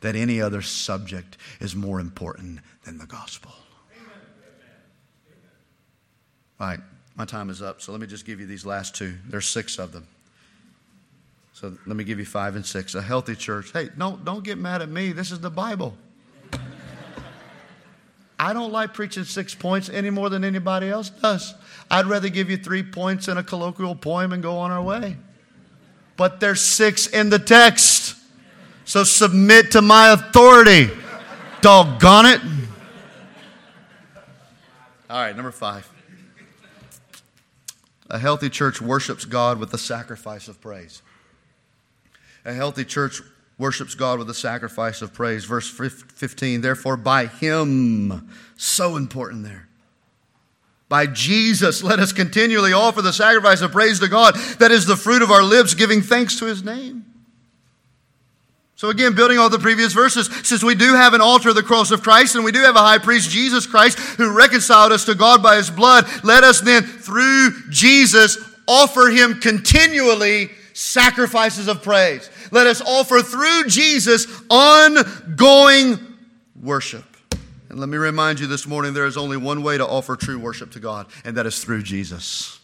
that 0.00 0.16
any 0.16 0.40
other 0.40 0.62
subject 0.62 1.36
is 1.60 1.76
more 1.76 2.00
important 2.00 2.60
than 2.84 2.98
the 2.98 3.06
gospel. 3.06 3.52
All 6.58 6.66
right, 6.66 6.80
my 7.14 7.24
time 7.24 7.50
is 7.50 7.60
up, 7.62 7.80
so 7.82 7.92
let 7.92 8.00
me 8.00 8.06
just 8.06 8.24
give 8.24 8.40
you 8.40 8.46
these 8.46 8.64
last 8.64 8.94
two. 8.94 9.14
There's 9.28 9.46
six 9.46 9.78
of 9.78 9.92
them. 9.92 10.06
So 11.60 11.76
let 11.84 11.94
me 11.94 12.04
give 12.04 12.18
you 12.18 12.24
five 12.24 12.56
and 12.56 12.64
six. 12.64 12.94
A 12.94 13.02
healthy 13.02 13.36
church. 13.36 13.70
Hey, 13.70 13.90
don't, 13.98 14.24
don't 14.24 14.42
get 14.42 14.56
mad 14.56 14.80
at 14.80 14.88
me. 14.88 15.12
This 15.12 15.30
is 15.30 15.40
the 15.40 15.50
Bible. 15.50 15.94
I 18.38 18.54
don't 18.54 18.72
like 18.72 18.94
preaching 18.94 19.24
six 19.24 19.54
points 19.54 19.90
any 19.90 20.08
more 20.08 20.30
than 20.30 20.42
anybody 20.42 20.88
else 20.88 21.10
does. 21.10 21.54
I'd 21.90 22.06
rather 22.06 22.30
give 22.30 22.48
you 22.48 22.56
three 22.56 22.82
points 22.82 23.28
in 23.28 23.36
a 23.36 23.42
colloquial 23.42 23.94
poem 23.94 24.32
and 24.32 24.42
go 24.42 24.56
on 24.56 24.70
our 24.70 24.80
way. 24.80 25.18
But 26.16 26.40
there's 26.40 26.62
six 26.62 27.06
in 27.06 27.28
the 27.28 27.38
text. 27.38 28.16
So 28.86 29.04
submit 29.04 29.72
to 29.72 29.82
my 29.82 30.12
authority. 30.12 30.88
Doggone 31.60 32.24
it. 32.24 32.40
All 35.10 35.20
right, 35.20 35.36
number 35.36 35.52
five. 35.52 35.86
A 38.08 38.18
healthy 38.18 38.48
church 38.48 38.80
worships 38.80 39.26
God 39.26 39.58
with 39.58 39.70
the 39.70 39.78
sacrifice 39.78 40.48
of 40.48 40.58
praise. 40.62 41.02
A 42.44 42.52
healthy 42.52 42.84
church 42.84 43.20
worships 43.58 43.94
God 43.94 44.18
with 44.18 44.30
a 44.30 44.34
sacrifice 44.34 45.02
of 45.02 45.12
praise. 45.12 45.44
Verse 45.44 45.68
15, 45.68 46.62
therefore, 46.62 46.96
by 46.96 47.26
Him, 47.26 48.30
so 48.56 48.96
important 48.96 49.44
there. 49.44 49.68
By 50.88 51.06
Jesus, 51.06 51.84
let 51.84 52.00
us 52.00 52.12
continually 52.12 52.72
offer 52.72 53.02
the 53.02 53.12
sacrifice 53.12 53.60
of 53.60 53.70
praise 53.70 54.00
to 54.00 54.08
God. 54.08 54.34
That 54.58 54.72
is 54.72 54.86
the 54.86 54.96
fruit 54.96 55.22
of 55.22 55.30
our 55.30 55.42
lips, 55.42 55.74
giving 55.74 56.02
thanks 56.02 56.38
to 56.40 56.46
His 56.46 56.64
name. 56.64 57.04
So, 58.74 58.88
again, 58.88 59.14
building 59.14 59.38
on 59.38 59.50
the 59.50 59.58
previous 59.58 59.92
verses, 59.92 60.30
since 60.42 60.64
we 60.64 60.74
do 60.74 60.94
have 60.94 61.12
an 61.12 61.20
altar, 61.20 61.50
of 61.50 61.54
the 61.54 61.62
cross 61.62 61.90
of 61.90 62.02
Christ, 62.02 62.34
and 62.34 62.44
we 62.44 62.50
do 62.50 62.60
have 62.60 62.76
a 62.76 62.80
high 62.80 62.96
priest, 62.96 63.30
Jesus 63.30 63.66
Christ, 63.66 63.98
who 63.98 64.34
reconciled 64.34 64.90
us 64.90 65.04
to 65.04 65.14
God 65.14 65.42
by 65.42 65.56
His 65.56 65.70
blood, 65.70 66.06
let 66.24 66.44
us 66.44 66.62
then, 66.62 66.82
through 66.82 67.50
Jesus, 67.68 68.38
offer 68.66 69.10
Him 69.10 69.38
continually 69.38 70.50
sacrifices 70.80 71.68
of 71.68 71.82
praise. 71.82 72.30
Let 72.50 72.66
us 72.66 72.80
offer 72.80 73.20
through 73.20 73.64
Jesus 73.68 74.26
ongoing 74.48 75.98
worship. 76.60 77.04
And 77.68 77.78
let 77.78 77.88
me 77.88 77.98
remind 77.98 78.40
you 78.40 78.46
this 78.46 78.66
morning 78.66 78.94
there 78.94 79.06
is 79.06 79.16
only 79.16 79.36
one 79.36 79.62
way 79.62 79.78
to 79.78 79.86
offer 79.86 80.16
true 80.16 80.38
worship 80.38 80.72
to 80.72 80.80
God, 80.80 81.06
and 81.24 81.36
that 81.36 81.46
is 81.46 81.62
through 81.62 81.82
Jesus. 81.82 82.58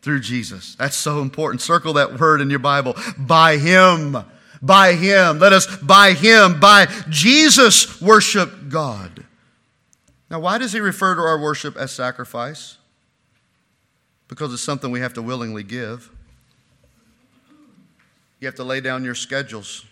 Through 0.00 0.20
Jesus. 0.20 0.76
That's 0.76 0.96
so 0.96 1.20
important. 1.20 1.60
Circle 1.60 1.94
that 1.94 2.18
word 2.18 2.40
in 2.40 2.48
your 2.48 2.58
Bible. 2.60 2.94
By 3.18 3.58
Him. 3.58 4.16
By 4.62 4.94
Him. 4.94 5.38
Let 5.38 5.52
us, 5.52 5.66
by 5.78 6.12
Him, 6.14 6.58
by 6.58 6.86
Jesus, 7.10 8.00
worship 8.00 8.68
God. 8.68 9.26
Now, 10.30 10.40
why 10.40 10.56
does 10.58 10.72
He 10.72 10.80
refer 10.80 11.16
to 11.16 11.20
our 11.20 11.38
worship 11.38 11.76
as 11.76 11.90
sacrifice? 11.90 12.78
Because 14.28 14.54
it's 14.54 14.62
something 14.62 14.90
we 14.90 15.00
have 15.00 15.14
to 15.14 15.22
willingly 15.22 15.64
give. 15.64 16.10
You 18.40 18.46
have 18.46 18.54
to 18.56 18.64
lay 18.64 18.80
down 18.80 19.04
your 19.04 19.14
schedules. 19.14 19.84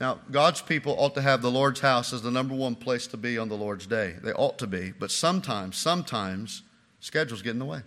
Now, 0.00 0.18
God's 0.30 0.62
people 0.62 0.96
ought 0.98 1.14
to 1.14 1.20
have 1.20 1.42
the 1.42 1.50
Lord's 1.50 1.80
house 1.80 2.14
as 2.14 2.22
the 2.22 2.30
number 2.30 2.54
one 2.54 2.74
place 2.74 3.06
to 3.08 3.18
be 3.18 3.36
on 3.36 3.50
the 3.50 3.54
Lord's 3.54 3.86
day. 3.86 4.14
They 4.22 4.32
ought 4.32 4.58
to 4.58 4.66
be. 4.66 4.94
But 4.98 5.10
sometimes, 5.10 5.76
sometimes, 5.76 6.62
schedules 7.00 7.42
get 7.42 7.50
in 7.50 7.58
the 7.58 7.66
way. 7.66 7.82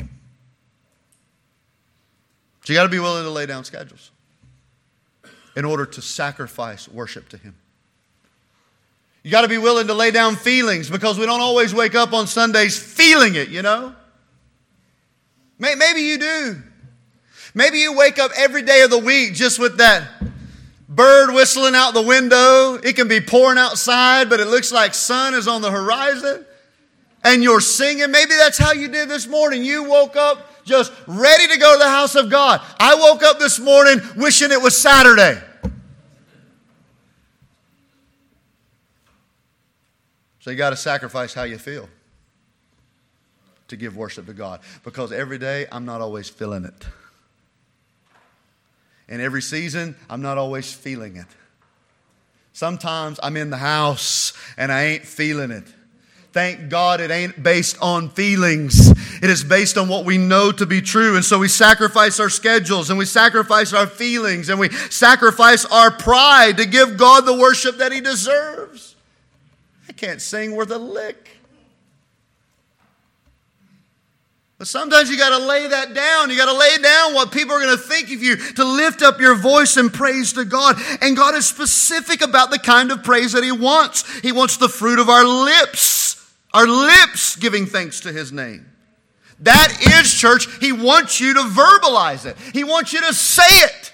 So 2.63 2.71
you 2.71 2.75
got 2.75 2.83
to 2.83 2.89
be 2.89 2.99
willing 2.99 3.23
to 3.23 3.31
lay 3.31 3.47
down 3.47 3.63
schedules 3.63 4.11
in 5.55 5.65
order 5.65 5.87
to 5.87 6.01
sacrifice 6.03 6.87
worship 6.87 7.29
to 7.29 7.37
Him. 7.37 7.55
You 9.23 9.31
got 9.31 9.41
to 9.41 9.47
be 9.47 9.57
willing 9.57 9.87
to 9.87 9.93
lay 9.93 10.11
down 10.11 10.35
feelings 10.35 10.89
because 10.89 11.17
we 11.17 11.25
don't 11.25 11.41
always 11.41 11.73
wake 11.73 11.95
up 11.95 12.13
on 12.13 12.27
Sundays 12.27 12.77
feeling 12.77 13.35
it, 13.35 13.49
you 13.49 13.63
know? 13.63 13.95
Maybe 15.57 16.01
you 16.01 16.19
do. 16.19 16.61
Maybe 17.53 17.79
you 17.79 17.95
wake 17.95 18.17
up 18.19 18.31
every 18.35 18.63
day 18.63 18.81
of 18.81 18.89
the 18.89 18.97
week 18.97 19.33
just 19.33 19.59
with 19.59 19.77
that 19.77 20.07
bird 20.89 21.33
whistling 21.33 21.75
out 21.75 21.93
the 21.93 22.01
window. 22.01 22.75
It 22.75 22.95
can 22.95 23.07
be 23.07 23.21
pouring 23.21 23.57
outside, 23.57 24.29
but 24.29 24.39
it 24.39 24.47
looks 24.47 24.71
like 24.71 24.93
sun 24.93 25.33
is 25.33 25.47
on 25.47 25.61
the 25.61 25.71
horizon. 25.71 26.45
And 27.23 27.41
you're 27.41 27.61
singing. 27.61 28.11
Maybe 28.11 28.35
that's 28.35 28.57
how 28.57 28.73
you 28.73 28.89
did 28.89 29.07
this 29.07 29.27
morning. 29.27 29.63
You 29.63 29.83
woke 29.83 30.15
up 30.15 30.65
just 30.65 30.91
ready 31.07 31.47
to 31.47 31.57
go 31.57 31.73
to 31.73 31.79
the 31.79 31.89
house 31.89 32.15
of 32.15 32.29
God. 32.29 32.61
I 32.79 32.95
woke 32.95 33.23
up 33.23 33.39
this 33.39 33.59
morning 33.59 34.01
wishing 34.17 34.51
it 34.51 34.61
was 34.61 34.79
Saturday. 34.79 35.39
So 40.39 40.51
you 40.51 40.57
got 40.57 40.71
to 40.71 40.75
sacrifice 40.75 41.33
how 41.33 41.43
you 41.43 41.57
feel 41.57 41.87
to 43.69 43.77
give 43.77 43.95
worship 43.95 44.25
to 44.25 44.33
God 44.33 44.59
because 44.83 45.13
every 45.13 45.37
day 45.37 45.65
I'm 45.71 45.85
not 45.85 46.01
always 46.01 46.27
feeling 46.27 46.65
it. 46.65 46.85
And 49.07 49.21
every 49.21 49.41
season, 49.41 49.95
I'm 50.09 50.21
not 50.21 50.37
always 50.37 50.73
feeling 50.73 51.17
it. 51.17 51.27
Sometimes 52.53 53.19
I'm 53.21 53.35
in 53.35 53.49
the 53.49 53.57
house 53.57 54.33
and 54.57 54.71
I 54.71 54.83
ain't 54.83 55.05
feeling 55.05 55.51
it. 55.51 55.65
Thank 56.33 56.69
God 56.69 56.99
it 56.99 57.11
ain't 57.11 57.43
based 57.43 57.77
on 57.79 58.09
feelings. 58.09 58.89
It 59.21 59.29
is 59.29 59.43
based 59.43 59.77
on 59.77 59.87
what 59.87 60.03
we 60.03 60.17
know 60.17 60.51
to 60.51 60.65
be 60.65 60.81
true. 60.81 61.15
And 61.15 61.23
so 61.23 61.37
we 61.37 61.47
sacrifice 61.47 62.19
our 62.19 62.29
schedules 62.29 62.89
and 62.89 62.97
we 62.97 63.05
sacrifice 63.05 63.71
our 63.71 63.85
feelings 63.85 64.49
and 64.49 64.59
we 64.59 64.69
sacrifice 64.69 65.63
our 65.65 65.91
pride 65.91 66.57
to 66.57 66.65
give 66.65 66.97
God 66.97 67.25
the 67.25 67.37
worship 67.37 67.77
that 67.77 67.91
He 67.91 68.01
deserves. 68.01 68.95
I 69.87 69.93
can't 69.93 70.21
sing 70.21 70.55
worth 70.55 70.71
a 70.71 70.79
lick. 70.79 71.32
But 74.63 74.69
sometimes 74.69 75.09
you 75.09 75.17
got 75.17 75.37
to 75.37 75.45
lay 75.45 75.67
that 75.67 75.93
down. 75.93 76.29
You 76.29 76.37
got 76.37 76.49
to 76.49 76.57
lay 76.57 76.77
down 76.77 77.13
what 77.13 77.33
people 77.33 77.53
are 77.53 77.59
going 77.59 77.75
to 77.75 77.83
think 77.83 78.09
of 78.13 78.23
you 78.23 78.37
to 78.37 78.63
lift 78.63 79.01
up 79.01 79.19
your 79.19 79.35
voice 79.35 79.75
and 79.75 79.93
praise 79.93 80.31
to 80.31 80.45
God. 80.45 80.77
And 81.01 81.17
God 81.17 81.35
is 81.35 81.45
specific 81.45 82.21
about 82.21 82.49
the 82.49 82.57
kind 82.57 82.89
of 82.89 83.03
praise 83.03 83.33
that 83.33 83.43
He 83.43 83.51
wants. 83.51 84.09
He 84.21 84.31
wants 84.31 84.55
the 84.55 84.69
fruit 84.69 84.99
of 84.99 85.09
our 85.09 85.25
lips, 85.25 86.33
our 86.53 86.65
lips 86.65 87.35
giving 87.35 87.65
thanks 87.65 87.99
to 87.99 88.13
His 88.13 88.31
name. 88.31 88.65
That 89.41 89.99
is, 89.99 90.13
church, 90.13 90.47
He 90.61 90.71
wants 90.71 91.19
you 91.19 91.33
to 91.33 91.41
verbalize 91.41 92.25
it, 92.25 92.37
He 92.53 92.63
wants 92.63 92.93
you 92.93 93.01
to 93.01 93.13
say 93.13 93.65
it. 93.65 93.91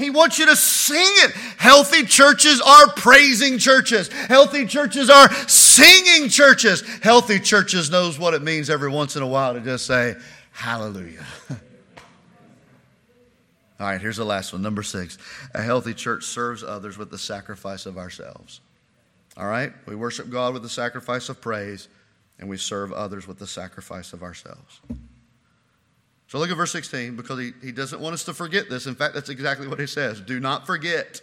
He 0.00 0.08
wants 0.10 0.38
you 0.38 0.46
to 0.46 0.56
sing 0.56 0.96
it. 0.98 1.32
Healthy 1.58 2.04
churches 2.04 2.60
are 2.60 2.88
praising 2.92 3.58
churches. 3.58 4.08
Healthy 4.08 4.66
churches 4.66 5.10
are 5.10 5.30
singing 5.46 6.30
churches. 6.30 6.82
Healthy 7.02 7.40
churches 7.40 7.90
knows 7.90 8.18
what 8.18 8.32
it 8.32 8.42
means 8.42 8.70
every 8.70 8.90
once 8.90 9.16
in 9.16 9.22
a 9.22 9.26
while 9.26 9.52
to 9.52 9.60
just 9.60 9.86
say 9.86 10.14
hallelujah. 10.52 11.26
All 13.78 13.86
right, 13.86 14.00
here's 14.00 14.16
the 14.16 14.24
last 14.24 14.52
one. 14.52 14.62
Number 14.62 14.82
six. 14.82 15.18
A 15.54 15.62
healthy 15.62 15.94
church 15.94 16.24
serves 16.24 16.62
others 16.62 16.96
with 16.96 17.10
the 17.10 17.18
sacrifice 17.18 17.84
of 17.84 17.98
ourselves. 17.98 18.60
All 19.36 19.46
right? 19.46 19.72
We 19.86 19.96
worship 19.96 20.30
God 20.30 20.54
with 20.54 20.62
the 20.62 20.68
sacrifice 20.68 21.28
of 21.28 21.40
praise, 21.40 21.88
and 22.38 22.48
we 22.48 22.56
serve 22.56 22.92
others 22.92 23.26
with 23.28 23.38
the 23.38 23.46
sacrifice 23.46 24.12
of 24.12 24.22
ourselves. 24.22 24.80
So 26.30 26.38
look 26.38 26.50
at 26.50 26.56
verse 26.56 26.72
16 26.72 27.16
because 27.16 27.38
he, 27.38 27.52
he 27.60 27.72
doesn't 27.72 28.00
want 28.00 28.14
us 28.14 28.24
to 28.24 28.34
forget 28.34 28.70
this. 28.70 28.86
In 28.86 28.94
fact, 28.94 29.14
that's 29.14 29.28
exactly 29.28 29.66
what 29.66 29.78
he 29.80 29.86
says. 29.86 30.20
Do 30.20 30.40
not 30.40 30.64
forget 30.66 31.20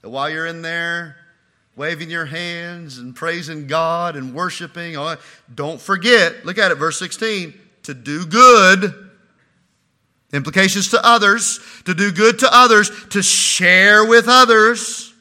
that 0.00 0.08
while 0.08 0.30
you're 0.30 0.46
in 0.46 0.62
there 0.62 1.16
waving 1.76 2.08
your 2.08 2.24
hands 2.24 2.98
and 2.98 3.14
praising 3.14 3.66
God 3.66 4.16
and 4.16 4.34
worshiping, 4.34 4.96
don't 5.54 5.80
forget, 5.80 6.46
look 6.46 6.56
at 6.56 6.70
it, 6.70 6.76
verse 6.76 6.98
16, 6.98 7.52
to 7.82 7.94
do 7.94 8.24
good 8.26 9.08
Implications 10.32 10.90
to 10.90 11.04
others, 11.06 11.58
to 11.84 11.94
do 11.94 12.12
good 12.12 12.40
to 12.40 12.54
others, 12.54 12.90
to 13.08 13.22
share 13.22 14.04
with 14.04 14.26
others. 14.28 15.14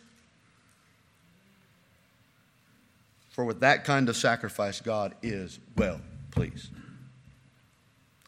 For 3.30 3.46
with 3.46 3.62
that 3.62 3.86
kind 3.86 4.10
of 4.10 4.18
sacrifice, 4.18 4.82
God 4.82 5.16
is 5.22 5.60
well 5.78 6.02
pleased. 6.32 6.72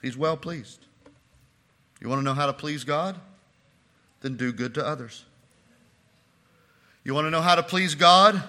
He's 0.02 0.18
well 0.18 0.38
pleased. 0.38 0.86
You 2.02 2.10
want 2.10 2.20
to 2.20 2.24
know 2.24 2.34
how 2.34 2.46
to 2.46 2.54
please 2.54 2.84
God? 2.84 3.20
Then 4.22 4.38
do 4.38 4.52
good 4.52 4.74
to 4.76 4.86
others. 4.86 5.26
You 7.04 7.14
want 7.14 7.26
to 7.26 7.32
know 7.32 7.42
how 7.42 7.56
to 7.56 7.64
please 7.64 7.96
God? 7.96 8.42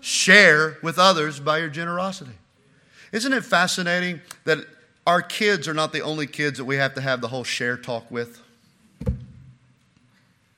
Share 0.00 0.78
with 0.82 0.98
others 0.98 1.40
by 1.40 1.58
your 1.58 1.68
generosity. 1.68 2.32
Isn't 3.12 3.32
it 3.32 3.44
fascinating 3.44 4.20
that 4.44 4.64
our 5.06 5.22
kids 5.22 5.66
are 5.66 5.74
not 5.74 5.92
the 5.92 6.02
only 6.02 6.26
kids 6.26 6.58
that 6.58 6.64
we 6.64 6.76
have 6.76 6.94
to 6.94 7.00
have 7.00 7.20
the 7.20 7.28
whole 7.28 7.44
share 7.44 7.76
talk 7.76 8.10
with. 8.10 8.40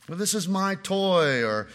Well, 0.09 0.19
this 0.19 0.35
is 0.35 0.49
my 0.49 0.75
toy, 0.75 1.43
or 1.45 1.69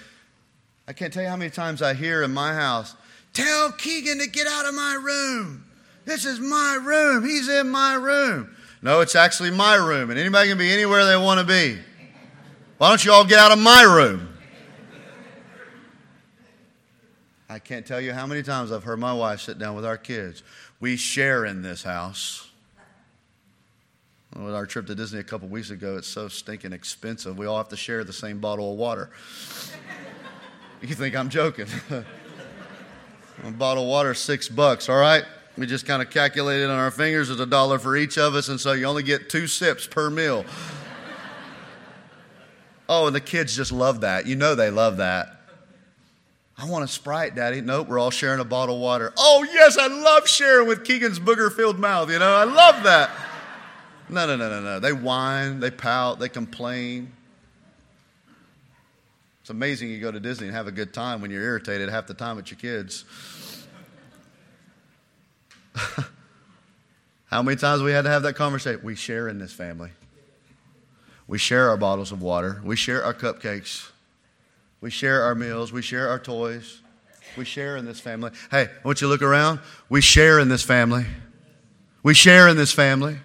I 0.87 0.93
can't 0.93 1.11
tell 1.13 1.23
you 1.23 1.29
how 1.29 1.37
many 1.37 1.49
times 1.49 1.81
I 1.81 1.93
hear 1.93 2.23
in 2.23 2.33
my 2.33 2.53
house, 2.53 2.95
tell 3.33 3.71
Keegan 3.71 4.19
to 4.19 4.27
get 4.27 4.47
out 4.47 4.65
of 4.65 4.75
my 4.75 4.93
room. 4.93 5.63
This 6.07 6.23
is 6.23 6.39
my 6.39 6.79
room. 6.81 7.25
He's 7.25 7.49
in 7.49 7.69
my 7.69 7.95
room. 7.95 8.55
No, 8.81 9.01
it's 9.01 9.13
actually 9.13 9.51
my 9.51 9.75
room, 9.75 10.09
and 10.09 10.17
anybody 10.17 10.47
can 10.47 10.57
be 10.57 10.71
anywhere 10.71 11.05
they 11.05 11.17
want 11.17 11.41
to 11.41 11.45
be. 11.45 11.77
Why 12.77 12.87
don't 12.87 13.03
you 13.03 13.11
all 13.11 13.25
get 13.25 13.39
out 13.39 13.51
of 13.51 13.59
my 13.59 13.83
room? 13.83 14.29
I 17.49 17.59
can't 17.59 17.85
tell 17.85 17.99
you 17.99 18.13
how 18.13 18.25
many 18.25 18.41
times 18.41 18.71
I've 18.71 18.85
heard 18.85 18.99
my 18.99 19.11
wife 19.11 19.41
sit 19.41 19.59
down 19.59 19.75
with 19.75 19.85
our 19.85 19.97
kids. 19.97 20.43
We 20.79 20.95
share 20.95 21.43
in 21.43 21.61
this 21.61 21.83
house. 21.83 22.49
With 24.33 24.55
our 24.55 24.65
trip 24.65 24.87
to 24.87 24.95
Disney 24.95 25.19
a 25.19 25.23
couple 25.25 25.49
weeks 25.49 25.71
ago, 25.71 25.97
it's 25.97 26.07
so 26.07 26.29
stinking 26.29 26.71
expensive. 26.71 27.37
We 27.37 27.47
all 27.47 27.57
have 27.57 27.69
to 27.69 27.77
share 27.77 28.05
the 28.05 28.13
same 28.13 28.39
bottle 28.39 28.71
of 28.71 28.77
water. 28.77 29.09
you 30.81 30.95
think 30.95 31.17
I'm 31.17 31.27
joking? 31.27 31.67
a 33.43 33.51
bottle 33.51 33.83
of 33.83 33.89
water, 33.89 34.13
six 34.13 34.47
bucks, 34.47 34.87
all 34.87 34.97
right? 34.97 35.25
We 35.57 35.65
just 35.65 35.85
kind 35.87 36.01
of 36.01 36.09
calculated 36.11 36.69
on 36.69 36.77
our 36.77 36.91
fingers. 36.91 37.29
It's 37.29 37.41
a 37.41 37.45
dollar 37.45 37.79
for 37.79 37.95
each 37.95 38.17
of 38.17 38.35
us, 38.35 38.47
and 38.47 38.59
so 38.59 38.73
you 38.73 38.85
only 38.85 39.03
get 39.03 39.29
two 39.29 39.47
sips 39.47 39.87
per 39.87 40.09
meal. 40.09 40.45
oh, 42.89 43.07
and 43.07 43.15
the 43.15 43.21
kids 43.21 43.55
just 43.55 43.71
love 43.71 44.01
that. 44.01 44.27
You 44.27 44.35
know 44.35 44.53
they 44.53 44.69
love 44.69 44.97
that. 44.97 45.33
I 46.59 46.65
want 46.65 46.83
a 46.83 46.87
Sprite, 46.87 47.35
Daddy. 47.35 47.61
Nope, 47.61 47.87
we're 47.87 47.99
all 47.99 48.11
sharing 48.11 48.39
a 48.39 48.45
bottle 48.45 48.75
of 48.75 48.81
water. 48.81 49.13
Oh, 49.17 49.47
yes, 49.51 49.77
I 49.77 49.87
love 49.87 50.27
sharing 50.27 50.67
with 50.67 50.83
Keegan's 50.83 51.19
booger 51.19 51.51
filled 51.51 51.79
mouth. 51.79 52.09
You 52.09 52.19
know, 52.19 52.35
I 52.35 52.45
love 52.45 52.83
that. 52.83 53.11
No, 54.09 54.25
no, 54.25 54.35
no, 54.35 54.49
no, 54.49 54.61
no. 54.61 54.79
They 54.79 54.93
whine, 54.93 55.59
they 55.59 55.69
pout, 55.69 56.19
they 56.19 56.29
complain. 56.29 57.11
It's 59.41 59.49
amazing 59.49 59.89
you 59.89 59.99
go 59.99 60.11
to 60.11 60.19
Disney 60.19 60.47
and 60.47 60.55
have 60.55 60.67
a 60.67 60.71
good 60.71 60.93
time 60.93 61.21
when 61.21 61.29
you're 61.29 61.43
irritated 61.43 61.89
half 61.89 62.07
the 62.07 62.13
time 62.13 62.35
with 62.35 62.49
your 62.51 62.59
kids. 62.59 63.05
How 67.25 67.41
many 67.41 67.57
times 67.57 67.81
we 67.81 67.91
had 67.91 68.03
to 68.03 68.09
have 68.09 68.23
that 68.23 68.33
conversation? 68.33 68.81
We 68.83 68.95
share 68.95 69.27
in 69.27 69.37
this 69.39 69.51
family. 69.51 69.91
We 71.27 71.37
share 71.37 71.69
our 71.69 71.77
bottles 71.77 72.11
of 72.11 72.21
water. 72.21 72.61
We 72.63 72.75
share 72.75 73.03
our 73.03 73.13
cupcakes. 73.13 73.89
We 74.79 74.89
share 74.89 75.23
our 75.23 75.35
meals. 75.35 75.73
We 75.73 75.81
share 75.81 76.07
our 76.07 76.19
toys. 76.19 76.81
We 77.37 77.43
share 77.45 77.75
in 77.75 77.85
this 77.85 77.99
family. 77.99 78.31
Hey, 78.49 78.63
I 78.63 78.87
want 78.87 79.01
you 79.01 79.07
to 79.07 79.11
look 79.11 79.21
around. 79.21 79.59
We 79.89 80.01
share 80.01 80.39
in 80.39 80.47
this 80.47 80.63
family. 80.63 81.05
We 82.01 82.13
share 82.13 82.47
in 82.47 82.55
this 82.55 82.71
family. 82.71 83.17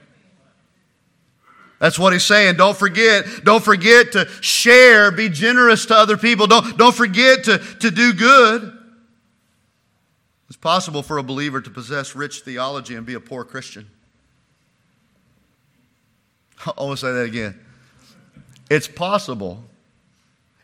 That's 1.79 1.99
what 1.99 2.13
he's 2.13 2.25
saying. 2.25 2.57
Don't 2.57 2.77
forget, 2.77 3.25
don't 3.45 3.63
forget 3.63 4.13
to 4.13 4.29
share, 4.41 5.11
be 5.11 5.29
generous 5.29 5.87
to 5.87 5.97
other 5.97 6.17
people. 6.17 6.47
Don't, 6.47 6.77
don't 6.77 6.95
forget 6.95 7.45
to, 7.45 7.59
to 7.59 7.91
do 7.91 8.13
good. 8.13 8.79
Possible 10.63 11.03
for 11.03 11.19
a 11.19 11.23
believer 11.23 11.61
to 11.61 11.69
possess 11.69 12.17
rich 12.17 12.41
theology 12.41 12.95
and 12.95 13.05
be 13.05 13.15
a 13.15 13.21
poor 13.21 13.45
Christian. 13.45 13.91
I 16.65 16.83
want 16.83 16.99
to 16.99 17.07
say 17.07 17.13
that 17.13 17.25
again. 17.25 17.59
It's 18.71 18.87
possible. 18.87 19.65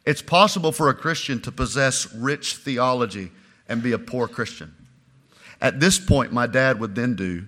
It's 0.06 0.22
possible 0.22 0.70
for 0.72 0.88
a 0.88 0.94
Christian 0.94 1.40
to 1.42 1.52
possess 1.52 2.14
rich 2.14 2.54
theology 2.56 3.32
and 3.68 3.82
be 3.82 3.92
a 3.92 3.98
poor 3.98 4.28
Christian. 4.28 4.72
At 5.60 5.80
this 5.80 5.98
point, 5.98 6.32
my 6.32 6.46
dad 6.46 6.80
would 6.80 6.94
then 6.94 7.14
do 7.16 7.44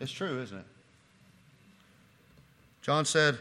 It's 0.00 0.10
true, 0.10 0.40
isn't 0.40 0.56
it? 0.56 0.64
John 2.80 3.04
said, 3.04 3.36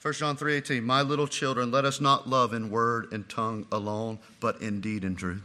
1 0.00 0.14
John 0.14 0.36
3:18, 0.36 0.84
"My 0.84 1.02
little 1.02 1.26
children, 1.26 1.70
let 1.70 1.84
us 1.84 2.00
not 2.00 2.28
love 2.28 2.54
in 2.54 2.70
word 2.70 3.12
and 3.12 3.28
tongue 3.28 3.66
alone, 3.72 4.20
but 4.38 4.60
in 4.62 4.80
deed 4.80 5.02
and 5.04 5.18
truth." 5.18 5.42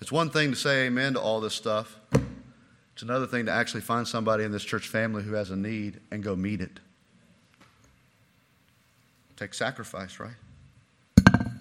It's 0.00 0.10
one 0.10 0.30
thing 0.30 0.50
to 0.50 0.56
say 0.56 0.86
amen 0.86 1.14
to 1.14 1.20
all 1.20 1.40
this 1.40 1.54
stuff. 1.54 1.96
It's 2.94 3.02
another 3.02 3.26
thing 3.26 3.46
to 3.46 3.52
actually 3.52 3.82
find 3.82 4.08
somebody 4.08 4.44
in 4.44 4.52
this 4.52 4.64
church 4.64 4.88
family 4.88 5.24
who 5.24 5.34
has 5.34 5.50
a 5.50 5.56
need 5.56 6.00
and 6.10 6.22
go 6.22 6.34
meet 6.34 6.60
it. 6.60 6.80
Take 9.36 9.54
sacrifice, 9.54 10.18
right? 10.18 10.34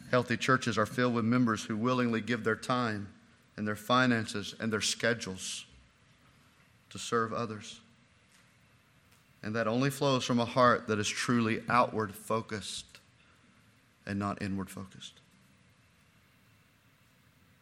Healthy 0.10 0.38
churches 0.38 0.78
are 0.78 0.86
filled 0.86 1.14
with 1.14 1.26
members 1.26 1.66
who 1.66 1.76
willingly 1.76 2.22
give 2.22 2.44
their 2.44 2.56
time 2.56 3.10
and 3.58 3.68
their 3.68 3.76
finances 3.76 4.56
and 4.60 4.72
their 4.72 4.82
schedules 4.82 5.66
to 6.90 6.98
serve 6.98 7.34
others. 7.34 7.82
And 9.44 9.56
that 9.56 9.68
only 9.68 9.90
flows 9.90 10.24
from 10.24 10.40
a 10.40 10.46
heart 10.46 10.88
that 10.88 11.00
is 11.00 11.08
truly 11.08 11.62
outward 11.70 12.14
focused 12.14 12.86
and 14.06 14.18
not 14.18 14.42
inward 14.42 14.70
focused. 14.70 15.14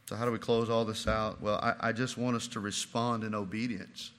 So, 0.07 0.15
how 0.15 0.25
do 0.25 0.31
we 0.31 0.37
close 0.37 0.69
all 0.69 0.85
this 0.85 1.07
out? 1.07 1.41
Well, 1.41 1.55
I, 1.55 1.89
I, 1.89 1.91
just 1.91 2.17
want 2.17 2.35
us 2.35 2.47
to 2.49 2.59
respond 2.59 3.23
in 3.23 3.33
obedience 3.33 4.11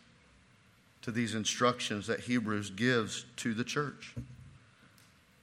to 1.02 1.12
these 1.12 1.36
instructions 1.36 2.08
that 2.08 2.20
Hebrews 2.20 2.70
gives 2.70 3.24
to 3.36 3.54
the 3.54 3.62
church. 3.62 4.14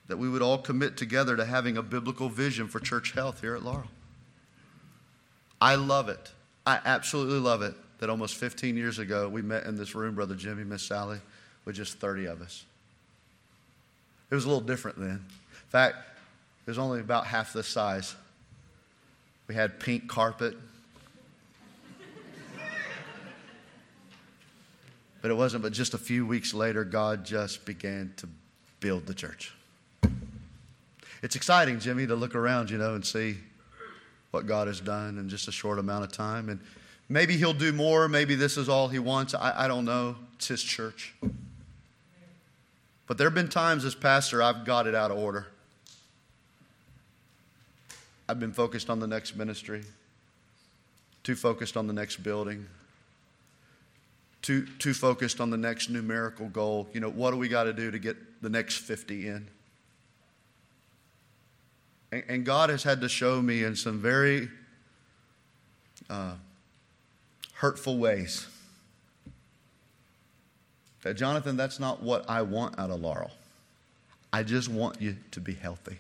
That 0.10 0.18
we 0.18 0.28
would 0.28 0.42
all 0.42 0.58
commit 0.58 0.98
together 0.98 1.38
to 1.38 1.46
having 1.46 1.78
a 1.78 1.82
biblical 1.82 2.28
vision 2.28 2.68
for 2.68 2.82
church 2.82 3.14
health 3.14 3.40
here 3.40 3.56
at 3.56 3.64
Laurel. 3.64 3.88
I 5.62 5.76
love 5.76 6.10
it. 6.10 6.32
I 6.66 6.80
absolutely 6.84 7.40
love 7.40 7.62
it 7.62 7.76
that 8.00 8.10
almost 8.10 8.36
15 8.36 8.76
years 8.76 9.00
ago 9.00 9.30
we 9.30 9.42
met 9.42 9.64
in 9.64 9.78
this 9.78 9.96
room, 9.96 10.16
Brother 10.16 10.36
Jimmy, 10.36 10.66
Miss 10.66 10.84
Sally, 10.84 11.20
with 11.66 11.76
just 11.76 12.00
30 12.00 12.26
of 12.26 12.42
us. 12.42 12.66
It 14.30 14.36
was 14.36 14.46
a 14.46 14.48
little 14.48 14.64
different 14.64 14.98
then. 14.98 15.10
In 15.10 15.70
fact, 15.70 15.96
it 16.66 16.70
was 16.70 16.78
only 16.78 17.00
about 17.00 17.28
half 17.28 17.54
this 17.54 17.68
size. 17.68 18.16
We 19.48 19.56
had 19.56 19.80
pink 19.80 20.08
carpet. 20.08 20.56
but 25.22 25.32
it 25.32 25.36
wasn't 25.36 25.64
but 25.64 25.74
just 25.74 25.94
a 25.94 25.98
few 25.98 26.26
weeks 26.26 26.54
later, 26.54 26.84
God 26.84 27.26
just 27.26 27.66
began 27.66 28.14
to 28.18 28.28
build 28.80 29.06
the 29.06 29.14
church. 29.14 29.54
It's 31.22 31.36
exciting, 31.36 31.80
Jimmy, 31.80 32.08
to 32.08 32.16
look 32.16 32.36
around, 32.36 32.70
you 32.70 32.78
know, 32.78 32.96
and 32.96 33.06
see 33.06 33.38
what 34.32 34.48
God 34.48 34.68
has 34.68 34.82
done 34.82 35.18
in 35.18 35.30
just 35.30 35.48
a 35.48 35.52
short 35.52 35.80
amount 35.80 36.04
of 36.04 36.12
time. 36.12 36.50
And 36.50 36.60
Maybe 37.10 37.38
he'll 37.38 37.54
do 37.54 37.72
more. 37.74 38.08
Maybe 38.08 38.36
this 38.36 38.58
is 38.58 38.70
all 38.70 38.88
he 38.88 39.00
wants. 39.00 39.34
I, 39.34 39.66
I 39.66 39.68
don't 39.68 39.86
know. 39.86 40.16
It's 40.36 40.48
his 40.48 40.64
church. 40.64 41.14
But 43.08 43.18
there 43.18 43.28
have 43.28 43.36
been 43.36 43.50
times 43.50 43.86
as 43.86 43.96
pastor 43.96 44.42
I've 44.42 44.66
got 44.66 44.88
it 44.88 44.96
out 44.96 45.12
of 45.12 45.18
order. 45.18 45.48
I've 48.28 48.40
been 48.40 48.54
focused 48.54 48.90
on 48.90 49.00
the 49.00 49.08
next 49.08 49.36
ministry, 49.36 49.84
too 51.24 51.36
focused 51.36 51.76
on 51.76 51.88
the 51.88 51.94
next 51.94 52.18
building, 52.18 52.66
too, 54.42 54.66
too 54.80 54.94
focused 54.94 55.42
on 55.42 55.50
the 55.50 55.58
next 55.58 55.90
numerical 55.90 56.48
goal. 56.48 56.88
You 56.94 57.02
know, 57.02 57.10
what 57.10 57.32
do 57.32 57.38
we 57.38 57.50
got 57.50 57.64
to 57.66 57.74
do 57.74 57.92
to 57.92 58.00
get 58.00 58.42
the 58.42 58.50
next 58.50 58.78
50 58.78 59.28
in? 59.28 59.48
And, 62.12 62.24
and 62.28 62.46
God 62.46 62.70
has 62.70 62.84
had 62.84 63.02
to 63.02 63.10
show 63.10 63.42
me 63.42 63.64
in 63.64 63.76
some 63.76 64.00
very 64.00 64.50
uh, 66.10 66.34
hurtful 67.56 67.98
ways. 67.98 68.48
Jonathan, 71.12 71.58
that's 71.58 71.82
not 71.82 72.02
what 72.02 72.30
I 72.30 72.44
want 72.44 72.80
out 72.80 72.90
of 72.90 73.02
Laurel. 73.02 73.32
I 74.32 74.44
just 74.44 74.70
want 74.70 75.02
you 75.02 75.18
to 75.32 75.42
be 75.42 75.54
healthy. 75.54 75.98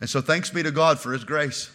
And 0.00 0.08
so, 0.08 0.22
thanks 0.22 0.48
be 0.48 0.62
to 0.62 0.70
God 0.70 0.98
for 0.98 1.12
His 1.12 1.22
grace 1.22 1.70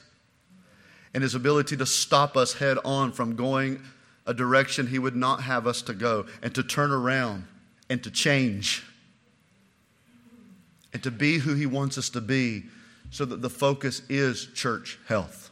and 1.14 1.22
His 1.22 1.36
ability 1.36 1.78
to 1.78 1.86
stop 1.86 2.36
us 2.36 2.54
head 2.54 2.80
on 2.84 3.12
from 3.12 3.36
going 3.36 3.82
a 4.26 4.34
direction 4.34 4.88
He 4.88 4.98
would 4.98 5.16
not 5.16 5.44
have 5.44 5.68
us 5.68 5.84
to 5.84 5.94
go 5.94 6.26
and 6.42 6.54
to 6.56 6.64
turn 6.64 6.92
around 6.92 7.46
and 7.90 8.04
to 8.04 8.10
change 8.10 8.84
and 10.94 11.04
to 11.04 11.12
be 11.12 11.38
who 11.38 11.54
He 11.54 11.68
wants 11.68 11.98
us 11.98 12.10
to 12.10 12.22
be 12.22 12.64
so 13.12 13.26
that 13.26 13.42
the 13.42 13.50
focus 13.50 14.02
is 14.10 14.48
church 14.56 14.98
health. 15.08 15.52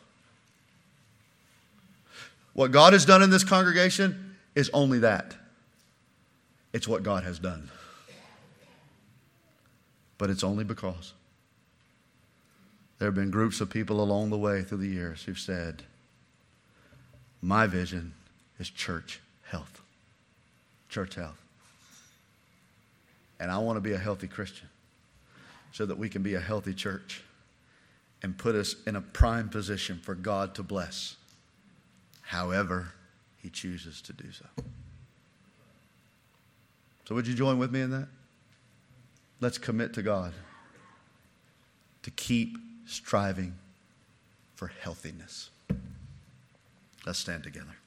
What 2.53 2.71
God 2.71 2.93
has 2.93 3.05
done 3.05 3.21
in 3.21 3.29
this 3.29 3.43
congregation 3.43 4.28
is 4.59 4.69
only 4.73 4.99
that 4.99 5.35
it's 6.73 6.87
what 6.87 7.01
God 7.01 7.23
has 7.23 7.39
done. 7.39 7.69
But 10.17 10.29
it's 10.29 10.43
only 10.43 10.65
because 10.65 11.13
there 12.99 13.07
have 13.07 13.15
been 13.15 13.31
groups 13.31 13.61
of 13.61 13.69
people 13.69 14.03
along 14.03 14.29
the 14.29 14.37
way 14.37 14.61
through 14.61 14.79
the 14.79 14.87
years 14.87 15.23
who've 15.23 15.39
said, 15.39 15.83
My 17.41 17.65
vision 17.65 18.13
is 18.59 18.69
church 18.69 19.21
health. 19.45 19.81
Church 20.89 21.15
health. 21.15 21.41
And 23.39 23.49
I 23.49 23.57
want 23.59 23.77
to 23.77 23.81
be 23.81 23.93
a 23.93 23.97
healthy 23.97 24.27
Christian 24.27 24.67
so 25.71 25.85
that 25.85 25.97
we 25.97 26.09
can 26.09 26.21
be 26.21 26.33
a 26.33 26.41
healthy 26.41 26.73
church 26.73 27.23
and 28.21 28.37
put 28.37 28.55
us 28.55 28.75
in 28.85 28.97
a 28.97 29.01
prime 29.01 29.47
position 29.47 29.99
for 30.03 30.13
God 30.13 30.53
to 30.55 30.63
bless 30.63 31.15
however 32.21 32.91
He 33.41 33.49
chooses 33.49 34.01
to 34.01 34.13
do 34.13 34.31
so. 34.31 34.45
So, 37.05 37.15
would 37.15 37.25
you 37.25 37.33
join 37.33 37.57
with 37.57 37.71
me 37.71 37.81
in 37.81 37.89
that? 37.91 38.07
Let's 39.41 39.57
commit 39.57 39.93
to 39.93 40.03
God 40.03 40.33
to 42.03 42.11
keep 42.11 42.57
striving 42.85 43.55
for 44.55 44.67
healthiness. 44.67 45.49
Let's 47.05 47.19
stand 47.19 47.43
together. 47.43 47.78